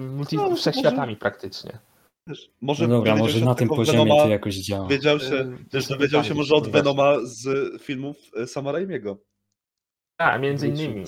multi, 0.00 0.36
No, 0.36 0.56
wszechświatami 0.56 1.16
praktycznie. 1.16 1.78
wiesz 2.28 2.50
może 2.60 2.88
No 2.88 2.96
dobra, 2.96 3.16
może 3.16 3.40
na 3.44 3.54
tym 3.54 3.68
poziomie 3.68 3.98
Venoma, 3.98 4.22
to 4.22 4.28
jakoś 4.28 4.54
działa. 4.54 4.88
Wiedział 4.88 5.18
się, 5.20 5.34
Y, 5.34 5.56
wiesz, 5.72 5.86
to 5.86 5.94
dowiedział 5.94 6.24
się 6.24 6.34
może 6.34 6.54
od 6.54 6.68
Venoma 6.68 7.14
z 7.22 7.48
filmów 7.82 8.16
y, 8.42 8.46
Sama 8.46 8.72
Raimiego. 8.72 9.16
A, 10.18 10.38
między 10.38 10.68
innymi. 10.68 11.04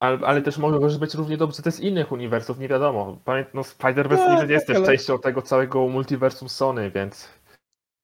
Ale, 0.00 0.18
ale 0.26 0.42
też 0.42 0.58
może 0.58 0.98
być 0.98 1.14
równie 1.14 1.36
dobrze 1.36 1.62
też 1.62 1.74
z 1.74 1.80
innych 1.80 2.12
uniwersów, 2.12 2.58
nie 2.58 2.68
wiadomo. 2.68 3.18
No 3.54 3.62
Spider-Verse 3.62 4.16
No, 4.16 4.30
nigdy 4.30 4.46
nie 4.46 4.52
jest 4.52 4.66
tak, 4.66 4.76
też 4.76 4.84
ale- 4.84 4.96
częścią 4.96 5.18
tego 5.18 5.42
całego 5.42 5.88
multiversum 5.88 6.48
Sony, 6.48 6.90
więc... 6.90 7.28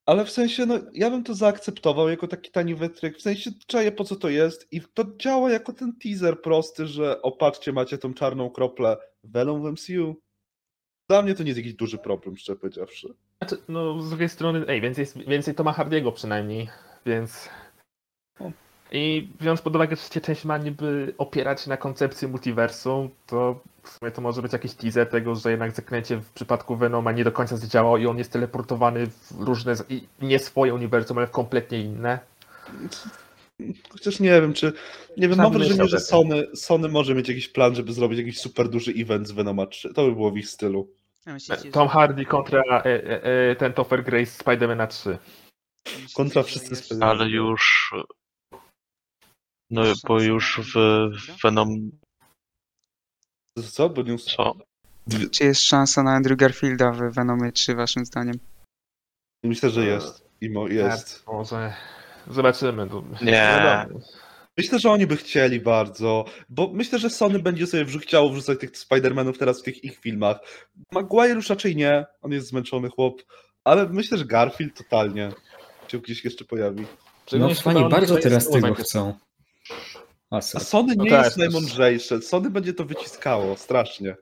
Ale 0.06 0.24
w 0.24 0.30
sensie, 0.30 0.66
no 0.66 0.78
ja 0.92 1.10
bym 1.10 1.24
to 1.24 1.34
zaakceptował 1.34 2.08
jako 2.08 2.28
taki 2.28 2.50
tani 2.50 2.74
wytryk, 2.74 3.18
w 3.18 3.22
sensie 3.22 3.50
czaję 3.66 3.92
po 3.92 4.04
co 4.04 4.16
to 4.16 4.28
jest 4.28 4.72
i 4.72 4.80
to 4.94 5.04
działa 5.16 5.50
jako 5.50 5.72
ten 5.72 5.92
teaser 6.02 6.42
prosty, 6.42 6.86
że 6.86 7.22
opatrzcie, 7.22 7.72
macie 7.72 7.98
tą 7.98 8.14
czarną 8.14 8.50
kroplę 8.50 8.96
Venom 9.24 9.62
w 9.62 9.72
MCU. 9.72 10.16
Dla 11.10 11.22
mnie 11.22 11.34
to 11.34 11.42
nie 11.42 11.48
jest 11.48 11.58
jakiś 11.58 11.74
duży 11.74 11.98
problem, 11.98 12.36
szczerze 12.36 12.58
powiedziawszy. 12.58 13.14
No 13.68 14.02
z 14.02 14.08
drugiej 14.08 14.28
strony, 14.28 14.64
ej, 14.68 14.80
więcej, 14.80 15.06
więcej 15.26 15.54
Toma 15.54 15.72
Hardiego 15.72 16.12
przynajmniej, 16.12 16.68
więc... 17.06 17.48
O. 18.40 18.50
I 18.96 19.28
biorąc 19.40 19.62
pod 19.62 19.76
uwagę, 19.76 19.96
że 19.96 20.02
trzecia 20.02 20.20
część 20.20 20.44
ma 20.44 20.58
niby 20.58 21.14
opierać 21.18 21.60
się 21.60 21.70
na 21.70 21.76
koncepcji 21.76 22.28
multiversum, 22.28 23.10
to 23.26 23.60
w 23.82 23.90
sumie 23.90 24.10
to 24.10 24.20
może 24.20 24.42
być 24.42 24.52
jakiś 24.52 24.74
teaser 24.74 25.08
tego, 25.08 25.34
że 25.34 25.50
jednak 25.50 25.72
zaklęcie 25.72 26.16
w 26.16 26.30
przypadku 26.30 26.76
Venoma 26.76 27.12
nie 27.12 27.24
do 27.24 27.32
końca 27.32 27.56
zadziałało 27.56 27.98
i 27.98 28.06
on 28.06 28.18
jest 28.18 28.32
teleportowany 28.32 29.06
w 29.06 29.40
różne, 29.40 29.74
nie 30.22 30.38
swoje 30.38 30.74
uniwersum, 30.74 31.18
ale 31.18 31.26
w 31.26 31.30
kompletnie 31.30 31.80
inne. 31.80 32.18
Chociaż 33.90 34.20
nie 34.20 34.40
wiem, 34.40 34.52
czy. 34.52 34.72
Nie 35.16 35.28
wiem, 35.28 35.38
mam 35.38 35.52
wrażenie, 35.52 35.88
że. 35.88 36.00
Sony, 36.00 36.46
Sony 36.54 36.88
może 36.88 37.14
mieć 37.14 37.28
jakiś 37.28 37.48
plan, 37.48 37.74
żeby 37.74 37.92
zrobić 37.92 38.18
jakiś 38.18 38.40
super 38.40 38.68
duży 38.68 38.92
event 38.96 39.28
z 39.28 39.32
Venoma 39.32 39.66
3. 39.66 39.94
To 39.94 40.06
by 40.06 40.12
było 40.12 40.30
w 40.30 40.36
ich 40.36 40.48
stylu. 40.48 40.88
Myślicie, 41.26 41.70
Tom 41.70 41.88
Hardy 41.88 42.24
kontra 42.24 42.62
e, 42.68 42.84
e, 42.84 43.22
e, 43.50 43.56
ten 43.56 43.72
Topher 43.72 44.04
Grace 44.04 44.26
z 44.26 44.36
Spidermana 44.36 44.86
3. 44.86 45.18
myślicie, 45.84 46.14
kontra 46.14 46.42
wszyscy 46.42 46.70
jeszcze- 46.70 46.94
Spider-Man. 46.94 47.04
Ale 47.04 47.28
już. 47.28 47.94
No, 49.70 49.82
bo 50.08 50.20
już 50.22 50.60
w 50.74 51.08
Venom. 51.42 51.90
Co? 53.70 53.88
Bo 53.88 54.02
nie 54.02 54.18
Co? 54.18 54.54
Czy 55.30 55.44
jest 55.44 55.62
szansa 55.62 56.02
na 56.02 56.10
Andrew 56.10 56.38
Garfielda 56.38 56.92
w 56.92 57.14
Venomie 57.14 57.52
3 57.52 57.74
waszym 57.74 58.06
zdaniem? 58.06 58.38
Myślę, 59.44 59.70
że 59.70 59.86
jest. 59.86 60.26
Imo 60.40 60.68
jest. 60.68 61.24
Tak, 61.24 61.34
może 61.34 61.74
zobaczymy. 62.30 62.86
No, 62.86 63.02
Nie. 63.22 63.32
wiadomo. 63.32 64.00
Myślę, 64.58 64.78
że 64.78 64.90
oni 64.90 65.06
by 65.06 65.16
chcieli 65.16 65.60
bardzo, 65.60 66.24
bo 66.48 66.70
myślę, 66.72 66.98
że 66.98 67.10
Sony 67.10 67.38
będzie 67.38 67.66
sobie 67.66 67.84
wrzu- 67.84 67.98
chciało 67.98 68.30
wrzucać 68.30 68.60
tych 68.60 68.72
Spider-Manów 68.72 69.38
teraz 69.38 69.60
w 69.60 69.62
tych 69.62 69.84
ich 69.84 69.98
filmach. 69.98 70.38
Maguire 70.92 71.36
już 71.36 71.50
raczej 71.50 71.76
nie, 71.76 72.06
on 72.22 72.32
jest 72.32 72.48
zmęczony 72.48 72.88
chłop, 72.88 73.22
ale 73.64 73.88
myślę, 73.88 74.18
że 74.18 74.24
Garfield 74.24 74.76
totalnie 74.76 75.32
się 75.88 75.98
gdzieś 75.98 76.24
jeszcze 76.24 76.44
pojawi. 76.44 76.86
No 77.32 77.54
fani 77.54 77.88
bardzo 77.88 78.16
teraz 78.16 78.50
tego 78.50 78.74
chcą. 78.74 79.18
A? 80.30 80.40
Sony 80.40 80.94
No 80.96 81.04
nie 81.04 81.10
tak, 81.10 81.24
jest 81.24 81.36
najmądrzejsze, 81.36 82.22
Sony 82.22 82.50
będzie 82.50 82.72
to 82.72 82.84
wyciskało, 82.84 83.56
strasznie. 83.56 84.16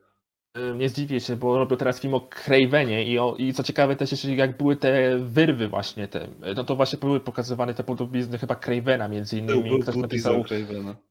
Y, 0.59 0.75
Nie 0.77 0.89
zdziwię 0.89 1.21
się, 1.21 1.37
bo 1.37 1.59
robią 1.59 1.77
teraz 1.77 2.01
film 2.01 2.15
o 2.15 2.21
Cravenie 2.21 3.05
i, 3.05 3.19
o, 3.19 3.37
i 3.39 3.53
co 3.53 3.63
ciekawe 3.63 3.97
też 3.97 4.11
jeszcze 4.11 4.35
jak 4.35 4.57
były 4.57 4.77
te 4.77 5.19
wyrwy 5.19 5.69
właśnie 5.69 6.09
te, 6.09 6.29
no 6.57 6.65
to 6.65 6.77
właśnie 6.77 6.99
były 6.99 7.21
pokazywane 7.21 7.75
te 7.75 7.85
podobizny 7.85 8.39
chyba 8.39 8.55
Cravena 8.55 9.09
między 9.09 9.39
innymi. 9.39 9.69
był, 9.69 9.79
Ktoś 9.79 9.97
napisał, 9.97 10.45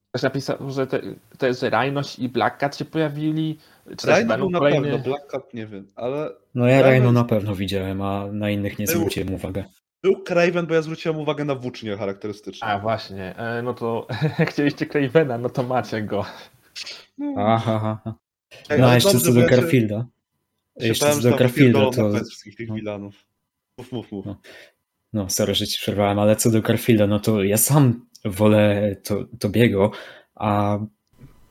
ktoś 0.09 0.23
napisał, 0.23 0.71
że 0.71 0.87
te, 0.87 1.01
te 1.37 1.53
że 1.53 1.71
i 2.19 2.29
Black 2.29 2.57
Cat 2.57 2.77
się 2.77 2.85
pojawili. 2.85 3.57
Czy 3.97 4.07
Rhino 4.07 4.37
był 4.37 4.49
na 4.49 4.59
kolejny... 4.59 4.81
pewno, 4.91 5.03
Black 5.03 5.27
Cat 5.27 5.53
nie 5.53 5.67
wiem, 5.67 5.87
ale 5.95 6.29
No 6.55 6.67
ja 6.67 6.81
Rhino 6.91 7.11
na 7.11 7.23
pewno 7.23 7.55
widziałem, 7.55 8.01
a 8.01 8.27
na 8.31 8.49
innych 8.49 8.79
nie 8.79 8.85
Był- 8.85 8.95
zwróciłem 8.95 9.33
uwagę. 9.33 9.63
Był 10.03 10.23
Craven, 10.23 10.67
bo 10.67 10.73
ja 10.73 10.81
zwróciłem 10.81 11.17
uwagę 11.17 11.45
na 11.45 11.55
włócznie 11.55 11.97
charakterystyczne. 11.97 12.67
A 12.67 12.79
właśnie, 12.79 13.35
e, 13.37 13.61
no 13.61 13.73
to 13.73 14.07
jak 14.39 14.51
chcieliście 14.51 14.85
Cravena, 14.85 15.37
no 15.37 15.49
to 15.49 15.63
macie 15.63 16.01
go. 16.01 16.25
Aha, 17.37 17.99
aha. 18.05 18.15
Ej, 18.69 18.81
No 18.81 18.93
jeszcze 18.93 19.19
co 19.19 19.33
do 19.33 19.47
Garfielda. 19.47 20.05
Jeszcze 20.75 21.11
co 21.11 21.21
do 21.21 21.37
Garfielda 21.37 21.89
to... 21.91 22.13
wszystkich 22.13 22.55
tych 22.55 22.69
No. 22.69 22.75
Milanów. 22.75 23.25
Mów, 23.77 23.91
mów, 23.91 24.11
mów. 24.11 24.25
No. 24.25 24.41
No, 25.13 25.29
sorry, 25.29 25.55
że 25.55 25.67
ci 25.67 25.79
przerwałem, 25.79 26.19
ale 26.19 26.35
co 26.35 26.51
do 26.51 26.61
Garfielda, 26.61 27.07
no 27.07 27.19
to 27.19 27.43
ja 27.43 27.57
sam 27.57 28.05
wolę 28.25 28.95
to, 29.03 29.25
Tobiego, 29.39 29.91
a 30.35 30.79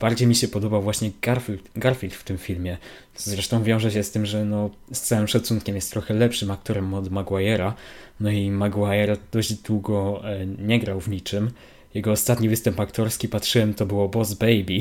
bardziej 0.03 0.27
mi 0.27 0.35
się 0.35 0.47
podobał 0.47 0.81
właśnie 0.81 1.11
Garfield, 1.21 1.69
Garfield 1.75 2.15
w 2.15 2.23
tym 2.23 2.37
filmie. 2.37 2.77
Co 3.13 3.29
zresztą 3.29 3.63
wiąże 3.63 3.91
się 3.91 4.03
z 4.03 4.11
tym, 4.11 4.25
że 4.25 4.45
no, 4.45 4.69
z 4.91 5.01
całym 5.01 5.27
szacunkiem 5.27 5.75
jest 5.75 5.91
trochę 5.91 6.13
lepszym 6.13 6.51
aktorem 6.51 6.93
od 6.93 7.09
Maguire'a. 7.09 7.71
No 8.19 8.29
i 8.29 8.51
Maguire 8.51 9.17
dość 9.31 9.53
długo 9.53 10.21
e, 10.23 10.45
nie 10.45 10.79
grał 10.79 10.99
w 10.99 11.09
niczym. 11.09 11.51
Jego 11.93 12.11
ostatni 12.11 12.49
występ 12.49 12.79
aktorski, 12.79 13.27
patrzyłem, 13.29 13.73
to 13.73 13.85
było 13.85 14.09
Boss 14.09 14.33
Baby. 14.33 14.79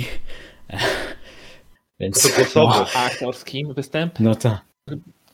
Więc... 2.01 2.23
To 2.23 2.37
głosowy. 2.37 2.91
A 2.95 3.05
aktorskim 3.05 3.75
występ? 3.75 4.21
No 4.21 4.35
tak. 4.35 4.61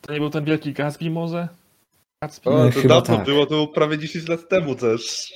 To 0.01 0.13
nie 0.13 0.19
był 0.19 0.29
ten 0.29 0.45
wielki 0.45 0.73
Gatsby 0.73 1.09
może? 1.09 1.47
Gatsby? 2.23 2.49
O, 2.49 2.53
No, 2.53 2.71
to 2.71 2.81
chyba 2.81 2.95
dawno 2.95 3.17
tak. 3.17 3.25
było, 3.25 3.45
to 3.45 3.49
było 3.49 3.67
prawie 3.67 3.97
10 3.97 4.27
lat 4.27 4.49
temu 4.49 4.75
też. 4.75 5.31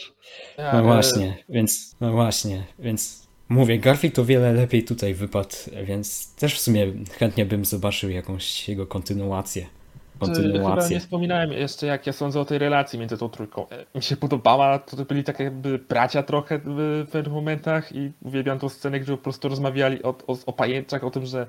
Ja, 0.58 0.74
No 0.74 0.80
e, 0.80 0.84
właśnie, 0.84 1.44
więc 1.50 1.96
no 2.02 2.12
właśnie, 2.12 2.64
więc 2.80 3.23
mówię, 3.50 3.80
Garfield 3.80 4.16
to 4.16 4.26
wiele 4.26 4.54
lepiej 4.54 4.84
tutaj 4.84 5.14
wypadł, 5.14 5.56
więc 5.84 6.36
też 6.36 6.56
w 6.56 6.60
sumie 6.62 6.88
chętnie 7.20 7.46
bym 7.46 7.66
zobaczył 7.66 8.10
jakąś 8.10 8.70
jego 8.70 8.88
kontynuację. 8.88 9.66
Chyba 10.14 10.28
nie 10.28 10.34
Kontynuację. 10.34 11.00
wspominałem 11.00 11.52
jeszcze, 11.52 11.88
jak 11.88 12.08
ja 12.08 12.14
sądzę 12.14 12.40
o 12.40 12.46
tej 12.46 12.58
relacji 12.58 13.00
między 13.00 13.18
tą 13.18 13.30
trójką. 13.30 13.70
E, 13.70 13.86
Mi 13.96 14.04
się 14.04 14.18
podobała, 14.18 14.80
to 14.80 15.06
byli 15.06 15.24
takie 15.24 15.44
jakby 15.44 15.80
bracia 15.80 16.24
trochę 16.24 16.60
w 16.66 17.08
pewnych 17.12 17.34
momentach 17.34 17.96
i 17.96 18.12
uwielbiam 18.22 18.60
tą 18.60 18.70
scenę, 18.70 19.00
gdzie 19.00 19.12
po 19.12 19.18
prostu 19.24 19.50
rozmawiali 19.50 20.04
o, 20.04 20.10
o, 20.28 20.38
o 20.46 20.54
pajęczach, 20.54 21.04
o 21.04 21.12
tym, 21.12 21.26
że, 21.26 21.48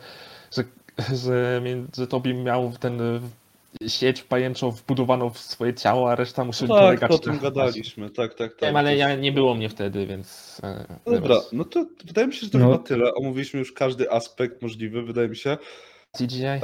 że, 0.52 0.64
że, 1.14 1.60
że 1.96 2.06
miał 2.44 2.72
ten 2.80 3.00
sieć 3.88 4.22
pajęczą 4.22 4.70
wbudowaną 4.70 5.30
w 5.30 5.38
swoje 5.38 5.74
ciało, 5.74 6.10
a 6.10 6.14
reszta 6.16 6.44
musi 6.44 6.60
Tak, 6.60 6.68
polegać 6.68 7.10
o 7.10 7.18
tym 7.18 7.34
na- 7.34 7.40
gadaliśmy, 7.40 8.10
tak, 8.10 8.34
tak, 8.34 8.50
tak. 8.52 8.60
Wiem, 8.68 8.76
ale 8.76 8.96
ja, 8.96 9.14
nie 9.16 9.32
było 9.32 9.54
mnie 9.54 9.68
wtedy, 9.68 10.06
więc... 10.06 10.60
e, 10.64 10.86
No 11.06 11.12
Dobra, 11.12 11.36
no 11.52 11.64
to 11.64 11.86
wydaje 12.04 12.26
mi 12.26 12.34
się, 12.34 12.40
że 12.40 12.50
to 12.50 12.58
No. 12.58 12.64
chyba 12.72 12.78
tyle. 12.84 13.14
Omówiliśmy 13.14 13.58
już 13.60 13.72
każdy 13.72 14.10
aspekt 14.10 14.62
możliwy, 14.62 15.02
wydaje 15.02 15.28
mi 15.28 15.36
się. 15.36 15.58
CGI? 16.18 16.44
E, 16.44 16.60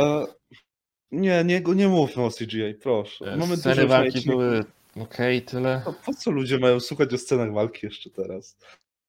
nie, 1.13 1.45
nie, 1.45 1.61
nie 1.75 1.89
mówmy 1.89 2.23
o 2.25 2.31
CGI, 2.31 2.75
proszę. 2.83 3.25
Mamy 3.25 3.57
dużo 3.57 3.57
Sceny 3.57 3.87
walki 3.87 4.27
były 4.27 4.65
okej, 5.01 5.43
tyle. 5.43 5.83
No, 5.87 5.95
Po 6.07 6.15
co 6.15 6.31
ludzie 6.31 6.59
mają 6.59 6.81
słuchać 6.81 7.15
o 7.15 7.19
scenach 7.19 7.53
walki 7.53 7.87
jeszcze 7.87 8.11
teraz? 8.11 8.57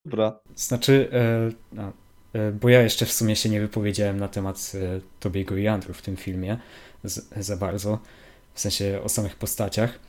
Dobra. 0.06 0.40
Znaczy, 0.56 1.10
e, 1.14 1.50
no, 1.72 1.92
e, 2.34 2.52
bo 2.52 2.70
ja 2.70 2.82
jeszcze 2.82 3.06
w 3.06 3.12
sumie 3.12 3.36
się 3.36 3.50
nie 3.50 3.62
wypowiedziałem 3.62 4.20
na 4.20 4.28
temat 4.28 4.72
e, 4.76 5.02
Tobiego 5.20 5.58
i 5.58 5.68
Andrew 5.68 5.98
w 5.98 6.02
tym 6.02 6.18
filmie 6.18 6.58
za 7.38 7.58
bardzo, 7.58 8.00
w 8.54 8.60
sensie 8.60 9.00
o 9.04 9.10
samych 9.10 9.36
postaciach. 9.36 10.00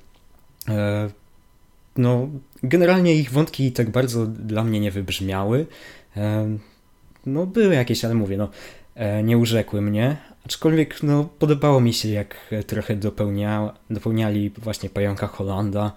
E, 0.68 1.10
no, 1.96 2.28
generalnie 2.62 3.14
ich 3.14 3.30
wątki 3.30 3.72
tak 3.72 3.90
bardzo 3.90 4.26
dla 4.26 4.64
mnie 4.64 4.80
nie 4.80 4.90
wybrzmiały. 4.90 5.66
E, 6.16 6.56
no, 7.26 7.46
były 7.46 7.74
jakieś, 7.74 8.04
ale 8.04 8.14
mówię, 8.14 8.36
no, 8.36 8.48
e, 8.94 9.22
nie 9.22 9.38
urzekły 9.38 9.82
mnie. 9.82 10.16
Aczkolwiek, 10.46 11.02
no, 11.02 11.28
podobało 11.38 11.80
mi 11.80 11.92
się, 11.92 12.08
jak 12.08 12.54
trochę 12.66 12.96
dopełnia, 12.96 13.74
dopełniali 13.90 14.50
właśnie 14.50 14.90
pająka 14.90 15.26
Holanda, 15.26 15.92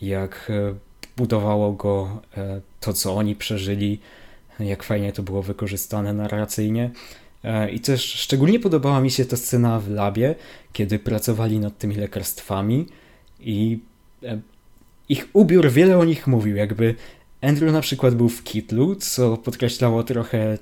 jak 0.00 0.52
budowało 1.16 1.72
go 1.72 2.22
to, 2.80 2.92
co 2.92 3.16
oni 3.16 3.36
przeżyli, 3.36 4.00
jak 4.60 4.82
fajnie 4.82 5.12
to 5.12 5.22
było 5.22 5.42
wykorzystane 5.42 6.12
narracyjnie. 6.12 6.90
E, 7.44 7.70
I 7.70 7.80
też 7.80 8.04
szczególnie 8.04 8.60
podobała 8.60 9.00
mi 9.00 9.10
się 9.10 9.24
ta 9.24 9.36
scena 9.36 9.80
w 9.80 9.90
labie, 9.90 10.34
kiedy 10.72 10.98
pracowali 10.98 11.60
nad 11.60 11.78
tymi 11.78 11.94
lekarstwami 11.94 12.86
i 13.40 13.78
e, 14.22 14.40
ich 15.08 15.28
ubiór 15.32 15.70
wiele 15.70 15.98
o 15.98 16.04
nich 16.04 16.26
mówił. 16.26 16.56
Jakby 16.56 16.94
Andrew 17.40 17.72
na 17.72 17.80
przykład 17.80 18.14
był 18.14 18.28
w 18.28 18.44
kitlu, 18.44 18.96
co 18.96 19.36
podkreślało 19.36 20.02
trochę 20.02 20.58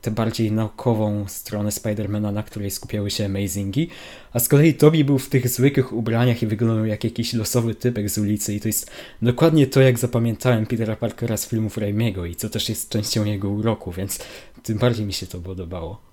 tę 0.00 0.10
bardziej 0.10 0.52
naukową 0.52 1.24
stronę 1.28 1.72
Spidermana, 1.72 2.32
na 2.32 2.42
której 2.42 2.70
skupiały 2.70 3.10
się 3.10 3.24
Amazingi, 3.24 3.88
a 4.32 4.38
z 4.38 4.48
kolei 4.48 4.74
Toby 4.74 5.04
był 5.04 5.18
w 5.18 5.28
tych 5.28 5.48
zwykłych 5.48 5.92
ubraniach 5.92 6.42
i 6.42 6.46
wyglądał 6.46 6.86
jak 6.86 7.04
jakiś 7.04 7.34
losowy 7.34 7.74
typek 7.74 8.10
z 8.10 8.18
ulicy 8.18 8.54
i 8.54 8.60
to 8.60 8.68
jest 8.68 8.90
dokładnie 9.22 9.66
to, 9.66 9.80
jak 9.80 9.98
zapamiętałem 9.98 10.66
Petera 10.66 10.96
Parkera 10.96 11.36
z 11.36 11.48
filmów 11.48 11.78
Raimiego 11.78 12.26
i 12.26 12.34
co 12.34 12.50
też 12.50 12.68
jest 12.68 12.90
częścią 12.90 13.24
jego 13.24 13.48
uroku, 13.48 13.92
więc 13.92 14.18
tym 14.62 14.78
bardziej 14.78 15.06
mi 15.06 15.12
się 15.12 15.26
to 15.26 15.38
podobało. 15.38 16.10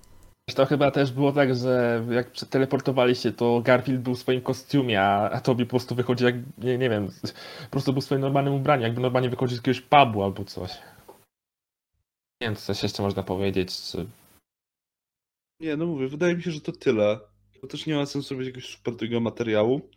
To 0.54 0.66
chyba 0.66 0.90
też 0.90 1.12
było 1.12 1.32
tak, 1.32 1.54
że 1.54 2.04
jak 2.10 2.30
teleportowali 2.50 3.16
się, 3.16 3.32
to 3.32 3.60
Garfield 3.64 4.00
był 4.00 4.14
w 4.14 4.18
swoim 4.18 4.40
kostiumie, 4.40 5.02
a 5.02 5.40
Tobi 5.40 5.64
po 5.64 5.70
prostu 5.70 5.94
wychodzi 5.94 6.24
jak, 6.24 6.34
nie, 6.58 6.78
nie 6.78 6.90
wiem, 6.90 7.08
po 7.64 7.70
prostu 7.70 7.92
był 7.92 8.02
w 8.02 8.04
swoim 8.04 8.20
normalnym 8.20 8.54
ubraniu, 8.54 8.82
jakby 8.82 9.00
normalnie 9.00 9.30
wychodził 9.30 9.56
z 9.56 9.58
jakiegoś 9.58 9.80
pubu 9.80 10.22
albo 10.22 10.44
coś. 10.44 10.70
Nie 12.40 12.46
wiem, 12.48 12.56
co 12.56 12.62
coś 12.62 12.82
jeszcze 12.82 13.02
można 13.02 13.22
powiedzieć, 13.22 13.80
czy... 13.80 14.06
Nie, 15.60 15.76
no 15.76 15.86
mówię, 15.86 16.08
wydaje 16.08 16.36
mi 16.36 16.42
się, 16.42 16.50
że 16.50 16.60
to 16.60 16.72
tyle. 16.72 17.20
Bo 17.62 17.68
też 17.68 17.86
nie 17.86 17.94
ma 17.94 18.06
sensu 18.06 18.34
robić 18.34 18.46
jakiegoś 18.46 18.70
super 18.70 18.96
tego 18.96 19.20
materiału. 19.20 19.90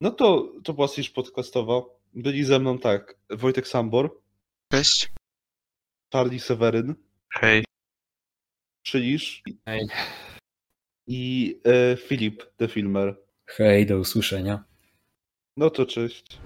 No 0.00 0.10
to, 0.10 0.52
to 0.64 0.72
była 0.72 0.88
Siege 0.88 1.10
podcastowa. 1.14 1.82
Byli 2.14 2.44
ze 2.44 2.58
mną 2.58 2.78
tak, 2.78 3.18
Wojtek 3.30 3.68
Sambor, 3.68 4.20
Cześć. 4.72 5.12
Charlie 6.12 6.40
Seweryn, 6.40 6.94
Hej, 7.32 7.64
Przylisz 8.82 9.42
Ej. 9.66 9.88
i 11.06 11.60
e, 11.64 11.96
Filip, 11.96 12.42
The 12.56 12.68
Filmer. 12.68 13.16
Hej, 13.46 13.86
do 13.86 13.98
usłyszenia. 13.98 14.64
No 15.56 15.70
to 15.70 15.86
cześć. 15.86 16.38